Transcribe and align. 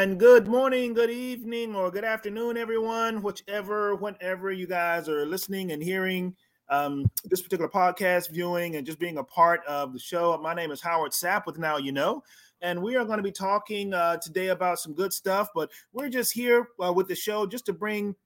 And 0.00 0.18
good 0.18 0.48
morning, 0.48 0.94
good 0.94 1.10
evening, 1.10 1.76
or 1.76 1.90
good 1.90 2.06
afternoon, 2.06 2.56
everyone, 2.56 3.20
whichever, 3.20 3.94
whenever 3.96 4.50
you 4.50 4.66
guys 4.66 5.10
are 5.10 5.26
listening 5.26 5.72
and 5.72 5.82
hearing 5.82 6.34
um, 6.70 7.04
this 7.26 7.42
particular 7.42 7.68
podcast, 7.68 8.30
viewing, 8.30 8.76
and 8.76 8.86
just 8.86 8.98
being 8.98 9.18
a 9.18 9.22
part 9.22 9.60
of 9.66 9.92
the 9.92 9.98
show. 9.98 10.38
My 10.42 10.54
name 10.54 10.70
is 10.70 10.80
Howard 10.80 11.12
Sapp 11.12 11.44
with 11.44 11.58
Now 11.58 11.76
You 11.76 11.92
Know, 11.92 12.22
and 12.62 12.82
we 12.82 12.96
are 12.96 13.04
going 13.04 13.18
to 13.18 13.22
be 13.22 13.30
talking 13.30 13.92
uh, 13.92 14.16
today 14.16 14.48
about 14.48 14.78
some 14.78 14.94
good 14.94 15.12
stuff, 15.12 15.50
but 15.54 15.70
we're 15.92 16.08
just 16.08 16.32
here 16.32 16.68
uh, 16.82 16.90
with 16.90 17.06
the 17.06 17.14
show 17.14 17.44
just 17.44 17.66
to 17.66 17.74
bring 17.74 18.16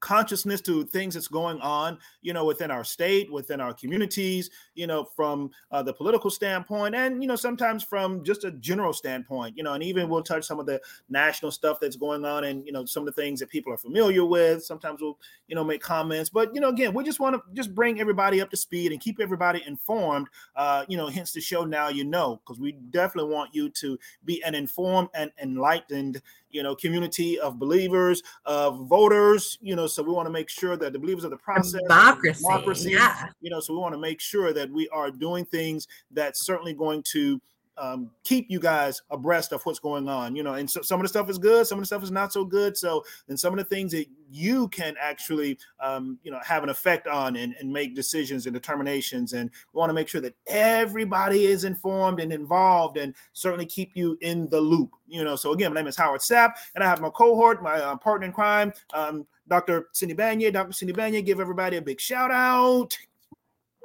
consciousness 0.00 0.60
to 0.60 0.84
things 0.84 1.14
that's 1.14 1.28
going 1.28 1.60
on 1.60 1.98
you 2.22 2.32
know 2.32 2.44
within 2.44 2.70
our 2.70 2.84
state 2.84 3.30
within 3.32 3.60
our 3.60 3.74
communities 3.74 4.50
you 4.74 4.86
know 4.86 5.04
from 5.04 5.50
uh, 5.72 5.82
the 5.82 5.92
political 5.92 6.30
standpoint 6.30 6.94
and 6.94 7.22
you 7.22 7.28
know 7.28 7.36
sometimes 7.36 7.82
from 7.82 8.22
just 8.24 8.44
a 8.44 8.52
general 8.52 8.92
standpoint 8.92 9.56
you 9.56 9.62
know 9.62 9.74
and 9.74 9.82
even 9.82 10.08
we'll 10.08 10.22
touch 10.22 10.44
some 10.44 10.60
of 10.60 10.66
the 10.66 10.80
national 11.08 11.50
stuff 11.50 11.78
that's 11.80 11.96
going 11.96 12.24
on 12.24 12.44
and 12.44 12.64
you 12.66 12.72
know 12.72 12.84
some 12.84 13.06
of 13.06 13.14
the 13.14 13.20
things 13.20 13.40
that 13.40 13.48
people 13.48 13.72
are 13.72 13.76
familiar 13.76 14.24
with. 14.24 14.64
Sometimes 14.64 15.00
we'll 15.00 15.18
you 15.46 15.54
know 15.54 15.64
make 15.64 15.80
comments 15.80 16.30
but 16.30 16.54
you 16.54 16.60
know 16.60 16.68
again 16.68 16.92
we 16.94 17.02
just 17.04 17.20
want 17.20 17.34
to 17.34 17.42
just 17.54 17.74
bring 17.74 18.00
everybody 18.00 18.40
up 18.40 18.50
to 18.50 18.56
speed 18.56 18.92
and 18.92 19.00
keep 19.00 19.20
everybody 19.20 19.62
informed 19.66 20.28
uh 20.56 20.84
you 20.88 20.96
know 20.96 21.08
hence 21.08 21.32
the 21.32 21.40
show 21.40 21.64
now 21.64 21.88
you 21.88 22.04
know 22.04 22.40
because 22.44 22.60
we 22.60 22.72
definitely 22.90 23.32
want 23.32 23.54
you 23.54 23.68
to 23.70 23.98
be 24.24 24.42
an 24.44 24.54
informed 24.54 25.08
and 25.14 25.30
enlightened 25.42 26.20
you 26.50 26.62
know, 26.62 26.74
community 26.74 27.38
of 27.38 27.58
believers, 27.58 28.22
of 28.44 28.86
voters, 28.86 29.58
you 29.60 29.76
know, 29.76 29.86
so 29.86 30.02
we 30.02 30.12
want 30.12 30.26
to 30.26 30.32
make 30.32 30.48
sure 30.48 30.76
that 30.76 30.92
the 30.92 30.98
believers 30.98 31.24
of 31.24 31.30
the 31.30 31.36
process, 31.36 31.80
democracy, 31.82 32.42
democracy 32.42 32.90
yeah. 32.92 33.26
you 33.40 33.50
know, 33.50 33.60
so 33.60 33.72
we 33.74 33.78
want 33.78 33.94
to 33.94 34.00
make 34.00 34.20
sure 34.20 34.52
that 34.52 34.70
we 34.70 34.88
are 34.88 35.10
doing 35.10 35.44
things 35.44 35.86
that's 36.10 36.44
certainly 36.44 36.72
going 36.72 37.02
to 37.02 37.40
um, 37.78 38.10
keep 38.24 38.46
you 38.50 38.58
guys 38.58 39.02
abreast 39.10 39.52
of 39.52 39.62
what's 39.64 39.78
going 39.78 40.08
on, 40.08 40.34
you 40.34 40.42
know. 40.42 40.54
And 40.54 40.70
so 40.70 40.82
some 40.82 41.00
of 41.00 41.04
the 41.04 41.08
stuff 41.08 41.30
is 41.30 41.38
good, 41.38 41.66
some 41.66 41.78
of 41.78 41.82
the 41.82 41.86
stuff 41.86 42.02
is 42.02 42.10
not 42.10 42.32
so 42.32 42.44
good. 42.44 42.76
So, 42.76 43.04
and 43.28 43.38
some 43.38 43.52
of 43.52 43.58
the 43.58 43.64
things 43.64 43.92
that 43.92 44.06
you 44.30 44.68
can 44.68 44.94
actually, 45.00 45.58
um, 45.80 46.18
you 46.22 46.30
know, 46.30 46.40
have 46.44 46.62
an 46.62 46.68
effect 46.68 47.06
on 47.06 47.36
and, 47.36 47.54
and 47.60 47.72
make 47.72 47.94
decisions 47.94 48.46
and 48.46 48.54
determinations. 48.54 49.32
And 49.32 49.50
we 49.72 49.78
want 49.78 49.90
to 49.90 49.94
make 49.94 50.08
sure 50.08 50.20
that 50.20 50.34
everybody 50.46 51.46
is 51.46 51.64
informed 51.64 52.20
and 52.20 52.32
involved, 52.32 52.96
and 52.96 53.14
certainly 53.32 53.66
keep 53.66 53.92
you 53.94 54.18
in 54.20 54.48
the 54.48 54.60
loop, 54.60 54.90
you 55.06 55.24
know. 55.24 55.36
So 55.36 55.52
again, 55.52 55.72
my 55.72 55.80
name 55.80 55.88
is 55.88 55.96
Howard 55.96 56.20
Sapp, 56.20 56.54
and 56.74 56.84
I 56.84 56.86
have 56.86 57.00
my 57.00 57.10
cohort, 57.10 57.62
my 57.62 57.80
uh, 57.80 57.96
partner 57.96 58.26
in 58.26 58.32
crime, 58.32 58.72
um, 58.92 59.26
Dr. 59.48 59.88
Cindy 59.92 60.14
Banyai. 60.14 60.52
Dr. 60.52 60.72
Cindy 60.72 60.92
Banyai, 60.92 61.24
give 61.24 61.40
everybody 61.40 61.78
a 61.78 61.82
big 61.82 62.00
shout 62.00 62.30
out. 62.30 62.96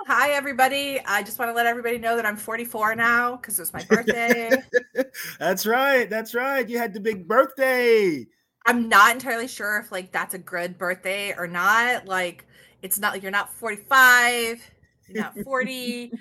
Hi, 0.06 0.32
everybody. 0.32 1.00
I 1.06 1.24
just 1.24 1.40
want 1.40 1.50
to 1.50 1.54
let 1.54 1.66
everybody 1.66 1.98
know 1.98 2.18
that 2.18 2.26
I'm 2.26 2.36
44 2.36 2.96
now 2.96 3.38
because 3.38 3.58
it's 3.58 3.72
my 3.72 3.84
birthday. 3.90 4.52
that's 5.40 5.66
right. 5.66 6.10
That's 6.10 6.36
right. 6.36 6.68
You 6.68 6.78
had 6.78 6.94
the 6.94 7.00
big 7.00 7.26
birthday. 7.26 8.26
I'm 8.66 8.90
not 8.90 9.14
entirely 9.14 9.48
sure 9.48 9.80
if 9.80 9.94
like 9.94 10.12
that's 10.12 10.34
a 10.34 10.38
good 10.38 10.78
birthday 10.78 11.34
or 11.38 11.48
not. 11.48 12.06
Like, 12.06 12.46
it's 12.82 13.00
not 13.00 13.14
like 13.14 13.22
you're 13.22 13.32
not 13.32 13.54
45, 13.54 14.72
you're 15.08 15.24
not 15.24 15.38
40. 15.40 15.72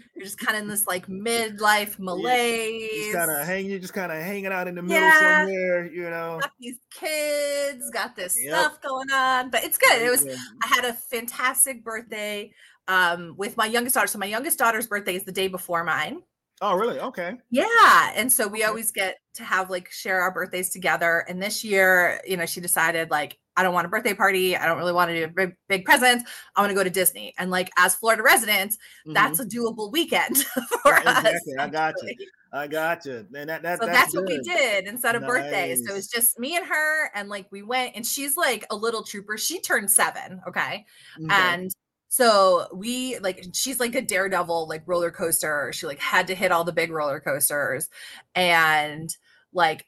you're 0.15 0.25
just 0.25 0.39
kind 0.39 0.57
of 0.57 0.63
in 0.63 0.69
this 0.69 0.87
like 0.87 1.09
midlife 1.09 1.99
malaise. 1.99 3.13
Kind 3.13 3.33
of 3.33 3.45
hanging, 3.45 3.71
you're 3.71 3.81
just 3.81 3.95
kind 3.95 4.13
of 4.13 4.23
hanging 4.23 4.47
out 4.47 4.69
in 4.69 4.77
the 4.77 4.83
middle 4.83 5.03
yeah. 5.03 5.45
somewhere, 5.45 5.93
you 5.93 6.09
know. 6.09 6.39
Got 6.41 6.53
these 6.61 6.79
kids, 6.93 7.91
got 7.91 8.15
this 8.15 8.39
yep. 8.41 8.55
stuff 8.55 8.81
going 8.81 9.11
on, 9.11 9.51
but 9.51 9.65
it's 9.65 9.77
good. 9.77 10.03
It 10.03 10.11
was. 10.11 10.25
I 10.25 10.69
had 10.69 10.85
a 10.85 10.93
fantastic 10.93 11.83
birthday 11.83 12.53
um, 12.89 13.35
with 13.37 13.57
my 13.57 13.67
youngest 13.67 13.95
daughter. 13.95 14.09
So 14.09 14.19
my 14.19 14.27
youngest 14.27 14.59
daughter's 14.59 14.87
birthday 14.87 15.17
is 15.17 15.25
the 15.25 15.33
day 15.33 15.49
before 15.49 15.85
mine. 15.85 16.23
Oh, 16.61 16.77
really? 16.77 17.01
Okay. 17.01 17.35
Yeah. 17.51 18.13
And 18.15 18.33
so 18.33 18.47
we 18.47 18.63
always 18.63 18.93
get 18.93 19.19
to 19.35 19.43
have 19.43 19.69
like 19.69 19.91
share 19.91 20.21
our 20.21 20.33
birthdays 20.33 20.71
together. 20.71 21.25
And 21.29 21.43
this 21.43 21.65
year, 21.65 22.21
you 22.25 22.37
know, 22.37 22.47
she 22.47 22.61
decided 22.61 23.11
like, 23.11 23.37
I 23.57 23.65
don't 23.65 23.75
want 23.75 23.85
a 23.87 23.89
birthday 23.89 24.15
party. 24.15 24.57
I 24.57 24.67
don't 24.67 24.79
really 24.79 24.93
want 24.93 25.11
to 25.11 25.27
do 25.27 25.33
big, 25.35 25.57
big 25.69 25.85
presents. 25.85 26.25
I 26.55 26.61
want 26.61 26.71
to 26.71 26.75
go 26.75 26.85
to 26.85 26.89
Disney. 26.89 27.35
And 27.37 27.51
like, 27.51 27.69
as 27.77 27.97
Florida 27.97 28.23
residents, 28.23 28.77
mm-hmm. 28.77 29.13
that's 29.13 29.41
a 29.41 29.45
doable 29.45 29.91
weekend 29.91 30.37
for 30.83 30.93
right, 30.93 31.07
us. 31.07 31.19
Exactly. 31.19 31.55
I 31.59 31.69
got 31.69 31.95
you. 32.03 32.15
I 32.53 32.67
got 32.69 33.05
you. 33.07 33.27
And 33.35 33.51
that, 33.51 33.63
that 33.63 33.81
so 33.81 33.87
that's, 33.87 33.99
that's 33.99 34.15
what 34.15 34.27
we 34.27 34.39
did 34.41 34.87
instead 34.87 35.17
of 35.17 35.23
nice. 35.23 35.31
birthdays. 35.31 35.85
So 35.85 35.93
it 35.93 35.97
was 35.97 36.09
just 36.09 36.39
me 36.39 36.57
and 36.57 36.65
her. 36.65 37.11
And 37.15 37.29
like, 37.29 37.47
we 37.51 37.63
went 37.63 37.97
and 37.97 38.07
she's 38.07 38.37
like 38.37 38.67
a 38.71 38.77
little 38.77 39.03
trooper. 39.03 39.37
She 39.37 39.61
turned 39.61 39.91
seven. 39.91 40.41
Okay. 40.47 40.87
okay. 41.25 41.27
And 41.29 41.75
so 42.13 42.67
we 42.75 43.19
like 43.21 43.43
she's 43.55 43.81
like 43.81 43.95
a 43.95 44.03
daredevil 44.03 44.69
like 44.69 44.83
roller 44.85 45.11
coaster. 45.11 45.73
She 45.73 45.87
like 45.87 45.99
had 45.99 46.27
to 46.27 46.35
hit 46.35 46.53
all 46.53 46.63
the 46.63 46.71
big 46.71 46.91
roller 46.91 47.21
coasters 47.21 47.89
and 48.35 49.09
like 49.55 49.87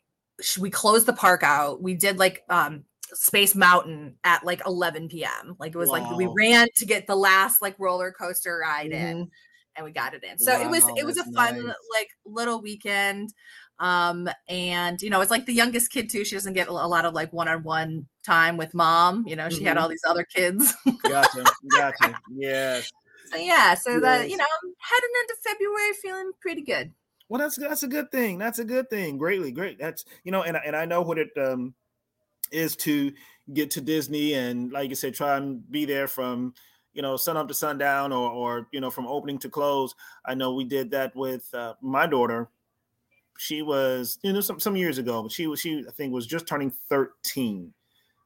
we 0.58 0.70
closed 0.70 1.04
the 1.04 1.12
park 1.12 1.42
out. 1.42 1.82
We 1.82 1.92
did 1.92 2.18
like 2.18 2.42
um 2.48 2.84
Space 3.12 3.54
Mountain 3.54 4.14
at 4.24 4.42
like 4.42 4.62
11 4.64 5.10
p.m. 5.10 5.56
Like 5.58 5.74
it 5.74 5.78
was 5.78 5.90
wow. 5.90 5.98
like 5.98 6.16
we 6.16 6.26
ran 6.34 6.68
to 6.76 6.86
get 6.86 7.06
the 7.06 7.14
last 7.14 7.60
like 7.60 7.78
roller 7.78 8.10
coaster 8.10 8.56
ride 8.56 8.92
mm-hmm. 8.92 9.06
in 9.06 9.30
and 9.76 9.84
we 9.84 9.92
got 9.92 10.14
it 10.14 10.24
in. 10.24 10.38
So 10.38 10.54
wow, 10.54 10.62
it 10.62 10.70
was 10.70 10.84
it 10.96 11.04
was 11.04 11.18
a 11.18 11.24
fun 11.24 11.66
nice. 11.66 11.74
like 11.92 12.08
little 12.24 12.62
weekend 12.62 13.34
um 13.80 14.28
and 14.48 15.02
you 15.02 15.10
know 15.10 15.20
it's 15.20 15.30
like 15.30 15.46
the 15.46 15.52
youngest 15.52 15.90
kid 15.90 16.08
too 16.08 16.24
she 16.24 16.36
doesn't 16.36 16.52
get 16.52 16.68
a 16.68 16.72
lot 16.72 17.04
of 17.04 17.12
like 17.12 17.32
one-on-one 17.32 18.06
time 18.24 18.56
with 18.56 18.72
mom 18.72 19.26
you 19.26 19.34
know 19.34 19.48
she 19.48 19.58
mm-hmm. 19.58 19.66
had 19.66 19.78
all 19.78 19.88
these 19.88 20.04
other 20.08 20.24
kids 20.24 20.74
gotcha 21.02 21.44
gotcha 21.70 22.14
yes 22.36 22.92
so 23.32 23.36
yeah 23.36 23.74
so 23.74 23.90
yes. 23.92 24.02
that 24.02 24.30
you 24.30 24.36
know 24.36 24.44
heading 24.78 25.10
into 25.22 25.34
february 25.42 25.92
feeling 26.00 26.30
pretty 26.40 26.62
good 26.62 26.92
well 27.28 27.40
that's 27.40 27.56
that's 27.56 27.82
a 27.82 27.88
good 27.88 28.10
thing 28.12 28.38
that's 28.38 28.60
a 28.60 28.64
good 28.64 28.88
thing 28.88 29.18
greatly 29.18 29.50
great 29.50 29.78
that's 29.78 30.04
you 30.22 30.30
know 30.30 30.42
and, 30.42 30.56
and 30.64 30.76
i 30.76 30.84
know 30.84 31.02
what 31.02 31.18
it 31.18 31.30
um 31.36 31.74
is 32.52 32.76
to 32.76 33.12
get 33.52 33.72
to 33.72 33.80
disney 33.80 34.34
and 34.34 34.70
like 34.70 34.88
you 34.88 34.94
said 34.94 35.14
try 35.14 35.36
and 35.36 35.68
be 35.70 35.84
there 35.84 36.06
from 36.06 36.54
you 36.92 37.02
know 37.02 37.16
sun 37.16 37.36
up 37.36 37.48
to 37.48 37.54
sundown 37.54 38.12
or 38.12 38.30
or 38.30 38.68
you 38.70 38.80
know 38.80 38.90
from 38.90 39.06
opening 39.06 39.38
to 39.38 39.48
close 39.48 39.94
i 40.24 40.32
know 40.32 40.54
we 40.54 40.64
did 40.64 40.92
that 40.92 41.14
with 41.16 41.52
uh, 41.54 41.74
my 41.82 42.06
daughter 42.06 42.48
she 43.38 43.62
was, 43.62 44.18
you 44.22 44.32
know, 44.32 44.40
some 44.40 44.60
some 44.60 44.76
years 44.76 44.98
ago, 44.98 45.22
but 45.22 45.32
she 45.32 45.46
was 45.46 45.60
she 45.60 45.84
I 45.86 45.90
think 45.92 46.12
was 46.12 46.26
just 46.26 46.46
turning 46.46 46.72
13. 46.88 47.72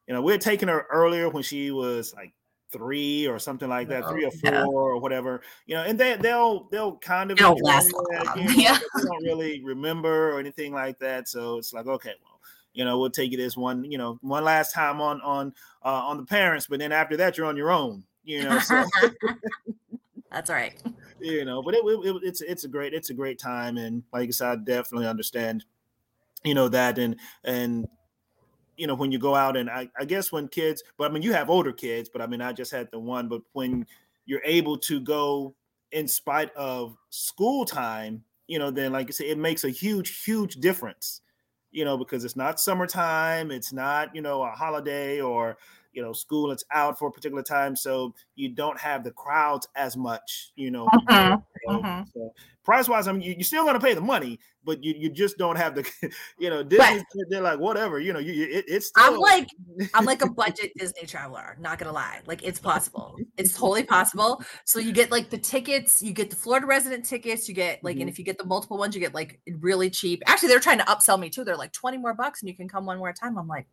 You 0.07 0.15
know, 0.15 0.23
we 0.23 0.33
had 0.33 0.41
taken 0.41 0.69
her 0.69 0.87
earlier 0.91 1.29
when 1.29 1.43
she 1.43 1.71
was 1.71 2.15
like 2.15 2.33
three 2.71 3.27
or 3.27 3.39
something 3.39 3.69
like 3.69 3.89
that, 3.89 4.09
three 4.09 4.25
or 4.25 4.31
four 4.31 4.53
yeah. 4.53 4.65
or 4.65 4.99
whatever. 4.99 5.43
You 5.67 5.77
know, 5.77 5.83
and 5.83 5.99
they 5.99 6.17
they'll 6.17 6.69
they'll 6.71 6.97
kind 6.97 7.31
of 7.31 7.39
don't 7.39 7.63
last 7.63 7.91
that, 8.11 8.37
you 8.37 8.45
know, 8.45 8.51
yeah. 8.53 8.79
they 8.97 9.03
don't 9.05 9.25
really 9.25 9.63
remember 9.63 10.33
or 10.33 10.39
anything 10.39 10.73
like 10.73 10.99
that. 11.01 11.29
So 11.29 11.59
it's 11.59 11.73
like, 11.73 11.87
okay, 11.87 12.15
well, 12.23 12.41
you 12.73 12.85
know, 12.85 12.99
we'll 12.99 13.11
take 13.11 13.33
it 13.33 13.41
as 13.41 13.57
one, 13.57 13.85
you 13.85 13.99
know, 13.99 14.19
one 14.23 14.45
last 14.45 14.73
time 14.73 15.01
on 15.01 15.21
on 15.23 15.53
uh, 15.85 15.89
on 15.89 16.17
the 16.17 16.25
parents, 16.25 16.67
but 16.67 16.79
then 16.79 16.93
after 16.93 17.17
that, 17.19 17.37
you're 17.37 17.47
on 17.47 17.57
your 17.57 17.71
own. 17.71 18.05
You 18.25 18.45
know, 18.45 18.59
so. 18.59 18.85
That's 20.31 20.51
right. 20.51 20.81
You 21.21 21.45
know, 21.45 21.65
but 21.65 21.75
it, 21.75 21.85
it, 21.85 22.23
it's 22.23 22.41
it's 22.41 22.63
a 22.63 22.69
great 22.69 22.95
it's 22.95 23.11
a 23.11 23.15
great 23.15 23.41
time, 23.41 23.77
and 23.77 24.05
like 24.13 24.29
I 24.29 24.31
said, 24.31 24.49
I 24.51 24.57
definitely 24.57 25.09
understand, 25.09 25.65
you 26.45 26.55
know 26.55 26.69
that, 26.69 26.99
and 26.99 27.19
and 27.45 27.89
you 28.77 28.87
know 28.87 28.95
when 28.95 29.13
you 29.13 29.19
go 29.19 29.35
out 29.35 29.57
and 29.57 29.71
I, 29.71 29.91
I 29.99 30.05
guess 30.05 30.33
when 30.33 30.49
kids, 30.49 30.83
but 30.99 31.11
I 31.11 31.15
mean 31.15 31.23
you 31.23 31.33
have 31.33 31.51
older 31.51 31.73
kids, 31.73 32.09
but 32.09 32.23
I 32.23 32.27
mean 32.29 32.41
I 32.43 32.53
just 32.53 32.73
had 32.73 32.91
the 32.93 33.01
one, 33.01 33.29
but 33.29 33.43
when 33.53 33.87
you're 34.27 34.43
able 34.45 34.79
to 34.79 35.01
go 35.01 35.57
in 35.93 36.09
spite 36.09 36.55
of 36.57 36.97
school 37.11 37.65
time, 37.65 38.25
you 38.47 38.59
know, 38.59 38.71
then 38.71 38.93
like 38.93 39.09
I 39.09 39.11
said, 39.11 39.27
it 39.29 39.39
makes 39.39 39.65
a 39.65 39.71
huge 39.71 40.25
huge 40.25 40.57
difference, 40.57 41.23
you 41.71 41.85
know, 41.85 41.99
because 41.99 42.25
it's 42.25 42.37
not 42.37 42.61
summertime, 42.61 43.51
it's 43.51 43.73
not 43.73 44.15
you 44.15 44.23
know 44.23 44.43
a 44.43 44.51
holiday 44.51 45.21
or 45.21 45.59
you 45.99 46.05
know 46.05 46.13
school 46.13 46.53
it's 46.53 46.65
out 46.71 46.97
for 46.97 47.09
a 47.09 47.11
particular 47.11 47.43
time 47.43 47.75
so 47.75 48.15
you 48.37 48.49
don't 48.49 48.79
have 48.79 49.03
the 49.03 49.11
crowds 49.11 49.67
as 49.75 49.97
much 49.97 50.53
you 50.55 50.71
know, 50.71 50.87
know 51.11 51.43
uh-huh. 51.67 52.05
so 52.15 52.33
price 52.63 52.89
wise 52.89 53.09
i 53.09 53.13
mean 53.13 53.21
you, 53.21 53.35
are 53.37 53.43
still 53.43 53.65
going 53.65 53.75
to 53.75 53.81
pay 53.81 53.95
the 53.95 54.01
money 54.01 54.39
but 54.63 54.85
you, 54.85 54.95
you 54.97 55.11
just 55.11 55.37
don't 55.39 55.57
have 55.57 55.75
the 55.75 55.85
you 56.39 56.51
know 56.51 56.63
Disney, 56.63 57.03
they're 57.31 57.41
like 57.41 57.59
whatever 57.59 57.99
you 57.99 58.13
know 58.13 58.21
you, 58.21 58.45
it, 58.45 58.65
it's 58.69 58.87
still... 58.87 59.03
i'm 59.03 59.19
like 59.19 59.49
i'm 59.93 60.05
like 60.05 60.23
a 60.23 60.31
budget 60.43 60.71
disney 60.77 61.05
traveler 61.05 61.57
not 61.59 61.81
gonna 61.81 61.91
lie 61.91 62.21
like 62.27 62.45
it's 62.45 62.61
possible 62.61 63.17
it's 63.37 63.59
totally 63.59 63.83
possible 63.83 64.41
so 64.65 64.79
you 64.79 64.93
get 64.93 65.11
like 65.11 65.31
the 65.31 65.39
tickets 65.39 66.01
you 66.01 66.13
get 66.13 66.31
the 66.31 66.37
florida 66.37 66.65
resident 66.65 67.05
tickets 67.05 67.49
you 67.49 67.57
get 67.57 67.83
like 67.83 67.95
mm-hmm. 67.95 68.03
and 68.03 68.11
if 68.11 68.21
you 68.21 68.25
get 68.25 68.39
the 68.39 68.45
multiple 68.45 68.79
ones 68.79 68.95
you 68.95 69.01
get 69.01 69.15
like 69.15 69.41
really 69.59 69.91
cheap 69.91 70.23
actually 70.29 70.49
they're 70.49 70.61
trying 70.61 70.79
to 70.79 70.85
upsell 70.85 71.19
me 71.19 71.29
too 71.29 71.43
they're 71.43 71.57
like 71.57 71.73
20 71.73 71.99
more 71.99 72.15
bucks 72.15 72.41
and 72.41 72.49
you 72.49 72.55
can 72.55 72.69
come 72.69 72.87
one 72.87 72.99
more 72.99 73.13
time 73.13 73.37
i'm 73.37 73.49
like 73.49 73.67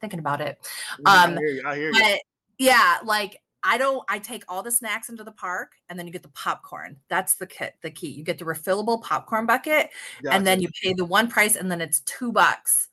thinking 0.00 0.18
about 0.18 0.40
it. 0.40 0.58
Um, 1.06 1.06
I 1.06 1.28
hear 1.30 1.48
you. 1.48 1.62
I 1.66 1.76
hear 1.76 1.92
you. 1.92 2.00
But 2.00 2.20
yeah, 2.58 2.98
like 3.04 3.40
I 3.62 3.78
don't. 3.78 4.04
I 4.08 4.18
take 4.18 4.44
all 4.46 4.62
the 4.62 4.70
snacks 4.70 5.08
into 5.08 5.24
the 5.24 5.32
park, 5.32 5.72
and 5.88 5.98
then 5.98 6.06
you 6.06 6.12
get 6.12 6.22
the 6.22 6.28
popcorn. 6.28 6.98
That's 7.08 7.36
the 7.36 7.46
kit. 7.46 7.74
The 7.82 7.90
key. 7.90 8.08
You 8.08 8.22
get 8.22 8.38
the 8.38 8.44
refillable 8.44 9.02
popcorn 9.02 9.46
bucket, 9.46 9.90
gotcha. 10.22 10.36
and 10.36 10.46
then 10.46 10.60
you 10.60 10.68
pay 10.82 10.92
the 10.92 11.04
one 11.04 11.28
price, 11.28 11.56
and 11.56 11.70
then 11.70 11.80
it's 11.80 12.00
two 12.00 12.30
bucks 12.30 12.88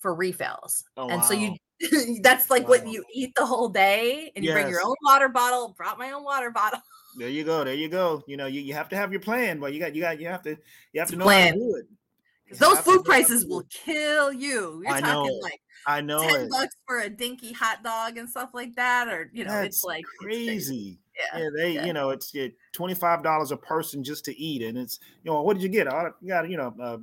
for 0.00 0.14
refills. 0.14 0.84
Oh, 0.96 1.08
and 1.08 1.20
wow. 1.20 1.26
so 1.26 1.34
you. 1.34 1.54
that's 2.22 2.50
like 2.50 2.64
wow. 2.64 2.70
what 2.70 2.88
you 2.88 3.04
eat 3.14 3.32
the 3.36 3.46
whole 3.46 3.68
day, 3.68 4.32
and 4.34 4.44
you 4.44 4.50
yes. 4.50 4.60
bring 4.60 4.68
your 4.68 4.82
own 4.84 4.96
water 5.04 5.28
bottle. 5.28 5.74
Brought 5.78 5.98
my 5.98 6.10
own 6.10 6.24
water 6.24 6.50
bottle. 6.54 6.80
There 7.16 7.28
you 7.28 7.44
go. 7.44 7.62
There 7.62 7.74
you 7.74 7.88
go. 7.88 8.24
You 8.26 8.36
know, 8.36 8.46
you, 8.46 8.60
you 8.60 8.74
have 8.74 8.88
to 8.88 8.96
have 8.96 9.12
your 9.12 9.20
plan, 9.20 9.60
but 9.60 9.72
you 9.72 9.78
got 9.78 9.94
you 9.94 10.02
got 10.02 10.20
you 10.20 10.26
have 10.26 10.42
to 10.42 10.56
you 10.92 11.00
have 11.00 11.10
to 11.10 11.16
know 11.16 11.24
plan. 11.24 11.48
how 11.48 11.52
to 11.52 11.58
do 11.60 11.76
it. 11.76 11.86
Those 12.54 12.78
food 12.80 13.04
prices 13.04 13.46
will 13.46 13.64
kill 13.70 14.32
you. 14.32 14.82
You're 14.84 14.94
I 14.94 15.00
talking 15.00 15.30
know. 15.30 15.38
like 15.42 15.60
I 15.86 16.00
know 16.00 16.20
10 16.22 16.40
it. 16.42 16.50
bucks 16.50 16.76
for 16.86 17.00
a 17.00 17.08
dinky 17.10 17.52
hot 17.52 17.82
dog 17.82 18.18
and 18.18 18.28
stuff 18.28 18.50
like 18.52 18.74
that. 18.76 19.08
Or, 19.08 19.30
you 19.32 19.44
know, 19.44 19.50
That's 19.52 19.76
it's 19.76 19.84
like 19.84 20.00
it's 20.04 20.18
crazy. 20.18 20.98
Yeah. 21.16 21.38
Yeah, 21.40 21.48
they, 21.56 21.72
yeah. 21.72 21.84
you 21.86 21.92
know, 21.92 22.10
it's 22.10 22.32
twenty 22.72 22.94
five 22.94 23.22
dollars 23.24 23.50
a 23.50 23.56
person 23.56 24.04
just 24.04 24.24
to 24.26 24.38
eat, 24.38 24.62
and 24.62 24.78
it's, 24.78 25.00
you 25.24 25.30
know, 25.32 25.42
what 25.42 25.54
did 25.54 25.62
you 25.64 25.68
get? 25.68 25.86
You 26.22 26.28
got, 26.28 26.48
you 26.48 26.56
know, 26.56 26.72
uh, 26.80 26.98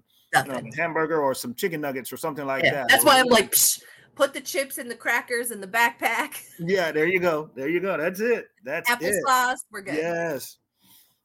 you 0.45 0.51
know, 0.53 0.56
a 0.71 0.75
hamburger 0.75 1.21
or 1.21 1.33
some 1.33 1.53
chicken 1.53 1.81
nuggets 1.81 2.13
or 2.13 2.18
something 2.18 2.45
like 2.45 2.63
Yeah. 2.63 2.71
that. 2.75 2.88
That's 2.88 3.03
why 3.03 3.19
I'm 3.19 3.27
like, 3.27 3.51
Psh, 3.51 3.81
put 4.15 4.33
the 4.33 4.39
chips 4.39 4.77
and 4.77 4.89
the 4.89 4.95
crackers 4.95 5.51
in 5.51 5.59
the 5.59 5.68
backpack, 5.68 6.42
yeah, 6.59 6.94
there 6.94 7.07
you 7.07 7.19
go, 7.19 7.50
there 7.56 7.68
you 7.68 7.81
go. 7.81 7.97
That's 7.97 8.21
it. 8.21 8.47
That's 8.63 8.89
it. 8.89 9.00
applesauce. 9.25 9.57
We're 9.69 9.81
good. 9.81 9.95
Yes. 9.95 10.57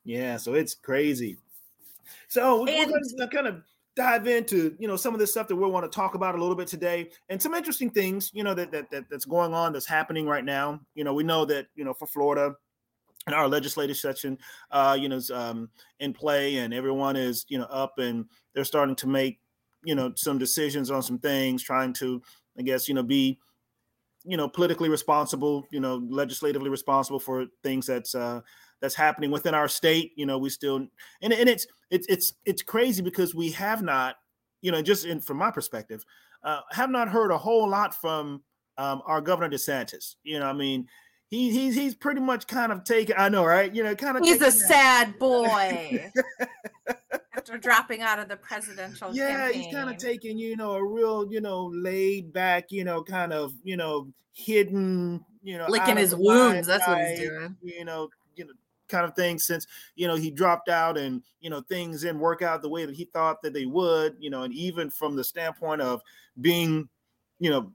Yeah. 0.03 0.37
So 0.37 0.55
it's 0.55 0.75
crazy. 0.75 1.37
So 2.27 2.65
we- 2.65 2.77
And- 2.77 2.91
we're 2.91 3.27
kind 3.29 3.47
of 3.47 3.63
dive 4.01 4.27
into 4.27 4.75
you 4.79 4.89
know 4.89 4.97
some 4.97 5.13
of 5.13 5.21
this 5.21 5.31
stuff 5.31 5.47
that 5.47 5.55
we 5.55 5.69
want 5.69 5.85
to 5.85 5.95
talk 5.95 6.15
about 6.15 6.35
a 6.35 6.39
little 6.39 6.55
bit 6.55 6.67
today, 6.67 7.11
and 7.29 7.41
some 7.41 7.53
interesting 7.53 7.91
things 7.91 8.31
you 8.33 8.43
know 8.43 8.55
that, 8.55 8.73
that 8.73 8.91
that 8.91 9.05
that's 9.11 9.27
going 9.27 9.53
on 9.53 9.75
that's 9.75 9.87
happening 9.87 10.27
right 10.27 10.45
now. 10.45 10.81
You 10.95 11.05
know, 11.05 11.13
we 11.13 11.23
know 11.23 11.45
that 11.45 11.67
you 11.75 11.85
know 11.85 11.93
for 11.93 12.07
Florida. 12.07 12.55
And 13.27 13.37
our 13.37 13.49
legislative 13.49 13.99
session, 13.99 14.39
uh, 14.71 14.97
you 14.99 15.07
know, 15.07 15.17
is 15.17 15.31
um, 15.31 15.69
in 15.99 16.15
play, 16.15 16.57
and 16.57 16.73
everyone 16.73 17.17
is, 17.17 17.45
you 17.49 17.59
know, 17.59 17.67
up, 17.67 17.99
and 17.99 18.25
they're 18.55 18.65
starting 18.65 18.97
to 18.97 19.07
make, 19.07 19.41
you 19.85 19.95
know, 19.95 20.13
some 20.17 20.39
decisions 20.39 20.91
on 20.91 21.03
some 21.03 21.19
things, 21.19 21.63
trying 21.63 21.93
to, 22.01 22.23
I 22.59 22.63
guess, 22.63 22.89
you 22.89 22.95
know, 22.95 23.03
be, 23.03 23.39
you 24.25 24.39
know, 24.39 24.49
politically 24.49 24.89
responsible, 24.89 25.67
you 25.71 25.81
know, 25.81 25.97
legislatively 26.09 26.71
responsible 26.71 27.21
for 27.21 27.45
things 27.63 27.85
that's 27.85 28.15
uh, 28.15 28.41
that's 28.81 28.95
happening 28.95 29.31
within 29.31 29.55
our 29.55 29.69
state. 29.69 30.13
You 30.17 30.27
know, 30.27 30.39
we 30.39 30.51
still 30.51 30.77
and, 30.77 31.33
and 31.33 31.49
it's 31.49 31.67
it's 31.91 32.07
it's 32.09 32.33
it's 32.45 32.63
crazy 32.63 33.03
because 33.03 33.35
we 33.35 33.51
have 33.53 33.83
not, 33.83 34.17
you 34.63 34.73
know, 34.73 34.83
just 34.83 35.05
in 35.05 35.21
from 35.21 35.39
my 35.39 35.51
perspective, 35.51 36.05
uh, 36.45 36.61
have 36.71 36.91
not 36.91 37.09
heard 37.09 37.31
a 37.31 37.39
whole 37.39 37.69
lot 37.69 37.95
from 37.95 38.43
um, 38.79 39.03
our 39.07 39.21
governor 39.21 39.55
DeSantis. 39.55 40.17
You 40.23 40.39
know, 40.39 40.47
I 40.47 40.53
mean, 40.53 40.89
he 41.29 41.51
he's 41.51 41.75
he's 41.75 41.95
pretty 41.95 42.21
much 42.21 42.47
kind 42.47 42.73
of 42.73 42.85
taken. 42.85 43.17
I 43.19 43.29
know, 43.29 43.45
right? 43.45 43.75
You 43.75 43.83
know, 43.83 43.95
kind 43.95 44.17
of. 44.17 44.25
He's 44.25 44.37
a 44.37 44.39
that- 44.47 44.53
sad 44.53 45.19
boy 45.19 46.11
after 47.37 47.59
dropping 47.59 48.03
out 48.03 48.19
of 48.19 48.29
the 48.29 48.37
presidential 48.37 49.15
yeah 49.15 49.47
campaign. 49.47 49.63
he's 49.63 49.75
kind 49.75 49.89
of 49.91 49.97
taking 49.97 50.39
you 50.39 50.57
know 50.57 50.73
a 50.73 50.85
real 50.85 51.31
you 51.33 51.41
know 51.41 51.71
laid 51.73 52.33
back 52.33 52.71
you 52.71 52.85
know 52.85 53.03
kind 53.03 53.33
of 53.33 53.53
you 53.63 53.77
know 53.77 54.09
hidden 54.33 55.25
you 55.43 55.57
know 55.57 55.67
licking 55.69 55.97
his 55.97 56.15
wounds. 56.15 56.67
That's 56.67 56.87
what 56.87 56.99
he's 56.99 57.21
doing. 57.21 57.57
you 57.63 57.85
know 57.85 58.09
kind 58.91 59.05
of 59.05 59.15
thing 59.15 59.39
since 59.39 59.67
you 59.95 60.07
know 60.07 60.17
he 60.17 60.31
dropped 60.31 60.69
out 60.69 60.99
and 60.99 61.23
you 61.41 61.49
know 61.51 61.61
things 61.63 62.03
didn't 62.03 62.19
work 62.19 62.43
out 62.43 62.61
the 62.63 62.69
way 62.69 62.85
that 62.85 62.95
he 62.95 63.05
thought 63.07 63.41
that 63.43 63.53
they 63.53 63.67
would 63.67 64.17
you 64.19 64.31
know 64.31 64.43
and 64.43 64.53
even 64.55 64.91
from 64.91 65.17
the 65.17 65.25
standpoint 65.25 65.81
of 65.81 66.03
being 66.41 66.89
you 67.39 67.51
know 67.51 67.73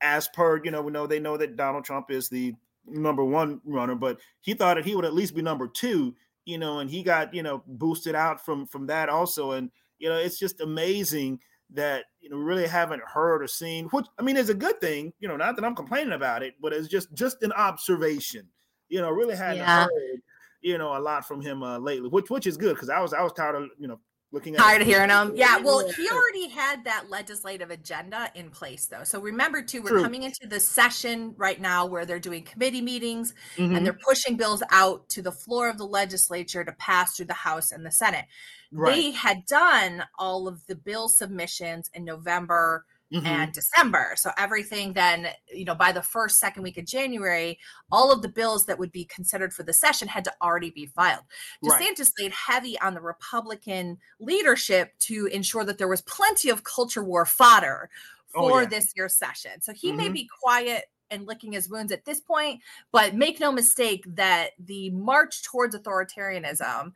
as 0.00 0.28
per 0.28 0.62
you 0.64 0.70
know 0.70 0.82
we 0.82 0.92
know 0.92 1.06
they 1.06 1.20
know 1.20 1.36
that 1.36 1.56
donald 1.56 1.84
trump 1.84 2.10
is 2.10 2.28
the 2.28 2.54
number 2.86 3.24
one 3.24 3.60
runner 3.64 3.94
but 3.94 4.18
he 4.40 4.54
thought 4.54 4.74
that 4.76 4.84
he 4.84 4.94
would 4.94 5.04
at 5.04 5.14
least 5.14 5.34
be 5.34 5.42
number 5.42 5.66
two 5.68 6.14
you 6.44 6.58
know 6.58 6.78
and 6.78 6.90
he 6.90 7.02
got 7.02 7.32
you 7.34 7.42
know 7.42 7.62
boosted 7.66 8.14
out 8.14 8.44
from 8.44 8.66
from 8.66 8.86
that 8.86 9.08
also 9.08 9.52
and 9.52 9.70
you 9.98 10.08
know 10.08 10.16
it's 10.16 10.38
just 10.38 10.60
amazing 10.60 11.38
that 11.70 12.04
you 12.20 12.30
know 12.30 12.36
really 12.36 12.66
haven't 12.66 13.02
heard 13.02 13.42
or 13.42 13.48
seen 13.48 13.86
which 13.86 14.06
i 14.18 14.22
mean 14.22 14.36
is 14.36 14.50
a 14.50 14.54
good 14.54 14.80
thing 14.80 15.12
you 15.18 15.26
know 15.26 15.36
not 15.36 15.56
that 15.56 15.64
i'm 15.64 15.74
complaining 15.74 16.12
about 16.12 16.42
it 16.42 16.54
but 16.60 16.72
it's 16.72 16.86
just 16.88 17.12
just 17.12 17.42
an 17.42 17.52
observation 17.52 18.46
you 18.88 19.00
know 19.00 19.10
really 19.10 19.34
hadn't 19.34 19.56
Yeah. 19.58 19.84
heard 19.84 20.22
you 20.62 20.78
know 20.78 20.96
a 20.96 21.00
lot 21.00 21.26
from 21.26 21.40
him 21.40 21.62
uh, 21.62 21.78
lately 21.78 22.08
which 22.08 22.28
which 22.30 22.46
is 22.46 22.56
good 22.56 22.74
because 22.74 22.88
i 22.90 23.00
was 23.00 23.12
i 23.12 23.22
was 23.22 23.32
tired 23.32 23.54
of 23.56 23.68
you 23.78 23.86
know 23.88 24.00
looking 24.32 24.54
at 24.54 24.60
Tired 24.60 24.82
of 24.82 24.88
hearing 24.88 25.08
him. 25.08 25.32
Yeah, 25.36 25.58
well, 25.58 25.88
he 25.88 26.08
already 26.10 26.48
had 26.48 26.84
that 26.84 27.08
legislative 27.08 27.70
agenda 27.70 28.28
in 28.34 28.50
place, 28.50 28.86
though. 28.86 29.04
So 29.04 29.20
remember, 29.20 29.62
too, 29.62 29.82
we're 29.82 29.90
True. 29.90 30.02
coming 30.02 30.24
into 30.24 30.48
the 30.48 30.58
session 30.58 31.32
right 31.38 31.60
now 31.60 31.86
where 31.86 32.04
they're 32.04 32.18
doing 32.18 32.42
committee 32.42 32.82
meetings 32.82 33.34
Mhm. 33.56 33.76
and 33.76 33.86
they're 33.86 33.98
pushing 34.06 34.36
bills 34.36 34.64
out 34.70 35.08
to 35.10 35.22
the 35.22 35.30
floor 35.32 35.68
of 35.70 35.78
the 35.78 35.86
legislature 35.86 36.64
to 36.64 36.72
pass 36.72 37.16
through 37.16 37.26
the 37.26 37.34
House 37.34 37.70
and 37.70 37.86
the 37.86 37.90
Senate. 37.92 38.26
right 38.72 38.94
They 38.96 39.10
had 39.12 39.46
done 39.46 40.04
all 40.18 40.48
of 40.48 40.66
the 40.66 40.74
bill 40.74 41.08
submissions 41.08 41.88
in 41.94 42.04
November 42.04 42.84
Mhm. 43.12 43.24
and 43.26 43.52
December. 43.52 44.14
So 44.16 44.30
everything 44.36 44.92
then, 44.92 45.28
you 45.52 45.64
know, 45.64 45.74
by 45.76 45.92
the 45.92 46.02
first, 46.02 46.38
second 46.40 46.64
week 46.64 46.76
of 46.76 46.84
January, 46.86 47.58
all 47.92 48.10
of 48.12 48.20
the 48.22 48.28
bills 48.28 48.66
that 48.66 48.78
would 48.78 48.90
be 48.90 49.04
considered 49.04 49.54
for 49.54 49.62
the 49.62 49.72
session 49.72 50.08
had 50.08 50.24
to 50.24 50.34
already 50.42 50.70
be 50.70 50.86
filed. 50.86 51.22
Right. 51.62 51.82
DeSantis 51.82 52.10
laid 52.18 52.32
heavy 52.32 52.78
on 52.80 52.94
the 52.94 53.00
Republican 53.00 53.98
leadership 54.18 54.98
to 55.00 55.26
ensure 55.26 55.64
that 55.64 55.78
there 55.78 55.88
was 55.88 56.02
plenty 56.02 56.48
of 56.50 56.64
culture 56.64 57.04
war 57.04 57.24
fodder 57.24 57.90
Oh, 58.34 58.48
for 58.48 58.62
yeah. 58.62 58.66
this 58.66 58.92
year's 58.96 59.16
session. 59.16 59.60
So 59.60 59.72
he 59.72 59.92
may 59.92 60.08
Mhm. 60.08 60.12
be 60.12 60.28
quiet 60.42 60.86
and 61.10 61.24
licking 61.26 61.52
his 61.52 61.68
wounds 61.68 61.92
at 61.92 62.04
this 62.04 62.20
point, 62.20 62.60
but 62.90 63.14
make 63.14 63.38
no 63.38 63.52
mistake 63.52 64.02
that 64.08 64.50
the 64.58 64.90
march 64.90 65.44
towards 65.44 65.76
authoritarianism 65.76 66.92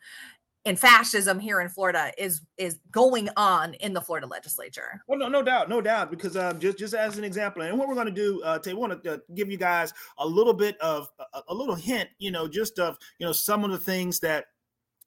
and 0.67 0.79
fascism 0.79 1.39
here 1.39 1.61
in 1.61 1.69
Florida 1.69 2.13
is 2.19 2.43
is 2.59 2.79
going 2.91 3.29
on 3.37 3.75
in 3.75 3.93
the 3.93 4.01
Florida 4.01 4.27
legislature. 4.27 5.03
Well, 5.09 5.19
no, 5.19 5.29
no 5.29 5.43
doubt, 5.43 5.69
no 5.69 5.81
doubt. 5.81 6.11
Because 6.11 6.37
um, 6.37 6.59
just 6.61 6.79
just 6.79 6.95
as 6.95 7.19
an 7.19 7.25
example, 7.25 7.63
and 7.63 7.79
what 7.79 7.89
we're 7.89 7.95
going 7.95 8.07
to 8.07 8.13
do, 8.13 8.43
uh, 8.43 8.59
today, 8.59 8.75
we 8.75 8.81
want 8.81 9.03
to 9.03 9.15
uh, 9.15 9.19
give 9.35 9.51
you 9.51 9.57
guys 9.57 9.93
a 10.19 10.27
little 10.27 10.53
bit 10.53 10.79
of 10.81 11.09
a, 11.35 11.41
a 11.49 11.55
little 11.55 11.75
hint, 11.75 12.11
you 12.19 12.31
know, 12.31 12.47
just 12.47 12.79
of 12.79 12.99
you 13.19 13.27
know 13.27 13.33
some 13.33 13.65
of 13.65 13.71
the 13.71 13.79
things 13.79 14.21
that 14.21 14.47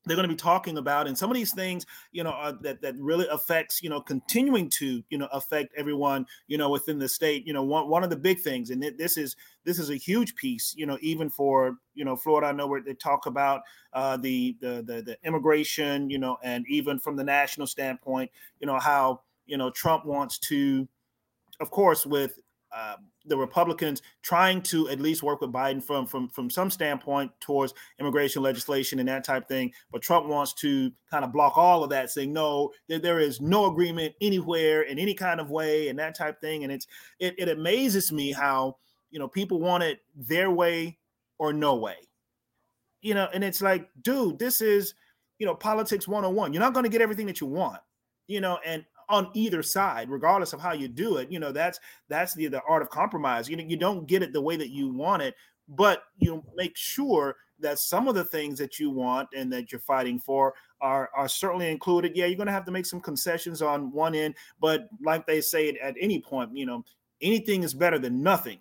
they're 0.05 0.15
going 0.15 0.27
to 0.27 0.33
be 0.33 0.37
talking 0.37 0.77
about, 0.77 1.07
and 1.07 1.17
some 1.17 1.29
of 1.29 1.35
these 1.35 1.53
things, 1.53 1.85
you 2.11 2.23
know, 2.23 2.31
uh, 2.31 2.53
that 2.61 2.81
that 2.81 2.95
really 2.97 3.27
affects, 3.31 3.81
you 3.81 3.89
know, 3.89 4.01
continuing 4.01 4.69
to, 4.71 5.01
you 5.09 5.17
know, 5.17 5.27
affect 5.31 5.73
everyone, 5.77 6.25
you 6.47 6.57
know, 6.57 6.69
within 6.69 6.99
the 6.99 7.07
state. 7.07 7.47
You 7.47 7.53
know, 7.53 7.63
one 7.63 7.87
one 7.87 8.03
of 8.03 8.09
the 8.09 8.17
big 8.17 8.41
things, 8.41 8.69
and 8.69 8.83
this 8.97 9.17
is 9.17 9.35
this 9.63 9.79
is 9.79 9.89
a 9.89 9.95
huge 9.95 10.35
piece, 10.35 10.73
you 10.75 10.85
know, 10.85 10.97
even 11.01 11.29
for 11.29 11.77
you 11.95 12.03
know 12.03 12.15
Florida. 12.15 12.47
I 12.47 12.51
know 12.51 12.67
where 12.67 12.81
they 12.81 12.93
talk 12.93 13.25
about 13.25 13.61
uh, 13.93 14.17
the, 14.17 14.57
the 14.59 14.83
the 14.85 15.01
the 15.01 15.17
immigration, 15.23 16.09
you 16.09 16.19
know, 16.19 16.37
and 16.43 16.65
even 16.67 16.99
from 16.99 17.15
the 17.15 17.23
national 17.23 17.67
standpoint, 17.67 18.29
you 18.59 18.67
know 18.67 18.79
how 18.79 19.21
you 19.45 19.57
know 19.57 19.69
Trump 19.71 20.05
wants 20.05 20.37
to, 20.39 20.87
of 21.59 21.71
course, 21.71 22.05
with 22.05 22.39
uh, 22.75 22.95
the 23.25 23.37
Republicans 23.37 24.01
trying 24.21 24.61
to 24.61 24.89
at 24.89 24.99
least 24.99 25.23
work 25.23 25.41
with 25.41 25.51
Biden 25.51 25.81
from 25.81 26.05
from 26.05 26.27
from 26.29 26.49
some 26.49 26.69
standpoint 26.69 27.31
towards 27.39 27.73
immigration 27.99 28.41
legislation 28.41 28.99
and 28.99 29.07
that 29.07 29.23
type 29.23 29.47
thing, 29.47 29.73
but 29.91 30.01
Trump 30.01 30.27
wants 30.27 30.53
to 30.55 30.91
kind 31.09 31.23
of 31.23 31.31
block 31.31 31.57
all 31.57 31.83
of 31.83 31.89
that, 31.91 32.09
saying 32.09 32.33
no, 32.33 32.71
there, 32.87 32.99
there 32.99 33.19
is 33.19 33.39
no 33.41 33.65
agreement 33.65 34.13
anywhere 34.21 34.83
in 34.83 34.99
any 34.99 35.13
kind 35.13 35.39
of 35.39 35.49
way 35.49 35.89
and 35.89 35.97
that 35.99 36.15
type 36.15 36.39
thing. 36.41 36.63
And 36.63 36.71
it's 36.71 36.87
it, 37.19 37.35
it 37.37 37.49
amazes 37.49 38.11
me 38.11 38.31
how 38.31 38.77
you 39.09 39.19
know 39.19 39.27
people 39.27 39.59
want 39.59 39.83
it 39.83 39.99
their 40.15 40.51
way 40.51 40.97
or 41.37 41.53
no 41.53 41.75
way. 41.75 41.97
You 43.01 43.13
know 43.13 43.27
and 43.33 43.43
it's 43.43 43.61
like 43.61 43.89
dude 44.01 44.39
this 44.39 44.61
is 44.61 44.93
you 45.39 45.45
know 45.45 45.55
politics 45.55 46.07
101 46.07 46.53
you're 46.53 46.61
not 46.61 46.73
going 46.73 46.85
to 46.85 46.89
get 46.89 47.01
everything 47.01 47.25
that 47.25 47.41
you 47.41 47.47
want 47.47 47.81
you 48.27 48.39
know 48.39 48.59
and 48.65 48.85
on 49.09 49.29
either 49.33 49.61
side 49.63 50.09
regardless 50.09 50.53
of 50.53 50.61
how 50.61 50.73
you 50.73 50.87
do 50.87 51.17
it 51.17 51.31
you 51.31 51.39
know 51.39 51.51
that's 51.51 51.79
that's 52.09 52.33
the 52.33 52.47
the 52.47 52.61
art 52.67 52.81
of 52.81 52.89
compromise. 52.89 53.49
You 53.49 53.57
know 53.57 53.63
you 53.63 53.77
don't 53.77 54.07
get 54.07 54.23
it 54.23 54.33
the 54.33 54.41
way 54.41 54.55
that 54.55 54.69
you 54.69 54.89
want 54.89 55.21
it 55.21 55.35
but 55.67 56.03
you 56.17 56.43
make 56.55 56.75
sure 56.75 57.37
that 57.59 57.79
some 57.79 58.07
of 58.07 58.15
the 58.15 58.25
things 58.25 58.59
that 58.59 58.79
you 58.79 58.89
want 58.89 59.29
and 59.35 59.51
that 59.53 59.71
you're 59.71 59.79
fighting 59.79 60.19
for 60.19 60.53
are 60.81 61.09
are 61.15 61.27
certainly 61.27 61.69
included. 61.69 62.15
Yeah 62.15 62.25
you're 62.25 62.37
going 62.37 62.47
to 62.47 62.53
have 62.53 62.65
to 62.65 62.71
make 62.71 62.85
some 62.85 62.99
concessions 63.01 63.61
on 63.61 63.91
one 63.91 64.15
end 64.15 64.35
but 64.59 64.87
like 65.01 65.25
they 65.25 65.41
say 65.41 65.69
at 65.81 65.95
any 65.99 66.19
point 66.19 66.55
you 66.55 66.65
know 66.65 66.83
anything 67.21 67.63
is 67.63 67.73
better 67.73 67.97
than 67.97 68.21
nothing 68.21 68.59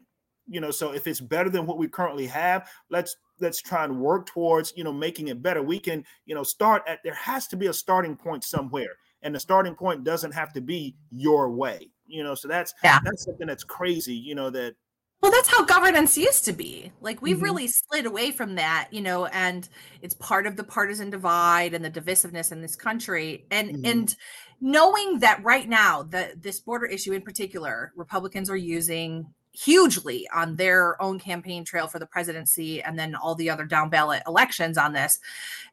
you 0.48 0.60
know 0.60 0.70
so 0.70 0.92
if 0.92 1.06
it's 1.06 1.20
better 1.20 1.50
than 1.50 1.66
what 1.66 1.78
we 1.78 1.88
currently 1.88 2.26
have 2.26 2.68
let's 2.90 3.16
let's 3.42 3.60
try 3.60 3.84
and 3.84 4.00
work 4.00 4.26
towards 4.26 4.72
you 4.76 4.84
know 4.84 4.92
making 4.92 5.28
it 5.28 5.42
better. 5.42 5.62
We 5.62 5.78
can 5.78 6.04
you 6.24 6.34
know 6.34 6.44
start 6.44 6.82
at 6.86 7.00
there 7.04 7.14
has 7.14 7.46
to 7.48 7.56
be 7.56 7.66
a 7.66 7.72
starting 7.72 8.16
point 8.16 8.44
somewhere 8.44 8.96
and 9.22 9.34
the 9.34 9.40
starting 9.40 9.74
point 9.74 10.04
doesn't 10.04 10.32
have 10.32 10.52
to 10.52 10.60
be 10.60 10.96
your 11.10 11.50
way 11.50 11.90
you 12.06 12.22
know 12.22 12.34
so 12.34 12.48
that's 12.48 12.74
Yeah. 12.82 12.98
that's 13.04 13.24
something 13.24 13.46
that's 13.46 13.64
crazy 13.64 14.14
you 14.14 14.34
know 14.34 14.50
that 14.50 14.74
Well, 15.22 15.30
that's 15.30 15.48
how 15.48 15.64
governance 15.64 16.18
used 16.18 16.44
to 16.46 16.52
be. 16.52 16.90
Like 17.00 17.22
we've 17.22 17.36
Mhm. 17.36 17.42
really 17.42 17.68
slid 17.68 18.06
away 18.06 18.32
from 18.32 18.56
that, 18.56 18.88
you 18.90 19.00
know, 19.00 19.26
and 19.26 19.68
it's 20.00 20.14
part 20.14 20.48
of 20.48 20.56
the 20.56 20.64
partisan 20.64 21.10
divide 21.10 21.74
and 21.74 21.84
the 21.84 21.90
divisiveness 21.92 22.50
in 22.50 22.60
this 22.60 22.74
country. 22.74 23.46
And 23.52 23.70
Mhm. 23.70 23.80
and 23.90 24.16
knowing 24.60 25.20
that 25.20 25.40
right 25.44 25.68
now, 25.68 26.02
that 26.10 26.42
this 26.42 26.58
border 26.58 26.86
issue 26.86 27.12
in 27.12 27.22
particular, 27.22 27.92
Republicans 27.94 28.50
are 28.50 28.56
using 28.56 29.32
hugely 29.52 30.26
on 30.34 30.56
their 30.56 31.00
own 31.00 31.18
campaign 31.18 31.64
trail 31.64 31.86
for 31.86 31.98
the 31.98 32.06
presidency 32.06 32.82
and 32.82 32.98
then 32.98 33.14
all 33.14 33.34
the 33.34 33.50
other 33.50 33.64
down 33.66 33.90
ballot 33.90 34.22
elections 34.26 34.78
on 34.78 34.92
this. 34.94 35.20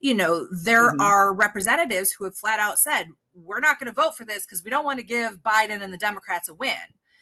You 0.01 0.13
know, 0.13 0.47
there 0.51 0.91
Mhm. 0.91 0.99
are 1.01 1.33
representatives 1.33 2.11
who 2.11 2.25
have 2.25 2.35
flat 2.37 2.59
out 2.59 2.77
said, 2.79 3.07
we're 3.33 3.61
not 3.61 3.79
going 3.79 3.87
to 3.87 3.93
vote 4.01 4.17
for 4.17 4.25
this 4.25 4.45
because 4.45 4.63
we 4.63 4.69
don't 4.69 4.83
want 4.85 4.99
to 4.99 5.05
give 5.05 5.41
Biden 5.43 5.81
and 5.81 5.93
the 5.93 5.97
Democrats 5.97 6.49
a 6.49 6.53
win. 6.53 6.75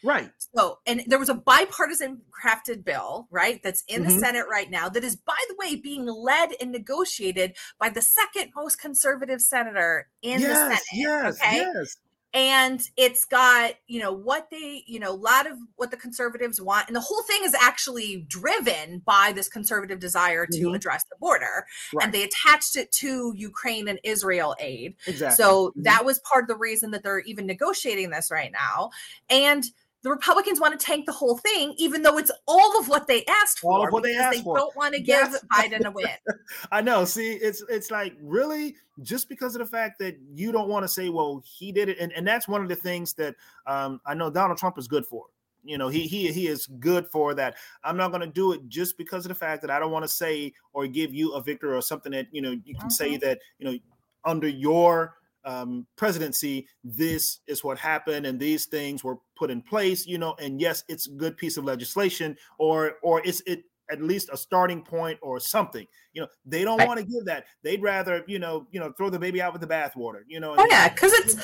right 0.04 0.32
So, 0.56 0.80
and 0.86 1.04
there 1.08 1.18
was 1.20 1.30
a 1.30 1.34
bipartisan 1.34 2.22
crafted 2.32 2.84
bill, 2.86 3.28
right? 3.32 3.62
That's 3.64 3.84
in 3.88 4.04
the 4.04 4.10
Mhm. 4.10 4.20
Senate 4.20 4.46
right 4.50 4.70
now, 4.70 4.88
that 4.90 5.04
is, 5.04 5.16
by 5.16 5.38
the 5.50 5.56
way, 5.58 5.76
being 5.76 6.06
led 6.06 6.52
and 6.62 6.72
negotiated 6.72 7.58
by 7.80 7.90
the 7.90 8.02
second 8.02 8.52
most 8.56 8.80
conservative 8.80 9.42
senator 9.42 10.08
in 10.22 10.42
the 10.42 10.56
Senate. 10.56 10.82
yes 10.94 11.36
okay. 11.42 11.58
yes 11.58 11.98
and 12.38 12.92
it's 12.98 13.26
got 13.26 13.74
you 13.88 14.00
know 14.00 14.12
what 14.12 14.48
they 14.52 14.84
you 14.86 15.00
know 15.00 15.12
a 15.12 15.12
lot 15.12 15.50
of 15.50 15.58
what 15.76 15.90
the 15.90 15.98
conservatives 15.98 16.62
want 16.62 16.86
and 16.86 16.96
the 16.96 17.02
whole 17.02 17.24
thing 17.24 17.42
is 17.44 17.56
actually 17.60 18.26
driven 18.28 19.00
by 19.00 19.32
this 19.34 19.50
conservative 19.50 20.00
desire 20.00 20.46
to 20.46 20.66
mm-hmm. 20.66 20.76
address 20.76 21.04
the 21.06 21.16
border 21.20 21.66
right. 21.96 22.06
and 22.06 22.14
they 22.14 22.22
attached 22.22 22.76
it 22.76 22.92
to 22.92 23.34
ukraine 23.36 23.88
and 23.88 24.00
israel 24.04 24.56
aid 24.60 24.96
exactly. 25.08 25.36
so 25.36 25.70
mm-hmm. 25.70 25.82
that 25.82 26.06
was 26.06 26.20
part 26.20 26.44
of 26.44 26.48
the 26.48 26.56
reason 26.56 26.92
that 26.92 27.02
they're 27.02 27.22
even 27.22 27.48
negotiating 27.48 28.12
this 28.12 28.30
right 28.30 28.52
now 28.52 28.92
and 29.32 29.66
the 30.08 30.14
Republicans 30.14 30.62
want 30.62 30.80
to 30.80 30.86
tank 30.86 31.06
the 31.06 31.12
whole 31.12 31.38
thing, 31.38 31.74
even 31.78 32.02
though 32.02 32.18
it's 32.18 32.32
all 32.48 32.80
of 32.80 32.88
what 32.88 33.08
they 33.08 33.26
asked 33.26 33.60
all 33.62 33.82
for. 33.82 33.88
Of 33.88 33.94
what 33.94 34.04
they 34.04 34.16
asked 34.16 34.38
they 34.38 34.42
for. 34.42 34.58
don't 34.58 34.74
want 34.74 34.94
to 34.94 35.02
give 35.02 35.28
yes. 35.32 35.44
Biden 35.54 35.84
a 35.84 35.92
win. 35.92 36.08
I 36.72 36.80
know. 36.80 37.04
See, 37.04 37.34
it's 37.34 37.62
it's 37.68 37.92
like 37.92 38.16
really 38.22 38.78
just 39.02 39.28
because 39.28 39.54
of 39.54 39.60
the 39.60 39.66
fact 39.66 40.00
that 40.00 40.18
you 40.34 40.54
don't 40.54 40.70
want 40.70 40.86
to 40.86 40.88
say, 40.88 41.10
well, 41.10 41.44
he 41.46 41.74
did 41.74 41.90
it, 41.90 42.00
and, 42.00 42.14
and 42.14 42.26
that's 42.26 42.48
one 42.48 42.62
of 42.62 42.70
the 42.70 42.76
things 42.76 43.14
that 43.16 43.36
um, 43.66 44.00
I 44.06 44.14
know 44.14 44.30
Donald 44.30 44.58
Trump 44.58 44.78
is 44.78 44.88
good 44.88 45.06
for. 45.06 45.26
You 45.66 45.78
know, 45.78 45.90
he 45.90 46.08
he 46.08 46.32
he 46.32 46.48
is 46.48 46.68
good 46.80 47.06
for 47.08 47.34
that. 47.34 47.56
I'm 47.84 47.98
not 47.98 48.12
going 48.12 48.22
to 48.22 48.28
do 48.28 48.54
it 48.54 48.70
just 48.70 48.98
because 48.98 49.26
of 49.26 49.30
the 49.30 49.36
fact 49.36 49.62
that 49.64 49.70
I 49.70 49.78
don't 49.78 49.92
want 49.92 50.04
to 50.04 50.10
say 50.10 50.54
or 50.72 50.88
give 50.88 51.14
you 51.14 51.34
a 51.34 51.42
victory 51.42 51.76
or 51.76 51.82
something 51.82 52.14
that 52.14 52.28
you 52.32 52.42
know 52.42 52.52
you 52.52 52.76
can 52.76 52.84
mm-hmm. 52.84 52.90
say 52.90 53.18
that 53.18 53.40
you 53.60 53.70
know 53.70 53.78
under 54.24 54.48
your 54.48 55.17
um, 55.48 55.88
presidency, 55.96 56.68
this 56.84 57.40
is 57.48 57.64
what 57.64 57.80
happened, 57.80 58.26
and 58.26 58.40
these 58.40 58.66
things 58.66 59.04
were 59.04 59.18
put 59.38 59.50
in 59.50 59.62
place. 59.62 60.06
You 60.06 60.18
know, 60.18 60.36
and 60.40 60.60
yes, 60.60 60.84
it's 60.88 61.08
a 61.08 61.12
good 61.12 61.38
piece 61.38 61.58
of 61.58 61.64
legislation, 61.64 62.36
or 62.60 62.96
or 63.02 63.22
it's 63.26 63.42
it 63.48 63.64
at 63.90 64.02
least 64.02 64.30
a 64.32 64.38
starting 64.38 64.84
point 64.84 65.18
or 65.22 65.40
something. 65.40 65.86
You 66.14 66.24
know, 66.24 66.28
they 66.46 66.64
don't 66.64 66.86
want 66.86 67.00
to 67.00 67.06
give 67.06 67.26
that. 67.26 67.46
They'd 67.64 67.82
rather, 67.82 68.24
you 68.28 68.40
know, 68.40 68.68
you 68.72 68.80
know, 68.80 68.92
throw 68.98 69.10
the 69.10 69.20
baby 69.20 69.42
out 69.42 69.54
with 69.54 69.62
the 69.62 69.68
bathwater. 69.68 70.22
You 70.28 70.40
know. 70.40 70.56
Oh 70.58 70.68
yeah, 70.70 70.90
because 70.90 71.14
it's 71.14 71.36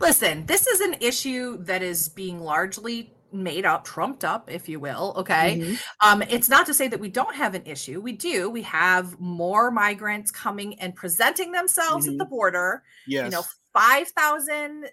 listen. 0.00 0.46
This 0.46 0.66
is 0.66 0.80
an 0.80 0.96
issue 1.00 1.62
that 1.64 1.82
is 1.82 2.08
being 2.08 2.40
largely 2.40 3.12
made 3.32 3.64
up, 3.64 3.84
trumped 3.84 4.24
up, 4.24 4.50
if 4.50 4.68
you 4.68 4.80
will. 4.80 5.14
Okay. 5.16 5.58
Mm-hmm. 5.58 5.74
Um, 6.06 6.22
it's 6.22 6.48
not 6.48 6.66
to 6.66 6.74
say 6.74 6.88
that 6.88 7.00
we 7.00 7.08
don't 7.08 7.34
have 7.34 7.54
an 7.54 7.62
issue. 7.66 8.00
We 8.00 8.12
do. 8.12 8.50
We 8.50 8.62
have 8.62 9.18
more 9.20 9.70
migrants 9.70 10.30
coming 10.30 10.78
and 10.80 10.94
presenting 10.94 11.52
themselves 11.52 12.06
mm-hmm. 12.06 12.14
at 12.14 12.18
the 12.18 12.24
border. 12.24 12.82
Yes. 13.06 13.26
You 13.26 13.30
know, 13.30 13.42
5,000 13.72 14.86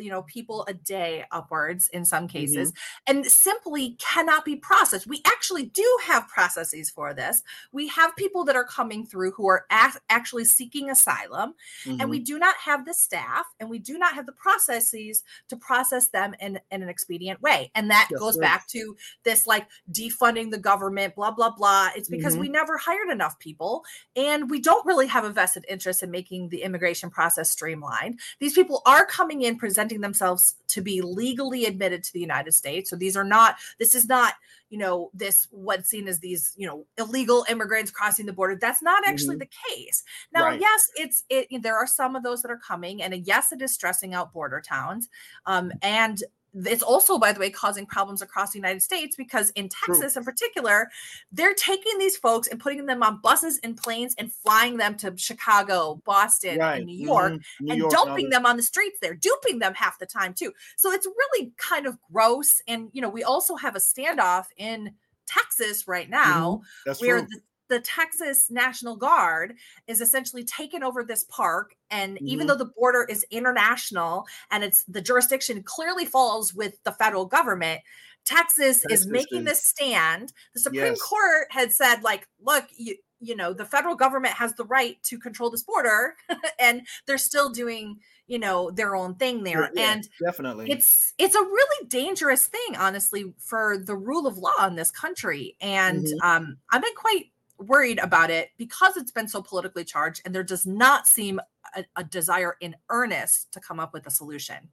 you 0.00 0.10
know 0.10 0.22
people 0.22 0.64
a 0.68 0.74
day 0.74 1.24
upwards 1.30 1.88
in 1.92 2.04
some 2.04 2.26
cases 2.28 2.72
mm-hmm. 2.72 3.18
and 3.18 3.26
simply 3.26 3.96
cannot 3.98 4.44
be 4.44 4.56
processed. 4.56 5.06
We 5.06 5.22
actually 5.26 5.66
do 5.66 5.98
have 6.04 6.28
processes 6.28 6.90
for 6.90 7.14
this. 7.14 7.42
We 7.72 7.88
have 7.88 8.16
people 8.16 8.44
that 8.44 8.56
are 8.56 8.64
coming 8.64 9.06
through 9.06 9.32
who 9.32 9.48
are 9.48 9.66
a- 9.70 10.00
actually 10.08 10.44
seeking 10.44 10.90
asylum 10.90 11.54
mm-hmm. 11.84 12.00
and 12.00 12.10
we 12.10 12.18
mm-hmm. 12.18 12.24
do 12.24 12.38
not 12.38 12.56
have 12.56 12.84
the 12.84 12.94
staff 12.94 13.46
and 13.60 13.68
we 13.68 13.78
do 13.78 13.98
not 13.98 14.14
have 14.14 14.26
the 14.26 14.32
processes 14.32 15.22
to 15.48 15.56
process 15.56 16.08
them 16.08 16.34
in, 16.40 16.58
in 16.70 16.82
an 16.82 16.88
expedient 16.88 17.40
way. 17.42 17.70
And 17.74 17.90
that 17.90 18.08
yes, 18.10 18.20
goes 18.20 18.36
back 18.38 18.66
to 18.68 18.96
this 19.24 19.46
like 19.46 19.66
defunding 19.90 20.50
the 20.50 20.58
government 20.58 21.14
blah 21.14 21.30
blah 21.30 21.50
blah. 21.50 21.90
It's 21.96 22.08
because 22.08 22.34
mm-hmm. 22.34 22.42
we 22.42 22.48
never 22.48 22.76
hired 22.78 23.10
enough 23.10 23.38
people 23.38 23.84
and 24.16 24.50
we 24.50 24.60
don't 24.60 24.84
really 24.86 25.06
have 25.06 25.24
a 25.24 25.30
vested 25.30 25.64
interest 25.68 26.02
in 26.02 26.10
making 26.10 26.48
the 26.48 26.62
immigration 26.62 27.10
process 27.10 27.50
streamlined. 27.50 28.13
These 28.40 28.54
people 28.54 28.82
are 28.86 29.06
coming 29.06 29.42
in 29.42 29.56
presenting 29.56 30.00
themselves 30.00 30.56
to 30.68 30.80
be 30.80 31.00
legally 31.00 31.66
admitted 31.66 32.02
to 32.04 32.12
the 32.12 32.20
United 32.20 32.54
States. 32.54 32.90
So 32.90 32.96
these 32.96 33.16
are 33.16 33.24
not, 33.24 33.56
this 33.78 33.94
is 33.94 34.06
not, 34.08 34.34
you 34.70 34.78
know, 34.78 35.10
this 35.14 35.46
what's 35.50 35.88
seen 35.88 36.08
as 36.08 36.18
these, 36.18 36.52
you 36.56 36.66
know, 36.66 36.86
illegal 36.98 37.44
immigrants 37.48 37.90
crossing 37.90 38.26
the 38.26 38.32
border. 38.32 38.56
That's 38.60 38.82
not 38.82 39.06
actually 39.06 39.36
mm-hmm. 39.36 39.48
the 39.68 39.76
case. 39.76 40.02
Now, 40.32 40.46
right. 40.46 40.60
yes, 40.60 40.90
it's 40.96 41.24
it 41.28 41.62
there 41.62 41.76
are 41.76 41.86
some 41.86 42.16
of 42.16 42.22
those 42.22 42.42
that 42.42 42.50
are 42.50 42.58
coming, 42.58 43.02
and 43.02 43.14
yes, 43.26 43.52
it 43.52 43.62
is 43.62 43.72
stressing 43.72 44.14
out 44.14 44.32
border 44.32 44.60
towns. 44.60 45.08
Um, 45.46 45.70
and 45.82 46.20
it's 46.54 46.82
also 46.82 47.18
by 47.18 47.32
the 47.32 47.40
way 47.40 47.50
causing 47.50 47.86
problems 47.86 48.22
across 48.22 48.52
the 48.52 48.58
united 48.58 48.80
states 48.80 49.16
because 49.16 49.50
in 49.50 49.68
texas 49.68 50.12
True. 50.12 50.20
in 50.20 50.24
particular 50.24 50.88
they're 51.32 51.54
taking 51.54 51.98
these 51.98 52.16
folks 52.16 52.48
and 52.48 52.60
putting 52.60 52.86
them 52.86 53.02
on 53.02 53.20
buses 53.22 53.58
and 53.64 53.76
planes 53.76 54.14
and 54.18 54.32
flying 54.32 54.76
them 54.76 54.96
to 54.96 55.12
chicago 55.16 56.00
boston 56.04 56.58
right. 56.58 56.76
and 56.76 56.86
new 56.86 56.96
york 56.96 57.32
mm-hmm. 57.32 57.64
new 57.64 57.72
and 57.72 57.78
york, 57.80 57.92
dumping 57.92 58.30
them 58.30 58.46
on 58.46 58.56
the 58.56 58.62
streets 58.62 58.98
there 59.00 59.14
duping 59.14 59.58
them 59.58 59.74
half 59.74 59.98
the 59.98 60.06
time 60.06 60.32
too 60.32 60.52
so 60.76 60.92
it's 60.92 61.06
really 61.06 61.52
kind 61.56 61.86
of 61.86 61.98
gross 62.12 62.62
and 62.68 62.88
you 62.92 63.02
know 63.02 63.08
we 63.08 63.22
also 63.22 63.56
have 63.56 63.74
a 63.74 63.80
standoff 63.80 64.46
in 64.56 64.92
texas 65.26 65.88
right 65.88 66.10
now 66.10 66.62
mm-hmm. 66.86 67.06
where 67.06 67.22
the, 67.22 67.40
the 67.68 67.80
Texas 67.80 68.50
National 68.50 68.96
Guard 68.96 69.54
is 69.86 70.00
essentially 70.00 70.44
taken 70.44 70.82
over 70.82 71.04
this 71.04 71.24
park. 71.24 71.74
And 71.90 72.16
mm-hmm. 72.16 72.28
even 72.28 72.46
though 72.46 72.56
the 72.56 72.64
border 72.64 73.06
is 73.08 73.24
international 73.30 74.26
and 74.50 74.64
it's 74.64 74.84
the 74.84 75.00
jurisdiction 75.00 75.62
clearly 75.62 76.04
falls 76.04 76.54
with 76.54 76.82
the 76.84 76.92
federal 76.92 77.26
government, 77.26 77.80
Texas, 78.24 78.80
Texas 78.80 79.00
is 79.00 79.06
making 79.06 79.40
is. 79.40 79.44
this 79.44 79.62
stand. 79.62 80.32
The 80.54 80.60
Supreme 80.60 80.84
yes. 80.84 81.02
Court 81.02 81.46
had 81.50 81.72
said, 81.72 82.02
like, 82.02 82.26
look, 82.40 82.64
you, 82.76 82.96
you 83.20 83.36
know, 83.36 83.52
the 83.52 83.66
federal 83.66 83.96
government 83.96 84.34
has 84.34 84.54
the 84.54 84.64
right 84.64 85.02
to 85.04 85.18
control 85.18 85.50
this 85.50 85.62
border, 85.62 86.14
and 86.58 86.82
they're 87.06 87.18
still 87.18 87.50
doing 87.50 87.98
you 88.26 88.38
know 88.38 88.70
their 88.70 88.96
own 88.96 89.14
thing 89.16 89.44
there 89.44 89.70
yeah, 89.74 89.92
and 89.92 90.08
definitely 90.18 90.70
it's 90.70 91.12
it's 91.18 91.34
a 91.34 91.42
really 91.42 91.86
dangerous 91.88 92.46
thing 92.46 92.76
honestly 92.78 93.34
for 93.38 93.76
the 93.76 93.94
rule 93.94 94.26
of 94.26 94.38
law 94.38 94.66
in 94.66 94.76
this 94.76 94.90
country 94.90 95.56
and 95.60 96.06
mm-hmm. 96.06 96.26
um 96.26 96.56
i've 96.72 96.82
been 96.82 96.94
quite 96.96 97.26
worried 97.58 97.98
about 97.98 98.30
it 98.30 98.50
because 98.58 98.96
it's 98.96 99.10
been 99.10 99.28
so 99.28 99.42
politically 99.42 99.84
charged 99.84 100.22
and 100.24 100.34
there 100.34 100.42
does 100.42 100.66
not 100.66 101.06
seem 101.06 101.40
a, 101.76 101.84
a 101.96 102.04
desire 102.04 102.56
in 102.60 102.74
earnest 102.90 103.52
to 103.52 103.60
come 103.60 103.80
up 103.80 103.92
with 103.92 104.06
a 104.06 104.10
solution. 104.10 104.68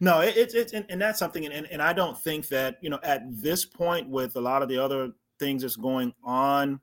No 0.00 0.20
it's 0.20 0.54
it, 0.54 0.72
and, 0.72 0.84
and 0.88 1.00
that's 1.00 1.18
something 1.18 1.44
and, 1.44 1.66
and 1.70 1.82
i 1.82 1.92
don't 1.92 2.18
think 2.18 2.48
that 2.48 2.78
you 2.80 2.88
know 2.88 2.98
at 3.02 3.22
this 3.30 3.66
point 3.66 4.08
with 4.08 4.34
a 4.36 4.40
lot 4.40 4.62
of 4.62 4.68
the 4.68 4.78
other 4.78 5.12
things 5.38 5.60
that's 5.60 5.76
going 5.76 6.12
on 6.24 6.80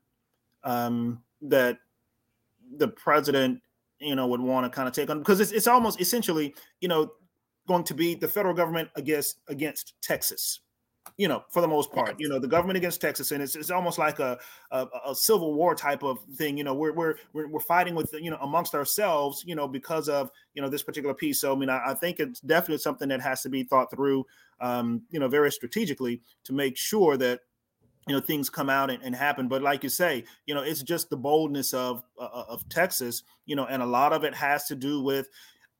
um 0.63 1.21
that 1.41 1.79
the 2.77 2.87
president 2.87 3.59
you 3.99 4.15
know 4.15 4.27
would 4.27 4.39
want 4.39 4.65
to 4.65 4.69
kind 4.69 4.87
of 4.87 4.93
take 4.93 5.09
on 5.09 5.19
because 5.19 5.39
it's, 5.39 5.51
it's 5.51 5.67
almost 5.67 5.99
essentially 5.99 6.53
you 6.79 6.87
know 6.87 7.11
going 7.67 7.83
to 7.83 7.95
be 7.95 8.13
the 8.13 8.27
federal 8.27 8.53
government 8.53 8.87
against 8.95 9.39
against 9.47 9.93
texas 10.01 10.59
you 11.17 11.29
know, 11.29 11.45
for 11.49 11.61
the 11.61 11.67
most 11.67 11.93
part, 11.93 12.19
you 12.19 12.27
know, 12.27 12.39
the 12.39 12.47
government 12.47 12.75
against 12.75 12.99
Texas, 12.99 13.31
and 13.31 13.41
it's, 13.41 13.55
it's 13.55 13.71
almost 13.71 13.97
like 13.97 14.19
a, 14.19 14.37
a, 14.71 14.87
a 15.07 15.15
civil 15.15 15.53
war 15.53 15.73
type 15.73 16.03
of 16.03 16.19
thing. 16.35 16.57
You 16.57 16.65
know, 16.65 16.73
we're, 16.73 16.91
we're 16.91 17.15
we're 17.31 17.47
we're 17.47 17.61
fighting 17.61 17.95
with 17.95 18.13
you 18.19 18.29
know 18.29 18.37
amongst 18.41 18.75
ourselves, 18.75 19.43
you 19.47 19.55
know, 19.55 19.67
because 19.67 20.09
of 20.09 20.29
you 20.53 20.61
know 20.61 20.67
this 20.67 20.83
particular 20.83 21.13
piece. 21.13 21.39
So 21.39 21.53
I 21.53 21.55
mean, 21.55 21.69
I, 21.69 21.81
I 21.87 21.93
think 21.93 22.19
it's 22.19 22.41
definitely 22.41 22.79
something 22.79 23.07
that 23.09 23.21
has 23.21 23.41
to 23.43 23.49
be 23.49 23.63
thought 23.63 23.91
through, 23.91 24.25
um, 24.59 25.03
you 25.09 25.19
know, 25.19 25.29
very 25.29 25.51
strategically 25.51 26.21
to 26.43 26.53
make 26.53 26.75
sure 26.75 27.15
that 27.17 27.39
you 28.07 28.13
know 28.13 28.19
things 28.19 28.49
come 28.49 28.69
out 28.69 28.91
and, 28.91 29.01
and, 29.01 29.15
happen 29.15 29.47
but 29.47 29.63
like 29.63 29.81
you 29.81 29.89
say 29.89 30.23
you 30.45 30.53
know 30.53 30.61
it's 30.61 30.83
just 30.83 31.09
the 31.09 31.17
boldness 31.17 31.73
of 31.73 32.03
uh, 32.19 32.43
of 32.47 32.67
texas 32.69 33.23
you 33.47 33.55
know 33.55 33.65
and 33.65 33.81
a 33.81 33.85
lot 33.85 34.13
of 34.13 34.23
it 34.23 34.35
has 34.35 34.65
to 34.65 34.75
do 34.75 35.01
with 35.01 35.27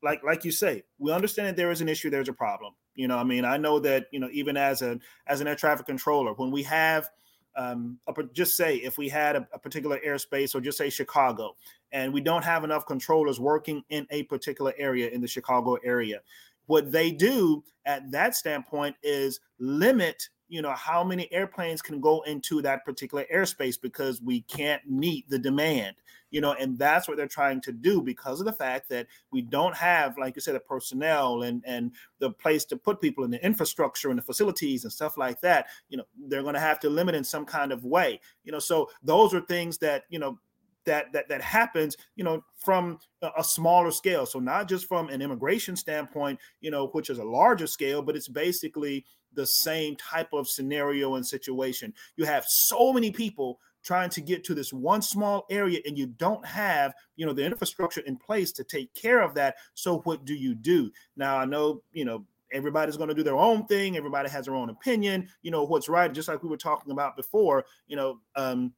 like 0.02 0.24
like 0.24 0.44
you 0.44 0.50
say 0.50 0.82
we 0.98 1.12
understand 1.12 1.48
that 1.48 1.56
there 1.56 1.70
is 1.70 1.82
an 1.82 1.88
issue 1.88 2.10
there's 2.10 2.28
a 2.28 2.34
problem 2.34 2.74
you 2.96 3.08
know, 3.08 3.18
I 3.18 3.24
mean, 3.24 3.46
I 3.46 3.58
know 3.58 3.80
that 3.80 4.08
you 4.12 4.20
know 4.20 4.30
even 4.32 4.58
as 4.58 4.82
a 4.82 5.00
as 5.28 5.42
an 5.42 5.48
air 5.48 5.56
traffic 5.56 5.86
controller, 5.86 6.34
when 6.34 6.52
we 6.52 6.64
have 6.64 7.10
um, 7.56 8.00
a, 8.08 8.24
just 8.34 8.58
say 8.58 8.78
if 8.78 8.98
we 8.98 9.08
had 9.08 9.36
a, 9.36 9.48
a, 9.54 9.60
particular 9.60 10.00
airspace 10.06 10.56
or 10.56 10.62
just 10.62 10.78
say 10.78 10.90
Chicago, 10.90 11.56
and 11.92 12.12
we 12.12 12.22
don't 12.22 12.44
have 12.44 12.64
enough 12.64 12.86
controllers 12.86 13.40
working 13.40 13.84
in 13.90 14.06
a 14.10 14.24
particular 14.24 14.74
area 14.78 15.10
in 15.10 15.22
the 15.22 15.28
Chicago 15.28 15.78
area, 15.84 16.22
what 16.66 16.92
they 16.92 17.12
do 17.12 17.64
at 17.86 18.10
that 18.12 18.36
standpoint 18.36 18.96
is 19.04 19.40
limit 19.60 20.30
you 20.48 20.62
know 20.62 20.72
how 20.74 21.04
many 21.04 21.32
airplanes 21.34 21.82
can 21.82 22.00
go 22.00 22.22
into 22.22 22.62
that 22.62 22.86
particular 22.86 23.26
airspace 23.34 23.82
because 23.82 24.22
we 24.22 24.42
can't 24.42 24.82
meet 24.88 25.28
the 25.30 25.40
demand 25.40 25.96
you 26.32 26.42
know 26.42 26.54
and 26.54 26.78
that's 26.78 27.08
what 27.08 27.18
they're 27.18 27.28
trying 27.28 27.62
to 27.62 27.72
do 27.72 28.02
because 28.02 28.40
of 28.40 28.46
the 28.46 28.54
fact 28.54 28.90
that 28.90 29.08
we 29.32 29.42
don't 29.42 29.76
have 29.76 30.18
like 30.18 30.36
you 30.36 30.42
said 30.42 30.56
the 30.56 30.60
personnel 30.60 31.44
and 31.44 31.64
and 31.66 31.92
the 32.20 32.30
place 32.32 32.66
to 32.66 32.78
put 32.78 33.02
people 33.02 33.24
in 33.24 33.32
the 33.32 33.44
infrastructure 33.46 34.10
and 34.10 34.18
the 34.18 34.24
facilities 34.24 34.84
and 34.84 34.94
stuff 34.94 35.18
like 35.18 35.40
that. 35.42 35.68
You 35.90 35.98
know 35.98 36.04
they're 36.28 36.44
going 36.44 36.56
to 36.56 36.60
have 36.60 36.80
to 36.82 36.90
limit 36.90 37.16
in 37.16 37.24
some 37.24 37.46
kind 37.46 37.72
of 37.72 37.84
way. 37.84 38.20
You 38.44 38.52
know 38.52 38.60
so 38.60 38.90
those 39.04 39.34
are 39.34 39.42
things 39.42 39.78
that 39.80 40.04
you 40.10 40.20
know 40.20 40.40
that 40.86 41.12
that 41.14 41.28
that 41.30 41.42
happens 41.42 41.98
you 42.16 42.24
know 42.24 42.44
from 42.58 43.00
a 43.38 43.44
smaller 43.44 43.92
scale. 43.92 44.26
So 44.26 44.40
not 44.40 44.68
just 44.68 44.88
from 44.88 45.10
an 45.10 45.22
immigration 45.22 45.76
standpoint 45.76 46.40
you 46.62 46.72
know 46.72 46.88
which 46.88 47.10
is 47.10 47.20
a 47.20 47.24
larger 47.24 47.68
scale 47.68 48.02
but 48.02 48.16
it's 48.16 48.28
basically 48.28 49.06
the 49.36 49.46
same 49.46 49.96
type 49.98 50.30
of 50.34 50.48
scenario 50.48 51.16
and 51.16 51.26
situation. 51.26 51.94
You 52.16 52.26
have 52.26 52.46
so 52.46 52.92
many 52.92 53.12
people 53.12 53.60
trying 53.86 54.10
to 54.10 54.20
get 54.20 54.44
to 54.44 54.54
this 54.54 54.74
one 54.74 55.02
small 55.02 55.46
area 55.50 55.80
and 55.86 55.98
you 55.98 56.08
don't 56.08 56.46
have 56.46 56.94
you 57.16 57.26
know 57.26 57.34
the 57.34 57.46
infrastructure 57.46 58.02
in 58.02 58.18
place 58.18 58.52
to 58.52 58.64
take 58.64 58.94
care 58.94 59.22
of 59.22 59.34
that 59.34 59.56
so 59.76 60.00
what 60.00 60.26
do 60.26 60.34
you 60.34 60.56
do 60.56 60.92
now 61.16 61.38
i 61.38 61.46
know 61.46 61.82
you 61.94 62.04
know 62.04 62.26
everybody's 62.52 62.98
going 62.98 63.10
to 63.10 63.16
do 63.16 63.24
their 63.24 63.38
own 63.38 63.66
thing 63.68 63.96
everybody 63.96 64.30
has 64.30 64.46
their 64.46 64.56
own 64.56 64.70
opinion 64.70 65.28
you 65.44 65.52
know 65.52 65.64
what's 65.64 65.88
right 65.88 66.14
just 66.14 66.28
like 66.28 66.44
we 66.44 66.50
were 66.50 66.58
talking 66.58 66.92
about 66.92 67.16
before 67.16 67.64
you 67.88 67.96
know 67.96 68.20
um 68.36 68.74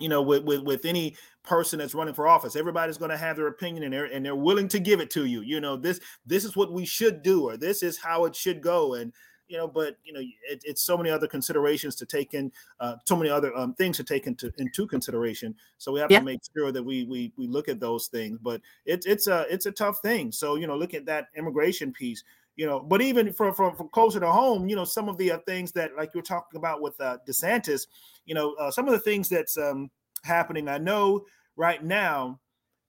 you 0.00 0.08
know, 0.08 0.22
with 0.22 0.44
with, 0.44 0.62
with 0.62 0.84
any 0.84 1.16
person 1.42 1.78
that's 1.78 1.94
running 1.94 2.14
for 2.14 2.26
office. 2.26 2.56
Everybody's 2.56 2.98
going 2.98 3.10
to 3.10 3.16
have 3.16 3.36
their 3.36 3.46
opinion 3.46 3.84
and 3.84 3.92
they're 3.92 4.06
and 4.06 4.24
they're 4.24 4.34
willing 4.34 4.68
to 4.68 4.78
give 4.78 5.00
it 5.00 5.10
to 5.10 5.24
you. 5.24 5.42
You 5.42 5.60
know, 5.60 5.76
this 5.76 6.00
this 6.26 6.44
is 6.44 6.56
what 6.56 6.72
we 6.72 6.84
should 6.84 7.22
do 7.22 7.48
or 7.48 7.56
this 7.56 7.82
is 7.82 7.96
how 7.96 8.24
it 8.24 8.34
should 8.34 8.60
go. 8.60 8.94
And 8.94 9.12
you 9.54 9.60
know, 9.60 9.68
but 9.68 9.96
you 10.02 10.12
know, 10.12 10.18
it, 10.18 10.62
it's 10.64 10.82
so 10.82 10.96
many 10.96 11.10
other 11.10 11.28
considerations 11.28 11.94
to 11.94 12.04
take 12.04 12.34
in, 12.34 12.50
uh, 12.80 12.96
so 13.06 13.14
many 13.14 13.30
other 13.30 13.56
um, 13.56 13.72
things 13.74 13.96
to 13.96 14.02
take 14.02 14.26
into 14.26 14.52
into 14.58 14.84
consideration. 14.84 15.54
So 15.78 15.92
we 15.92 16.00
have 16.00 16.10
yeah. 16.10 16.18
to 16.18 16.24
make 16.24 16.40
sure 16.56 16.72
that 16.72 16.82
we 16.82 17.04
we 17.04 17.32
we 17.36 17.46
look 17.46 17.68
at 17.68 17.78
those 17.78 18.08
things. 18.08 18.36
But 18.42 18.60
it's 18.84 19.06
it's 19.06 19.28
a 19.28 19.46
it's 19.48 19.66
a 19.66 19.70
tough 19.70 20.00
thing. 20.00 20.32
So 20.32 20.56
you 20.56 20.66
know, 20.66 20.76
look 20.76 20.92
at 20.92 21.06
that 21.06 21.28
immigration 21.36 21.92
piece. 21.92 22.24
You 22.56 22.66
know, 22.66 22.80
but 22.80 23.00
even 23.00 23.32
from 23.32 23.54
from, 23.54 23.76
from 23.76 23.90
closer 23.90 24.18
to 24.18 24.26
home, 24.26 24.68
you 24.68 24.74
know, 24.74 24.84
some 24.84 25.08
of 25.08 25.18
the 25.18 25.30
uh, 25.30 25.38
things 25.46 25.70
that 25.72 25.92
like 25.96 26.10
you're 26.14 26.22
talking 26.24 26.58
about 26.58 26.82
with 26.82 27.00
uh, 27.00 27.18
DeSantis, 27.24 27.86
you 28.26 28.34
know, 28.34 28.54
uh, 28.54 28.72
some 28.72 28.88
of 28.88 28.92
the 28.92 28.98
things 28.98 29.28
that's 29.28 29.56
um, 29.56 29.88
happening. 30.24 30.68
I 30.68 30.78
know 30.78 31.26
right 31.54 31.82
now 31.84 32.40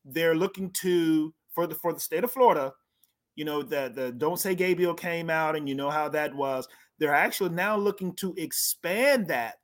they're 0.04 0.36
looking 0.36 0.72
to 0.82 1.32
for 1.52 1.68
the 1.68 1.76
for 1.76 1.94
the 1.94 2.00
state 2.00 2.24
of 2.24 2.32
Florida. 2.32 2.74
You 3.36 3.46
know, 3.46 3.62
the 3.62 3.92
the 3.94 4.12
Don't 4.12 4.40
Say 4.40 4.56
Gay 4.56 4.74
bill 4.74 4.94
came 4.94 5.30
out, 5.30 5.56
and 5.56 5.68
you 5.68 5.76
know 5.76 5.90
how 5.90 6.10
that 6.10 6.34
was. 6.36 6.68
They're 6.98 7.14
actually 7.14 7.50
now 7.50 7.76
looking 7.76 8.14
to 8.16 8.34
expand 8.38 9.28
that 9.28 9.56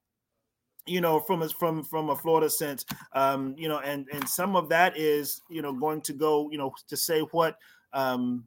you 0.86 1.02
know 1.02 1.20
from 1.20 1.42
a 1.44 1.50
from 1.50 1.84
from 1.84 2.10
a 2.10 2.16
florida 2.16 2.50
sense 2.50 2.86
um 3.14 3.54
you 3.58 3.70
know 3.70 3.80
and 3.80 4.08
and 4.12 4.28
some 4.28 4.56
of 4.56 4.70
that 4.70 4.98
is 4.98 5.42
you 5.50 5.62
know 5.62 5.72
going 5.72 6.02
to 6.02 6.14
go 6.14 6.50
you 6.52 6.58
know 6.58 6.74
to 6.88 6.98
say 6.98 7.22
what 7.32 7.58
um 7.94 8.44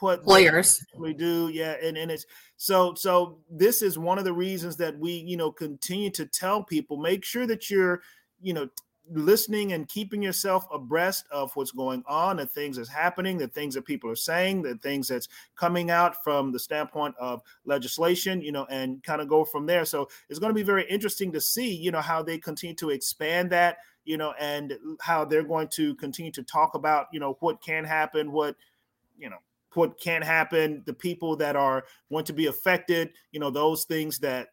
what 0.00 0.26
lawyers 0.26 0.84
we 0.98 1.14
do 1.14 1.48
yeah 1.48 1.74
and 1.82 1.96
and 1.96 2.10
it's 2.10 2.26
so 2.58 2.94
so 2.94 3.38
this 3.50 3.80
is 3.80 3.98
one 3.98 4.18
of 4.18 4.24
the 4.24 4.32
reasons 4.32 4.76
that 4.76 4.98
we 4.98 5.12
you 5.12 5.36
know 5.36 5.50
continue 5.50 6.10
to 6.10 6.26
tell 6.26 6.62
people 6.62 6.98
make 6.98 7.24
sure 7.24 7.46
that 7.46 7.70
you're 7.70 8.02
you 8.42 8.52
know 8.52 8.68
listening 9.12 9.72
and 9.72 9.88
keeping 9.88 10.22
yourself 10.22 10.66
abreast 10.72 11.26
of 11.30 11.54
what's 11.54 11.70
going 11.70 12.02
on 12.08 12.38
the 12.38 12.46
things 12.46 12.76
that's 12.76 12.88
happening 12.88 13.38
the 13.38 13.46
things 13.46 13.74
that 13.74 13.84
people 13.84 14.10
are 14.10 14.16
saying 14.16 14.62
the 14.62 14.74
things 14.78 15.06
that's 15.08 15.28
coming 15.54 15.90
out 15.90 16.22
from 16.24 16.50
the 16.50 16.58
standpoint 16.58 17.14
of 17.20 17.40
legislation 17.64 18.40
you 18.40 18.52
know 18.52 18.66
and 18.70 19.02
kind 19.02 19.20
of 19.20 19.28
go 19.28 19.44
from 19.44 19.66
there. 19.66 19.84
So 19.84 20.08
it's 20.28 20.38
going 20.38 20.50
to 20.50 20.54
be 20.54 20.62
very 20.62 20.88
interesting 20.88 21.32
to 21.32 21.40
see 21.40 21.74
you 21.74 21.90
know 21.90 22.00
how 22.00 22.22
they 22.22 22.38
continue 22.38 22.76
to 22.76 22.90
expand 22.90 23.50
that 23.50 23.78
you 24.04 24.16
know 24.16 24.34
and 24.38 24.74
how 25.00 25.24
they're 25.24 25.42
going 25.42 25.68
to 25.68 25.94
continue 25.96 26.32
to 26.32 26.42
talk 26.42 26.74
about 26.74 27.06
you 27.12 27.20
know 27.20 27.36
what 27.40 27.60
can 27.62 27.84
happen 27.84 28.32
what 28.32 28.56
you 29.18 29.28
know 29.28 29.38
what 29.74 30.00
can 30.00 30.22
happen 30.22 30.82
the 30.86 30.94
people 30.94 31.36
that 31.36 31.56
are 31.56 31.84
going 32.10 32.24
to 32.24 32.32
be 32.32 32.46
affected 32.46 33.10
you 33.32 33.40
know 33.40 33.50
those 33.50 33.84
things 33.84 34.18
that 34.18 34.48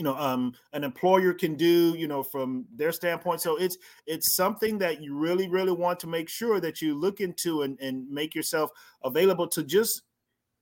you 0.00 0.04
know 0.04 0.16
um, 0.16 0.54
an 0.72 0.82
employer 0.82 1.34
can 1.34 1.56
do 1.56 1.94
you 1.94 2.08
know 2.08 2.22
from 2.22 2.64
their 2.74 2.90
standpoint. 2.90 3.42
So 3.42 3.56
it's 3.56 3.76
it's 4.06 4.34
something 4.34 4.78
that 4.78 5.02
you 5.02 5.14
really 5.14 5.46
really 5.46 5.72
want 5.72 6.00
to 6.00 6.06
make 6.06 6.30
sure 6.30 6.58
that 6.58 6.80
you 6.80 6.98
look 6.98 7.20
into 7.20 7.60
and, 7.62 7.78
and 7.80 8.08
make 8.08 8.34
yourself 8.34 8.70
available 9.04 9.46
to 9.48 9.62
just 9.62 10.00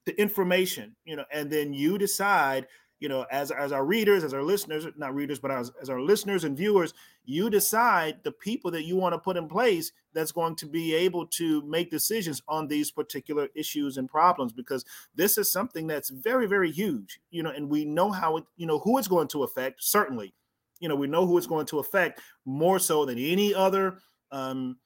the 0.07 0.21
information 0.21 0.97
you 1.05 1.15
know 1.15 1.25
and 1.33 1.49
then 1.49 1.73
you 1.73 1.99
decide 1.99 2.67
you 3.01 3.09
know, 3.09 3.25
as 3.31 3.51
as 3.51 3.73
our 3.73 3.85
readers, 3.85 4.25
as 4.25 4.35
our 4.35 4.43
listeners, 4.43 4.87
not 4.97 5.15
readers, 5.15 5.39
but 5.39 5.51
as, 5.51 5.71
as 5.81 5.89
our 5.89 6.01
listeners 6.01 6.45
and 6.45 6.57
viewers, 6.57 6.95
you 7.25 7.49
decide 7.49 8.19
the 8.25 8.33
people 8.33 8.71
that 8.73 8.85
you 8.85 8.97
want 8.97 9.13
to 9.13 9.19
put 9.19 9.37
in 9.37 9.49
place 9.49 9.93
that's 10.13 10.33
going 10.33 10.57
to 10.57 10.67
be 10.67 10.95
able 10.95 11.27
to 11.27 11.63
make 11.63 11.91
decisions 11.91 12.43
on 12.49 12.67
these 12.67 12.91
particular 12.91 13.49
issues 13.55 13.99
and 13.99 14.09
problems 14.09 14.53
because 14.53 14.85
this 15.15 15.39
is 15.39 15.51
something 15.53 15.87
that's 15.87 16.11
very, 16.11 16.47
very 16.47 16.71
huge, 16.71 17.21
you 17.31 17.43
know, 17.43 17.51
and 17.51 17.69
we 17.69 17.85
know 17.85 18.11
how 18.11 18.39
it, 18.39 18.45
you 18.57 18.67
know, 18.67 18.79
who 18.81 18.99
it's 18.99 19.09
going 19.09 19.29
to 19.29 19.45
affect, 19.45 19.83
certainly. 19.83 20.35
You 20.81 20.89
know, 20.89 20.97
we 20.97 21.09
know 21.09 21.27
who 21.27 21.39
it's 21.39 21.47
going 21.47 21.67
to 21.67 21.81
affect 21.81 22.21
more 22.45 22.79
so 22.79 23.05
than 23.05 23.19
any 23.19 23.55
other 23.55 23.99
um, 24.31 24.77